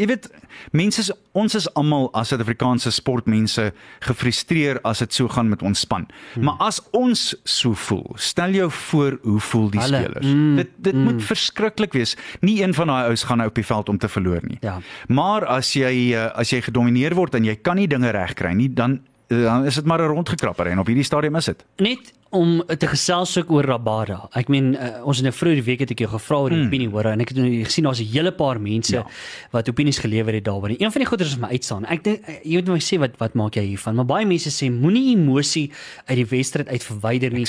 jy 0.00 0.06
weet, 0.06 0.30
mense 0.72 1.00
is 1.00 1.12
ons 1.32 1.54
is 1.54 1.68
almal 1.74 2.08
as 2.14 2.28
Suid-Afrikaanse 2.28 2.90
sportmense 2.90 3.72
gefrustreer 4.00 4.80
as 4.84 4.98
dit 4.98 5.12
so 5.12 5.28
gaan 5.28 5.48
met 5.48 5.62
ons 5.62 5.80
span. 5.80 6.06
Hmm. 6.34 6.44
Maar 6.44 6.56
as 6.58 6.80
ons 6.92 7.34
so 7.44 7.74
voel, 7.74 8.06
stel 8.16 8.50
jou 8.50 8.70
voor 8.70 9.18
hoe 9.22 9.40
voel 9.40 9.70
die 9.70 9.80
Hulle, 9.80 10.02
spelers. 10.02 10.26
Mm, 10.26 10.56
dit 10.56 10.70
dit 10.76 10.94
mm. 10.94 11.04
moet 11.04 11.22
verskriklik 11.22 11.92
wees. 11.92 12.16
Nie 12.40 12.62
een 12.62 12.74
van 12.74 12.86
daai 12.86 13.04
ouens 13.10 13.22
gaan 13.22 13.38
nou 13.38 13.48
op 13.48 13.54
die 13.54 13.66
veld 13.66 13.88
om 13.88 13.98
te 13.98 14.08
verloor 14.08 14.40
nie. 14.46 14.58
Ja. 14.60 14.78
Maar 15.08 15.46
as 15.46 15.72
jy 15.76 16.14
eh, 16.14 16.30
as 16.34 16.50
jy 16.50 16.62
gedomeineer 16.64 17.14
word 17.14 17.34
en 17.34 17.44
jy 17.44 17.56
kan 17.60 17.76
nie 17.76 17.88
dinge 17.90 18.10
regkry 18.10 18.52
nie, 18.56 18.72
dan 18.72 19.00
dan 19.30 19.64
is 19.64 19.74
dit 19.74 19.84
maar 19.86 20.02
'n 20.02 20.10
rondgekrapper 20.10 20.66
en 20.66 20.78
op 20.78 20.86
hierdie 20.86 21.04
stadium 21.04 21.36
is 21.36 21.44
dit. 21.44 21.64
Net 21.76 22.12
om 22.30 22.62
te 22.78 22.86
gesels 22.86 23.32
ook 23.38 23.50
oor 23.50 23.66
Rabada. 23.66 24.20
Ek 24.38 24.50
meen 24.52 24.72
uh, 24.74 24.90
ons 25.08 25.18
het 25.18 25.26
nou 25.26 25.32
vroeër 25.34 25.58
die 25.58 25.66
week 25.66 25.80
het 25.82 25.94
ek 25.96 26.04
jou 26.04 26.10
gevra 26.12 26.38
oor 26.44 26.52
die 26.54 26.60
hmm. 26.60 26.70
opinie 26.70 26.90
hoor 26.92 27.08
en 27.10 27.24
ek 27.24 27.32
het 27.32 27.40
nou 27.42 27.48
gesien 27.66 27.88
daar's 27.88 28.02
'n 28.02 28.10
hele 28.12 28.32
paar 28.32 28.60
mense 28.62 28.94
ja. 28.94 29.04
wat 29.50 29.68
opinies 29.68 29.98
gelewer 29.98 30.34
het 30.38 30.44
daaroor. 30.46 30.70
Een 30.70 30.92
van 30.94 31.02
die 31.02 31.10
goeders 31.10 31.34
wat 31.34 31.42
my 31.42 31.50
uitstaan. 31.58 31.86
Ek 31.90 32.04
dink 32.04 32.22
eh, 32.26 32.38
jy 32.44 32.62
moet 32.62 32.68
my 32.76 32.82
sê 32.86 32.98
wat 33.02 33.18
wat 33.18 33.34
maak 33.34 33.58
jy 33.58 33.64
hiervan? 33.74 33.98
Maar 33.98 34.06
baie 34.06 34.26
mense 34.26 34.50
sê 34.54 34.70
moenie 34.70 35.16
emosie 35.16 35.72
uit 36.06 36.16
die 36.22 36.26
wedstryd 36.30 36.68
uit 36.68 36.84
verwyder 36.84 37.32
nie. 37.32 37.46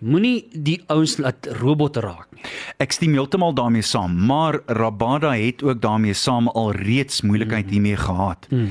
Moenie 0.00 0.48
die 0.52 0.82
ouens 0.88 1.18
laat 1.18 1.46
robotte 1.60 2.00
raak 2.00 2.26
nie. 2.32 2.42
Ek 2.82 2.92
stem 2.92 3.14
heeltemal 3.14 3.54
daarmee 3.54 3.82
saam, 3.82 4.16
maar 4.26 4.60
Rabada 4.66 5.32
het 5.38 5.62
ook 5.62 5.80
daarmee 5.80 6.14
saam 6.14 6.48
al 6.48 6.72
reeds 6.72 7.22
moeilikheid 7.22 7.70
hiermee 7.70 7.96
gehad. 7.96 8.46
Mm. 8.50 8.68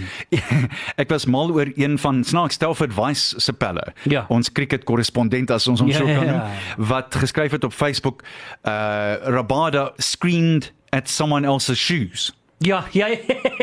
ek 1.02 1.10
was 1.10 1.26
mal 1.26 1.52
oor 1.56 1.72
een 1.76 1.98
van 1.98 2.24
snaaks 2.24 2.60
Stelford 2.60 2.96
Wise 2.96 3.40
se 3.40 3.54
pelle. 3.54 3.94
Ja. 4.10 4.26
Ons 4.34 4.52
cricket 4.52 4.84
korrespondent 4.84 5.53
as 5.54 5.68
ons 5.70 5.80
hom 5.84 5.90
Ja, 5.92 5.98
so 5.98 6.08
ja, 6.08 6.18
kan 6.18 6.26
ja, 6.26 6.32
noem, 6.32 6.42
ja. 6.42 6.88
wat 6.92 7.16
geskryf 7.16 7.52
het 7.52 7.64
op 7.64 7.74
Facebook, 7.74 8.24
uh 8.68 9.16
Rabada 9.34 9.92
screamed 9.98 10.72
at 10.90 11.10
someone 11.10 11.48
else's 11.48 11.80
shoes. 11.80 12.32
Ja, 12.64 12.84
ja, 13.00 13.08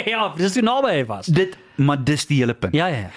ja, 0.05 0.33
dis 0.37 0.55
hoe 0.55 0.65
naby 0.67 0.95
hy 1.01 1.05
was. 1.09 1.27
Dit 1.27 1.59
maar 1.81 2.05
dis 2.05 2.27
die 2.29 2.41
hele 2.43 2.55
punt. 2.55 2.75
Ja 2.77 2.87
ja. 2.87 3.07
ja. 3.09 3.11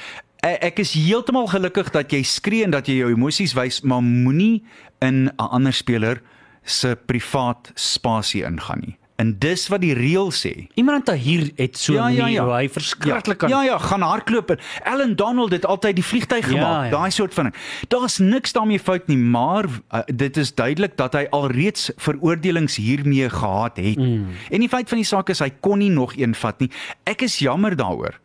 Ek, 0.44 0.60
ek 0.72 0.82
is 0.84 0.94
heeltemal 0.96 1.48
gelukkig 1.52 1.92
dat 1.96 2.12
jy 2.12 2.24
skree 2.28 2.66
en 2.68 2.74
dat 2.76 2.88
jy 2.88 3.00
jou 3.02 3.12
emosies 3.14 3.56
wys, 3.56 3.82
maar 3.88 4.04
moenie 4.04 4.64
in 5.04 5.28
'n 5.28 5.36
ander 5.38 5.74
speler 5.74 6.22
se 6.64 6.96
privaat 7.06 7.72
spasie 7.76 8.44
ingaan 8.44 8.80
nie. 8.80 8.98
En 9.24 9.36
dis 9.40 9.68
wat 9.72 9.80
die 9.84 9.94
reël 9.96 10.32
sê. 10.36 10.52
Iemand 10.76 11.08
hier 11.16 11.46
het 11.56 11.78
so 11.80 11.94
Ja, 11.96 12.08
ja, 12.12 12.28
ja. 12.28 12.44
hoe 12.44 12.54
hy 12.58 12.68
verskriklik 12.70 13.40
ja, 13.42 13.48
kan. 13.48 13.50
ja 13.50 13.62
ja, 13.64 13.78
gaan 13.80 14.02
hardloop 14.04 14.52
en 14.52 14.60
Ellen 14.84 15.16
Donald 15.16 15.52
het 15.56 15.66
altyd 15.66 15.96
die 15.96 16.04
vliegtyg 16.04 16.44
Ja, 16.50 16.52
gemaak. 16.52 16.84
ja. 16.86 16.92
Daai 16.98 17.12
soort 17.12 17.34
van 17.34 17.44
ding. 17.50 17.56
Daar's 17.88 18.18
niks 18.20 18.52
daarmee 18.52 18.80
fout 18.80 19.08
nie, 19.08 19.18
maar 19.18 19.66
uh, 19.66 20.00
dit 20.12 20.38
is 20.38 20.52
duidelik 20.56 20.98
dat 21.00 21.14
hy 21.14 21.24
alreeds 21.32 21.92
veroordelings 21.98 22.76
hiermee 22.76 23.30
gehad 23.30 23.78
het. 23.78 23.98
Mm. 23.98 24.28
En 24.52 24.60
die 24.60 24.70
feit 24.70 24.90
van 24.90 24.98
die 24.98 25.08
saak 25.08 25.30
is 25.30 25.40
hy 25.40 25.50
kon 25.60 25.80
nie 25.80 25.90
nog 25.94 26.18
een 26.18 26.36
vat 26.36 26.60
nie. 26.60 26.70
Ek 27.08 27.22
is 27.22 27.40
jammer 27.40 27.76
daaroor. 27.80 28.20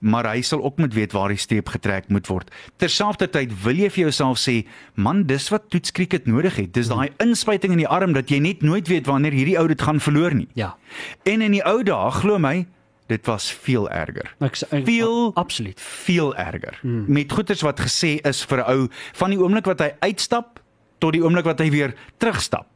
Maar 0.00 0.28
hy 0.30 0.40
sal 0.46 0.62
ook 0.62 0.78
moet 0.78 0.94
weet 0.94 1.12
waar 1.12 1.28
die 1.28 1.36
streep 1.36 1.68
getrek 1.68 2.08
moet 2.08 2.26
word. 2.30 2.50
Terselfdertyd 2.78 3.50
wil 3.64 3.74
jy 3.76 3.88
vir 3.90 4.02
jouself 4.04 4.38
sê, 4.38 4.64
man, 4.94 5.24
dis 5.26 5.48
wat 5.50 5.70
toets 5.70 5.90
cricket 5.92 6.26
nodig 6.26 6.56
het. 6.56 6.72
Dis 6.72 6.88
daai 6.88 7.08
inspuiting 7.18 7.72
in 7.72 7.82
die 7.82 7.88
arm 7.88 8.12
dat 8.12 8.30
jy 8.30 8.38
net 8.38 8.62
nooit 8.62 8.88
weet 8.88 9.06
wanneer 9.06 9.32
hierdie 9.32 9.58
ou 9.58 9.66
dit 9.68 9.82
gaan 9.82 10.00
verloor 10.00 10.34
nie. 10.34 10.48
Ja. 10.54 10.76
En 11.24 11.42
in 11.42 11.52
die 11.52 11.64
ou 11.66 11.82
dae, 11.82 12.10
glo 12.10 12.38
my, 12.38 12.66
dit 13.08 13.26
was 13.26 13.50
veel 13.64 13.90
erger. 13.90 14.34
Ek, 14.40 14.56
ek 14.70 14.84
Veel- 14.86 15.32
absoluut. 15.34 15.80
Veel 15.80 16.34
erger. 16.36 16.78
Hmm. 16.82 17.04
Met 17.08 17.32
goeters 17.32 17.60
wat 17.66 17.80
gesê 17.80 18.18
is 18.22 18.44
vir 18.44 18.58
'n 18.62 18.70
ou 18.70 18.88
van 19.14 19.30
die 19.30 19.38
oomblik 19.40 19.64
wat 19.66 19.80
hy 19.80 19.92
uitstap 20.00 20.60
tot 21.00 21.12
die 21.12 21.22
oomblik 21.24 21.44
wat 21.44 21.58
hy 21.58 21.70
weer 21.70 21.94
terugstap. 22.18 22.66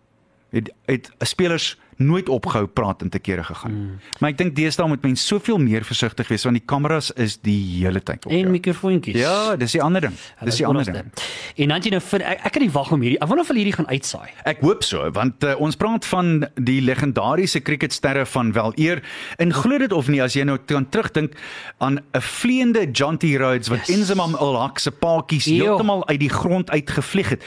Het 0.52 0.70
het 0.86 1.10
spelers 1.24 1.76
nooit 2.02 2.28
opgehou 2.28 2.66
praat 2.66 3.02
en 3.04 3.10
te 3.12 3.18
kere 3.22 3.44
gegaan. 3.44 3.70
Hmm. 3.70 3.98
Maar 4.18 4.30
ek 4.32 4.38
dink 4.38 4.54
deesdae 4.56 4.88
moet 4.90 5.02
mens 5.06 5.22
soveel 5.26 5.58
meer 5.62 5.84
versigtig 5.86 6.28
wees 6.32 6.42
want 6.48 6.56
die 6.58 6.64
kameras 6.66 7.10
is 7.20 7.36
die 7.44 7.84
hele 7.84 8.00
tyd 8.02 8.24
op 8.26 8.32
En 8.32 8.38
jou. 8.38 8.50
mikrofoontjies. 8.50 9.18
Ja, 9.20 9.54
dis 9.56 9.72
die 9.76 9.82
ander 9.82 10.00
ding. 10.00 10.16
Dis 10.42 10.56
die 10.56 10.66
ander 10.66 10.84
ding. 10.88 11.12
En 11.56 11.68
dan 11.68 11.80
jy 11.84 11.90
nou 11.94 12.00
vind 12.02 12.22
ek, 12.26 12.40
ek 12.48 12.52
kan 12.56 12.62
nie 12.64 12.70
wag 12.74 12.90
om 12.96 13.00
hierdie. 13.04 13.20
Ek 13.20 13.28
wonder 13.30 13.44
of 13.44 13.52
hulle 13.52 13.62
hierdie 13.62 13.76
gaan 13.76 13.86
uitsaai. 13.92 14.30
Ek 14.44 14.60
hoop 14.66 14.82
so 14.82 15.10
want 15.14 15.44
uh, 15.44 15.54
ons 15.62 15.76
praat 15.76 16.04
van 16.10 16.32
die 16.56 16.80
legendariese 16.82 17.60
cricketsterre 17.62 18.26
van 18.26 18.52
wel 18.52 18.72
eer 18.76 19.02
en 19.38 19.52
glo 19.54 19.78
dit 19.78 19.92
of 19.92 20.08
nie 20.08 20.22
as 20.24 20.34
jy 20.34 20.42
nou 20.48 20.58
kan 20.58 20.88
terugdink 20.88 21.36
aan 21.78 22.00
'n 22.00 22.20
vleiende 22.20 22.90
Jonty 22.90 23.36
Rhodes 23.36 23.68
wat 23.68 23.86
Yes. 23.86 23.96
Enzimam 23.96 24.34
ul 24.40 24.56
Haq 24.58 24.78
se 24.80 24.90
paadjies 24.90 25.44
heeltemal 25.44 26.02
uit 26.08 26.20
die 26.20 26.30
grond 26.32 26.70
uitgevlieg 26.70 27.28
het. 27.36 27.44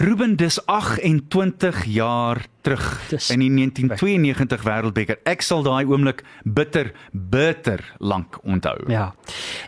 Ruben 0.00 0.36
dis 0.36 0.58
28 0.66 1.84
jaar 1.86 2.40
terug 2.64 2.84
Dis 3.10 3.28
in 3.32 3.42
die 3.42 3.50
1992 3.52 4.64
Wêreldbeker. 4.64 5.20
Ek 5.28 5.44
sal 5.44 5.64
daai 5.66 5.84
oomblik 5.84 6.22
bitter 6.44 6.92
bitter 7.12 7.82
lank 8.00 8.38
onthou. 8.42 8.76
Ja. 8.92 9.12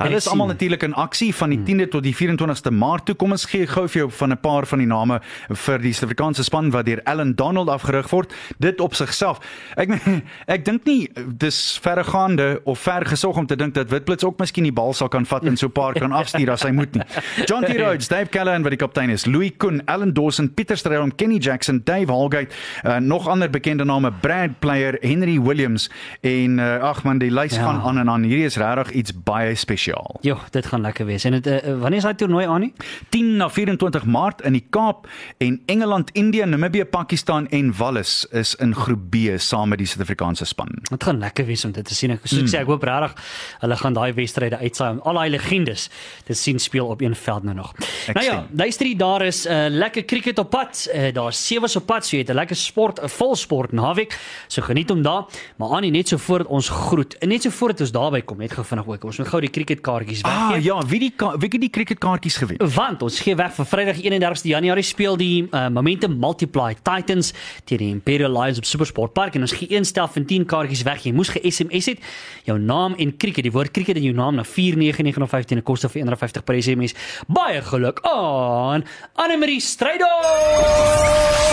Hulle 0.00 0.18
is 0.20 0.28
almal 0.30 0.50
natuurlik 0.52 0.86
in 0.86 0.96
aksie 0.96 1.32
van 1.36 1.52
die 1.52 1.60
10de 1.66 1.88
tot 1.92 2.06
die 2.06 2.14
24ste 2.16 2.72
Maart 2.74 3.06
toe. 3.10 3.16
Kom 3.18 3.36
ons 3.36 3.46
gee 3.50 3.68
gou 3.70 3.86
vir 3.88 4.04
jou 4.04 4.10
van 4.10 4.32
'n 4.32 4.40
paar 4.40 4.66
van 4.66 4.78
die 4.78 4.88
name 4.88 5.20
vir 5.48 5.78
die 5.78 5.92
Suid-Afrikaanse 5.92 6.44
span 6.44 6.70
wat 6.70 6.86
deur 6.86 7.00
Allan 7.04 7.34
Donald 7.34 7.68
afgerig 7.68 8.10
word. 8.10 8.32
Dit 8.58 8.80
op 8.80 8.94
sigself. 8.94 9.40
Ek 9.76 9.88
meen, 9.88 10.22
ek 10.54 10.64
dink 10.64 10.84
nie 10.86 11.08
dis 11.38 11.78
verregaande 11.82 12.60
of 12.64 12.78
ver 12.78 13.04
gesog 13.04 13.36
om 13.36 13.46
te 13.46 13.56
dink 13.56 13.74
dat 13.74 13.90
Witblits 13.90 14.24
ook 14.24 14.38
miskien 14.38 14.64
die 14.64 14.72
bal 14.72 14.94
sal 14.94 15.08
kan 15.08 15.26
vat 15.26 15.44
en 15.44 15.56
so 15.56 15.66
'n 15.66 15.72
paar 15.72 15.94
kan 15.94 16.12
afstuur 16.12 16.50
as 16.50 16.62
hy 16.62 16.70
moet 16.70 16.94
nie. 16.94 17.04
John 17.48 17.64
T. 17.64 17.76
Rhodes, 17.76 18.08
Dave 18.08 18.28
Callahan 18.30 18.62
wat 18.62 18.70
die 18.70 18.80
kaptein 18.80 19.10
is, 19.10 19.26
Louis 19.26 19.52
Koen, 19.58 19.82
Alan 19.86 20.12
Dawson, 20.12 20.48
Pieter 20.54 20.76
Strydom, 20.76 21.14
Kenny 21.16 21.38
Jackson, 21.38 21.80
Dave 21.84 22.12
Holgate, 22.12 22.54
uh, 22.86 22.96
nog 22.96 23.28
ander 23.28 23.50
bekende 23.50 23.84
name, 23.84 24.12
Brad 24.20 24.58
Player, 24.58 24.96
Henry 25.00 25.40
Williams 25.40 25.90
en 26.20 26.58
uh, 26.58 26.82
ag 26.82 27.02
man, 27.04 27.18
die 27.18 27.30
lys 27.30 27.54
Ja. 27.56 27.62
gaan 27.62 27.80
aan 27.82 27.98
en 27.98 28.10
aan. 28.10 28.22
Hierdie 28.22 28.44
is 28.44 28.56
regtig 28.56 28.90
iets 28.90 29.12
baie 29.24 29.54
spesiaal. 29.54 30.16
Jo, 30.20 30.38
dit 30.50 30.66
gaan 30.66 30.80
lekker 30.80 31.06
wees. 31.06 31.24
En 31.24 31.32
dit 31.40 31.46
uh, 31.46 31.56
wanneer 31.80 31.96
is 31.96 32.02
daai 32.02 32.14
toernooi 32.14 32.46
aan 32.46 32.60
nie? 32.60 32.72
10 33.08 33.36
na 33.36 33.48
24 33.50 34.04
Maart 34.04 34.40
in 34.40 34.52
die 34.52 34.64
Kaap 34.70 35.08
en 35.38 35.62
Engeland, 35.66 36.10
India, 36.12 36.44
Namibië, 36.44 36.84
Pakistan 36.84 37.48
en 37.48 37.72
Wallis 37.76 38.26
is 38.30 38.54
in 38.54 38.74
groep 38.74 39.10
B 39.10 39.16
saam 39.36 39.68
met 39.68 39.78
die 39.78 39.86
Suid-Afrikaanse 39.86 40.44
span. 40.44 40.68
Dit 40.90 41.04
gaan 41.04 41.18
lekker 41.18 41.46
wees 41.46 41.64
om 41.64 41.72
dit 41.72 41.84
te 41.84 41.94
sien. 41.94 42.10
Ek 42.10 42.20
soos 42.24 42.40
ek 42.42 42.48
sê, 42.48 42.60
ek 42.60 42.66
hoop 42.66 42.82
regtig 42.82 43.14
hulle 43.60 43.76
gaan 43.76 43.92
daai 43.96 44.12
wedstryde 44.12 44.58
uitsaai 44.58 44.90
om 44.90 45.00
al 45.04 45.14
daai 45.14 45.30
legendes 45.30 45.88
te 46.26 46.34
sien 46.34 46.58
speel 46.58 46.86
op 46.86 47.00
een 47.00 47.14
veld 47.14 47.42
nou 47.42 47.54
nog. 47.56 47.72
Ek 48.08 48.14
nou 48.14 48.24
ja, 48.26 48.32
sien. 48.46 48.56
luister 48.56 48.96
daar 48.98 49.22
is 49.26 49.46
'n 49.46 49.50
uh, 49.52 49.66
lekker 49.70 50.04
cricket 50.04 50.38
op 50.38 50.50
pad. 50.50 50.88
Uh, 50.94 51.12
daar's 51.12 51.46
sewe 51.46 51.68
op 51.76 51.86
pad, 51.86 52.06
so 52.06 52.16
jy 52.16 52.22
het 52.22 52.30
'n 52.30 52.34
lekker 52.34 52.56
sport, 52.76 53.00
'n 53.02 53.08
vol 53.08 53.34
sport 53.36 53.72
naweek. 53.72 54.12
So 54.48 54.62
geniet 54.62 54.90
hom 54.90 55.02
daar. 55.02 55.24
Maar 55.56 55.68
Annie, 55.68 55.90
net 55.90 56.08
so 56.08 56.16
voordat 56.16 56.46
ons 56.46 56.68
groet 56.68 57.16
en 57.18 57.28
net 57.28 57.42
so 57.42 57.50
voordat 57.50 57.80
ons 57.80 57.92
daarby 57.92 58.20
kom, 58.24 58.38
net 58.38 58.52
gou 58.52 58.64
vinnig 58.64 58.86
ook. 58.86 59.04
Ons 59.04 59.18
moet 59.18 59.28
gou 59.28 59.40
die 59.40 59.50
cricketkaartjies 59.50 60.22
Ah 60.22 60.48
weggee. 60.50 60.62
ja, 60.62 60.82
wie 60.86 60.98
die 60.98 61.12
wie 61.16 61.48
het 61.48 61.60
die 61.60 61.70
cricketkaartjies 61.70 62.36
gewen? 62.36 62.56
Want 62.74 63.02
ons 63.02 63.20
gee 63.20 63.34
weg 63.34 63.54
vir 63.54 63.64
Vrydag 63.64 63.96
31ste 63.96 64.48
Januarie 64.48 64.82
speel 64.84 65.16
die 65.16 65.48
uh, 65.50 65.68
Momentum 65.68 66.18
Multiply 66.18 66.74
Titans 66.82 67.32
teen 67.64 67.78
die 67.78 67.90
Imperial 67.90 68.30
Lions 68.42 68.58
op 68.58 68.64
Supersport 68.64 69.12
Park 69.12 69.34
en 69.34 69.40
ons 69.40 69.52
gee 69.52 69.72
een 69.72 69.84
stel 69.84 70.08
van 70.08 70.24
10 70.24 70.44
kaartjies 70.46 70.82
weg. 70.82 71.02
Jy 71.04 71.12
moes 71.12 71.28
ge-SMS 71.28 71.86
het 71.86 71.98
jou 72.44 72.58
naam 72.58 72.94
en 72.98 73.16
cricket, 73.16 73.42
die 73.42 73.52
woord 73.52 73.70
cricket 73.70 73.96
en 73.96 74.02
jou 74.02 74.14
naam 74.14 74.34
na 74.34 74.44
49915 74.44 75.56
en 75.56 75.58
'n 75.58 75.62
koste 75.62 75.88
van 75.88 76.08
R150 76.08 76.44
per 76.44 76.62
SMS. 76.62 76.94
Baie 77.28 77.62
geluk 77.62 78.00
aan 78.02 78.84
Anne-Marie 79.14 79.60
Strydom. 79.60 80.06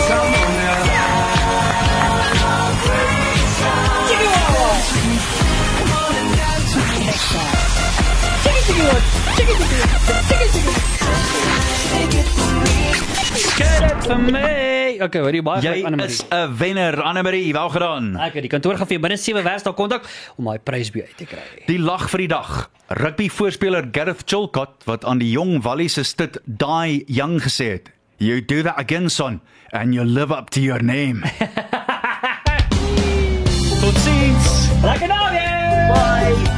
Get 0.06 1.08
it 1.08 1.13
vir 14.04 14.32
my. 14.32 14.74
Okay, 15.04 15.20
baie 15.44 15.62
Jy 15.62 15.72
geluk 15.72 15.86
Anne-Marie. 15.88 16.12
is 16.12 16.24
'n 16.30 16.56
wenner, 16.58 17.02
Anne-Marie, 17.02 17.52
wel 17.52 17.68
gedaan. 17.68 18.16
Ek 18.16 18.34
het 18.34 18.42
die 18.42 18.48
kantoor 18.50 18.76
gaan 18.76 18.86
vir 18.86 19.00
binne 19.00 19.16
7 19.16 19.42
werksdae 19.42 19.74
kontak 19.74 20.02
om 20.36 20.44
daai 20.44 20.58
prys 20.58 20.90
by 20.90 21.00
uit 21.00 21.16
te 21.16 21.24
kry. 21.24 21.42
Die 21.66 21.78
lag 21.78 22.08
vir 22.10 22.18
die 22.18 22.28
dag. 22.28 22.70
Rugby 22.88 23.28
voorspeler 23.28 23.88
Gareth 23.92 24.22
Chilcott 24.26 24.84
wat 24.84 25.04
aan 25.04 25.18
die 25.18 25.30
jong 25.30 25.62
Wallie 25.62 25.88
se 25.88 26.02
stit 26.02 26.38
daai 26.44 27.04
jong 27.06 27.40
gesê 27.40 27.72
het. 27.72 27.90
You 28.24 28.40
do 28.40 28.62
that 28.62 28.80
again 28.80 29.10
son 29.10 29.42
and 29.70 29.94
you 29.94 30.02
live 30.02 30.32
up 30.32 30.48
to 30.56 30.60
your 30.62 30.78
name. 30.78 31.20
Totsiens. 33.82 34.48
Lekker 34.80 35.08
naweek. 35.12 36.54